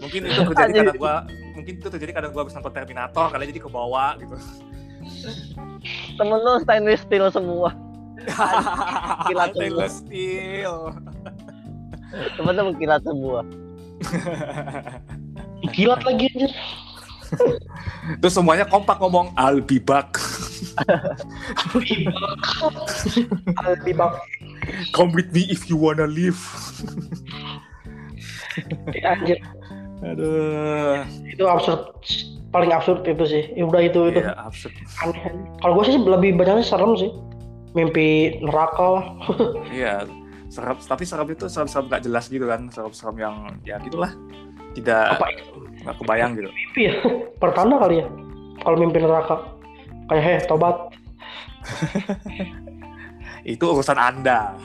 Mungkin 0.00 0.20
itu 0.26 0.40
terjadi 0.48 0.72
karena 0.72 0.94
gua 0.96 1.14
mungkin 1.54 1.72
itu 1.76 1.88
terjadi 1.88 2.12
karena 2.16 2.28
gua 2.32 2.40
habis 2.46 2.54
nonton 2.56 2.72
Terminator 2.72 3.26
kali 3.28 3.44
jadi 3.52 3.60
kebawa 3.60 4.16
gitu. 4.16 4.36
temen 6.20 6.38
lu 6.40 6.60
stainless 6.60 7.02
steel 7.04 7.26
semua 7.32 7.72
Kilat 9.32 9.56
semua. 9.56 9.64
Stainless 9.64 9.94
steel. 10.04 10.76
temen 12.36 12.52
lu 12.58 12.72
kilat 12.76 13.02
semua 13.04 13.40
kilat 15.72 16.00
lagi 16.04 16.24
anjir. 16.32 16.52
Terus 18.18 18.34
semuanya 18.34 18.66
kompak 18.66 18.98
ngomong 18.98 19.30
I'll 19.38 19.62
be 19.62 19.78
back. 19.78 20.18
Aldi 23.62 23.92
bang. 23.94 24.14
Come 24.96 25.14
with 25.14 25.30
me 25.30 25.46
if 25.52 25.70
you 25.70 25.76
wanna 25.76 26.08
live. 26.10 26.40
Anjir. 29.04 29.38
Aduh. 30.00 31.04
Itu 31.28 31.44
absurd. 31.44 31.92
Paling 32.50 32.72
absurd 32.74 33.06
itu 33.06 33.24
sih. 33.28 33.42
Ya 33.54 33.62
udah 33.68 33.82
itu 33.84 34.00
itu. 34.10 34.20
Iya, 34.24 34.34
absurd. 34.42 34.74
Aneh. 35.04 35.22
Kalau 35.62 35.72
gue 35.78 35.84
sih 35.86 35.96
lebih 36.00 36.34
banyaknya 36.34 36.64
serem 36.66 36.92
sih. 36.98 37.10
Mimpi 37.76 38.40
neraka 38.42 38.84
lah. 38.98 39.06
Iya. 39.76 40.08
Serem, 40.50 40.74
tapi 40.82 41.06
serem 41.06 41.30
itu 41.30 41.46
serem-serem 41.46 41.86
gak 41.86 42.02
jelas 42.02 42.26
gitu 42.26 42.48
kan. 42.50 42.66
Serem-serem 42.74 43.16
yang 43.22 43.34
ya 43.62 43.78
gitulah. 43.78 44.10
Tidak 44.74 45.18
Apa 45.18 45.30
nggak 45.82 45.96
kebayang 46.02 46.30
gitu. 46.38 46.50
mimpi 46.50 46.80
ya? 46.90 46.94
Pertanda 47.38 47.78
kali 47.78 48.02
ya. 48.02 48.06
Kalau 48.62 48.76
mimpi 48.78 48.98
neraka. 48.98 49.36
Kayak 50.10 50.22
heh 50.26 50.38
tobat. 50.50 50.76
Itu 53.46 53.72
urusan 53.72 53.96
Anda. 53.96 54.58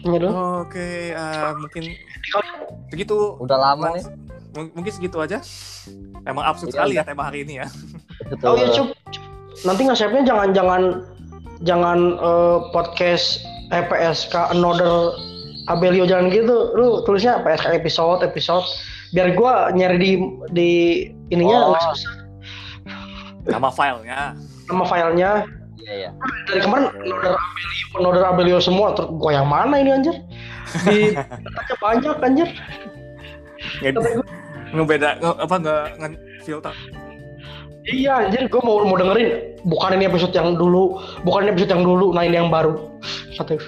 Hmm. 0.00 0.06
Ini 0.06 0.16
adalah 0.16 0.34
Oke, 0.62 0.86
eh, 1.10 1.50
mungkin 1.54 1.82
begitu. 2.88 3.16
udah 3.36 3.56
lama 3.56 3.92
nih 3.92 4.04
M- 4.50 4.72
mungkin 4.72 4.90
segitu 4.90 5.16
aja. 5.16 5.38
Emang 6.22 6.42
absurd 6.42 6.68
Iya, 6.68 6.74
sekali 6.74 6.92
ya 6.96 7.04
tema 7.04 7.22
hari 7.22 7.44
ini 7.44 7.60
ya. 7.60 7.68
Oh 8.42 8.54
iya 8.54 8.66
cup. 8.68 8.90
Nanti 9.62 9.80
nge-save-nya 9.84 10.22
jangan 10.24 10.48
jangan 10.50 10.82
jangan 11.60 11.98
eh, 12.16 12.58
podcast 12.70 13.44
eh, 13.68 13.84
PSK 13.84 14.34
another 14.50 15.14
Abelio 15.66 16.02
jangan 16.02 16.28
gitu. 16.28 16.72
Lu 16.72 17.04
tulisnya 17.04 17.38
PSK 17.40 17.76
episode 17.76 18.20
episode 18.22 18.64
biar 19.12 19.34
gua 19.34 19.68
nyari 19.70 19.98
di 19.98 20.10
di 20.50 20.70
ininya 21.28 21.58
Oh. 21.60 21.70
nggak 21.70 21.82
susah. 21.94 22.14
Nama 23.46 23.68
filenya. 23.68 24.20
nama 24.66 24.84
filenya 24.84 25.30
iya 25.90 25.96
iya. 26.06 26.10
Dari 26.46 26.60
kemarin 26.62 26.86
another 26.94 27.34
Abelio 27.34 27.86
another 27.98 28.24
Abelio 28.24 28.58
semua 28.62 28.94
terus 28.94 29.10
gua 29.18 29.42
yang 29.42 29.48
mana 29.50 29.82
ini 29.82 29.90
anjir? 29.90 30.16
Di 30.86 31.18
banyak 31.82 32.16
anjir. 32.22 32.48
Ngebeda 34.70 35.18
nge, 35.18 35.30
apa 35.42 35.54
nggak 35.58 35.84
nge 35.98 36.08
filter. 36.46 36.74
Iya 37.90 38.30
anjir 38.30 38.46
gua 38.46 38.62
mau 38.62 38.76
mau 38.86 38.94
dengerin. 38.94 39.58
Bukan 39.66 39.98
ini 39.98 40.06
episode 40.06 40.32
yang 40.32 40.54
dulu 40.54 41.02
bukan 41.26 41.44
ini 41.44 41.50
episode 41.58 41.74
yang 41.74 41.82
dulu 41.82 42.14
nah 42.14 42.22
ini 42.22 42.38
yang 42.38 42.48
baru. 42.48 42.78
Kata 43.34 43.58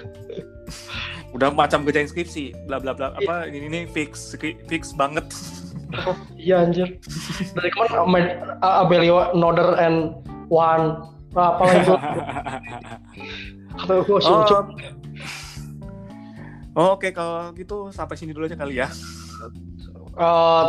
udah 1.32 1.48
macam 1.48 1.82
kerjain 1.88 2.06
skripsi 2.06 2.54
bla 2.68 2.78
bla 2.78 2.94
bla. 2.94 3.16
Apa 3.18 3.50
ini 3.50 3.66
ini 3.66 3.80
fix 3.90 4.36
fix 4.70 4.94
banget. 4.94 5.26
Iya 6.38 6.64
anjir. 6.64 6.96
Dari 7.52 7.68
kemarin 7.72 8.40
Abelio 8.62 9.32
Noder 9.36 9.76
and 9.76 10.16
One 10.48 11.12
apa 11.32 11.62
lagi 11.64 11.80
gue 13.88 14.20
oh, 14.20 14.44
oh, 16.76 16.88
oke 16.96 17.08
kalau 17.16 17.52
gitu 17.56 17.88
sampai 17.88 18.16
sini 18.20 18.36
dulu 18.36 18.44
aja 18.44 18.56
kali 18.56 18.80
ya 18.80 18.88
Eh, 20.12 20.66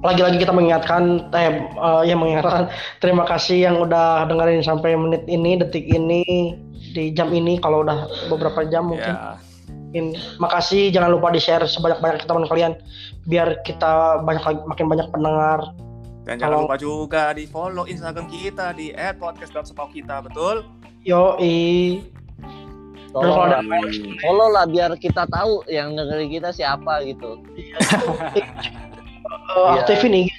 lagi-lagi 0.00 0.40
kita 0.40 0.54
mengingatkan, 0.54 1.28
eh, 1.34 1.60
eh, 1.66 2.02
ya 2.06 2.14
mengingatkan. 2.14 2.70
Terima 3.02 3.26
kasih 3.26 3.68
yang 3.68 3.76
udah 3.82 4.24
dengerin 4.30 4.62
sampai 4.62 4.94
menit 4.94 5.26
ini, 5.26 5.58
detik 5.58 5.84
ini, 5.90 6.54
di 6.94 7.10
jam 7.12 7.34
ini. 7.34 7.58
Kalau 7.58 7.82
udah 7.84 8.06
beberapa 8.30 8.64
jam 8.70 8.94
mungkin. 8.94 9.12
ya 9.12 9.36
mungkin. 9.90 10.14
Makasih, 10.38 10.94
jangan 10.94 11.10
lupa 11.10 11.34
di 11.34 11.42
share 11.42 11.66
sebanyak-banyak 11.66 12.22
ke 12.22 12.26
teman 12.30 12.46
kalian, 12.46 12.78
biar 13.26 13.58
kita 13.66 14.22
banyak 14.22 14.44
lagi, 14.46 14.60
makin 14.70 14.86
banyak 14.86 15.08
pendengar. 15.10 15.60
Dan 16.24 16.36
jangan 16.36 16.52
Kalau- 16.52 16.64
lupa 16.68 16.76
juga 16.76 17.22
di 17.32 17.44
follow 17.48 17.84
instagram 17.88 18.28
kita 18.28 18.76
di 18.76 18.92
@podcast.sepau 18.92 19.88
kita 19.88 20.20
betul? 20.24 20.62
Yo, 21.00 21.40
tolong. 23.10 23.48
Ada- 23.50 23.64
follow 24.20 24.48
lah 24.52 24.64
biar 24.68 24.92
kita 25.00 25.24
tahu 25.26 25.64
yang 25.66 25.96
dengerin 25.96 26.28
kita 26.30 26.52
siapa 26.52 27.02
gitu. 27.08 27.40
Iya. 27.56 27.76
aktifin 29.80 30.14
IG. 30.14 30.30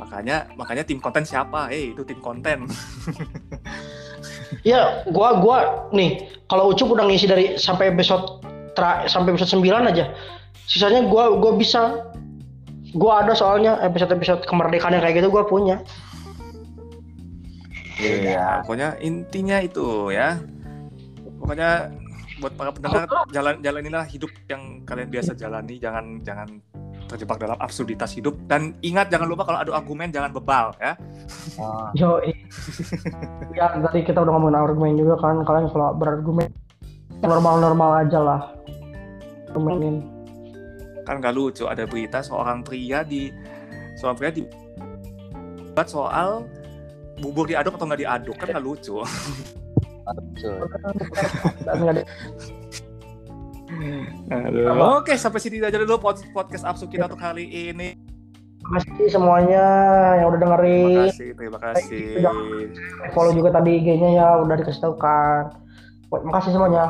Makanya 0.00 0.48
makanya 0.56 0.82
tim 0.88 0.96
konten 0.96 1.26
siapa? 1.28 1.68
Eh 1.68 1.92
itu 1.92 2.00
tim 2.08 2.16
konten. 2.22 2.64
Iya, 4.66 5.06
gua 5.14 5.38
gua 5.40 5.58
nih 5.94 6.26
kalau 6.50 6.72
Ucup 6.74 6.92
udah 6.92 7.06
ngisi 7.06 7.30
dari 7.30 7.54
sampai 7.56 7.94
episode 7.94 8.42
tra, 8.74 9.06
sampai 9.06 9.32
episode 9.36 9.60
9 9.62 9.86
aja. 9.88 10.10
Sisanya 10.66 11.06
gua 11.06 11.36
gua 11.38 11.54
bisa 11.54 12.10
gua 12.96 13.22
ada 13.24 13.32
soalnya 13.36 13.78
episode-episode 13.84 14.46
kemerdekaan 14.46 14.96
yang 14.96 15.02
kayak 15.04 15.22
gitu 15.22 15.28
gua 15.30 15.44
punya. 15.46 15.82
Iya, 18.00 18.64
pokoknya 18.64 18.96
intinya 19.04 19.60
itu 19.60 20.08
ya. 20.08 20.40
Pokoknya 21.36 21.92
buat 22.40 22.56
para 22.56 22.72
pendengar 22.72 23.04
jalan 23.28 23.60
jalanilah 23.60 24.04
hidup 24.08 24.32
yang 24.48 24.80
kalian 24.88 25.12
biasa 25.12 25.36
jalani, 25.36 25.76
jangan 25.76 26.24
jangan 26.24 26.48
terjebak 27.10 27.42
dalam 27.42 27.58
absurditas 27.58 28.14
hidup 28.14 28.38
dan 28.46 28.78
ingat 28.86 29.10
jangan 29.10 29.26
lupa 29.26 29.42
kalau 29.42 29.58
ada 29.58 29.72
argumen 29.74 30.14
jangan 30.14 30.30
bebal 30.30 30.70
ya. 30.78 30.94
Ah, 31.58 31.90
Yo. 31.92 32.22
ya 33.58 33.66
tadi 33.82 34.06
kita 34.06 34.22
udah 34.22 34.32
ngomongin 34.38 34.56
argumen 34.56 34.94
juga 34.94 35.18
kan 35.18 35.42
kalian 35.42 35.66
kalau 35.74 35.90
berargumen 35.98 36.48
normal-normal 37.20 38.06
aja 38.06 38.18
lah. 38.22 38.40
Argumenin. 39.50 40.19
Kan 41.10 41.18
gak 41.18 41.34
lucu 41.34 41.66
ada 41.66 41.82
berita 41.84 42.22
seorang 42.22 42.62
pria 42.62 43.02
di 43.02 43.34
seorang 43.98 44.14
pria 44.14 44.30
di 44.30 44.46
buat 45.74 45.90
soal 45.90 46.46
bubur 47.18 47.50
diaduk 47.50 47.74
atau 47.74 47.84
nggak 47.84 48.00
diaduk 48.00 48.36
kan 48.36 48.54
lucu. 48.60 49.02
nggak 51.66 51.74
ada- 51.88 52.06
Oke, 54.98 55.14
sampai 55.16 55.40
sini 55.40 55.58
aja 55.58 55.78
dulu 55.78 55.96
pod- 55.98 56.26
podcast 56.30 56.66
absurd 56.66 56.90
kita 56.90 57.06
untuk 57.06 57.18
hari 57.18 57.46
ini. 57.72 57.96
Terima 58.60 58.78
kasih 58.84 59.08
semuanya 59.08 59.64
yang 60.20 60.26
udah 60.30 60.38
Terima 60.38 60.54
dengerin. 60.58 61.08
kasih, 61.08 61.28
terima 61.32 61.58
kasih. 61.58 62.04
Follow 63.10 63.32
juga 63.32 63.50
tadi 63.50 63.80
IG-nya 63.80 64.10
ya 64.14 64.28
udah 64.38 64.54
dikasih 64.54 64.80
tahu 64.80 64.94
kan. 64.94 65.48
Terima 66.06 66.32
kasih 66.38 66.50
semuanya. 66.52 66.84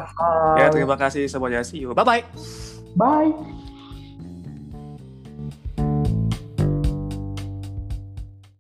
Ya, 0.59 0.67
Bye. 0.67 0.73
terima 0.75 0.97
kasih 0.99 1.23
semuanya. 1.31 1.61
See 1.63 1.85
you. 1.85 1.95
Bye 1.95 2.05
bye. 2.05 2.23
Bye. 2.99 3.60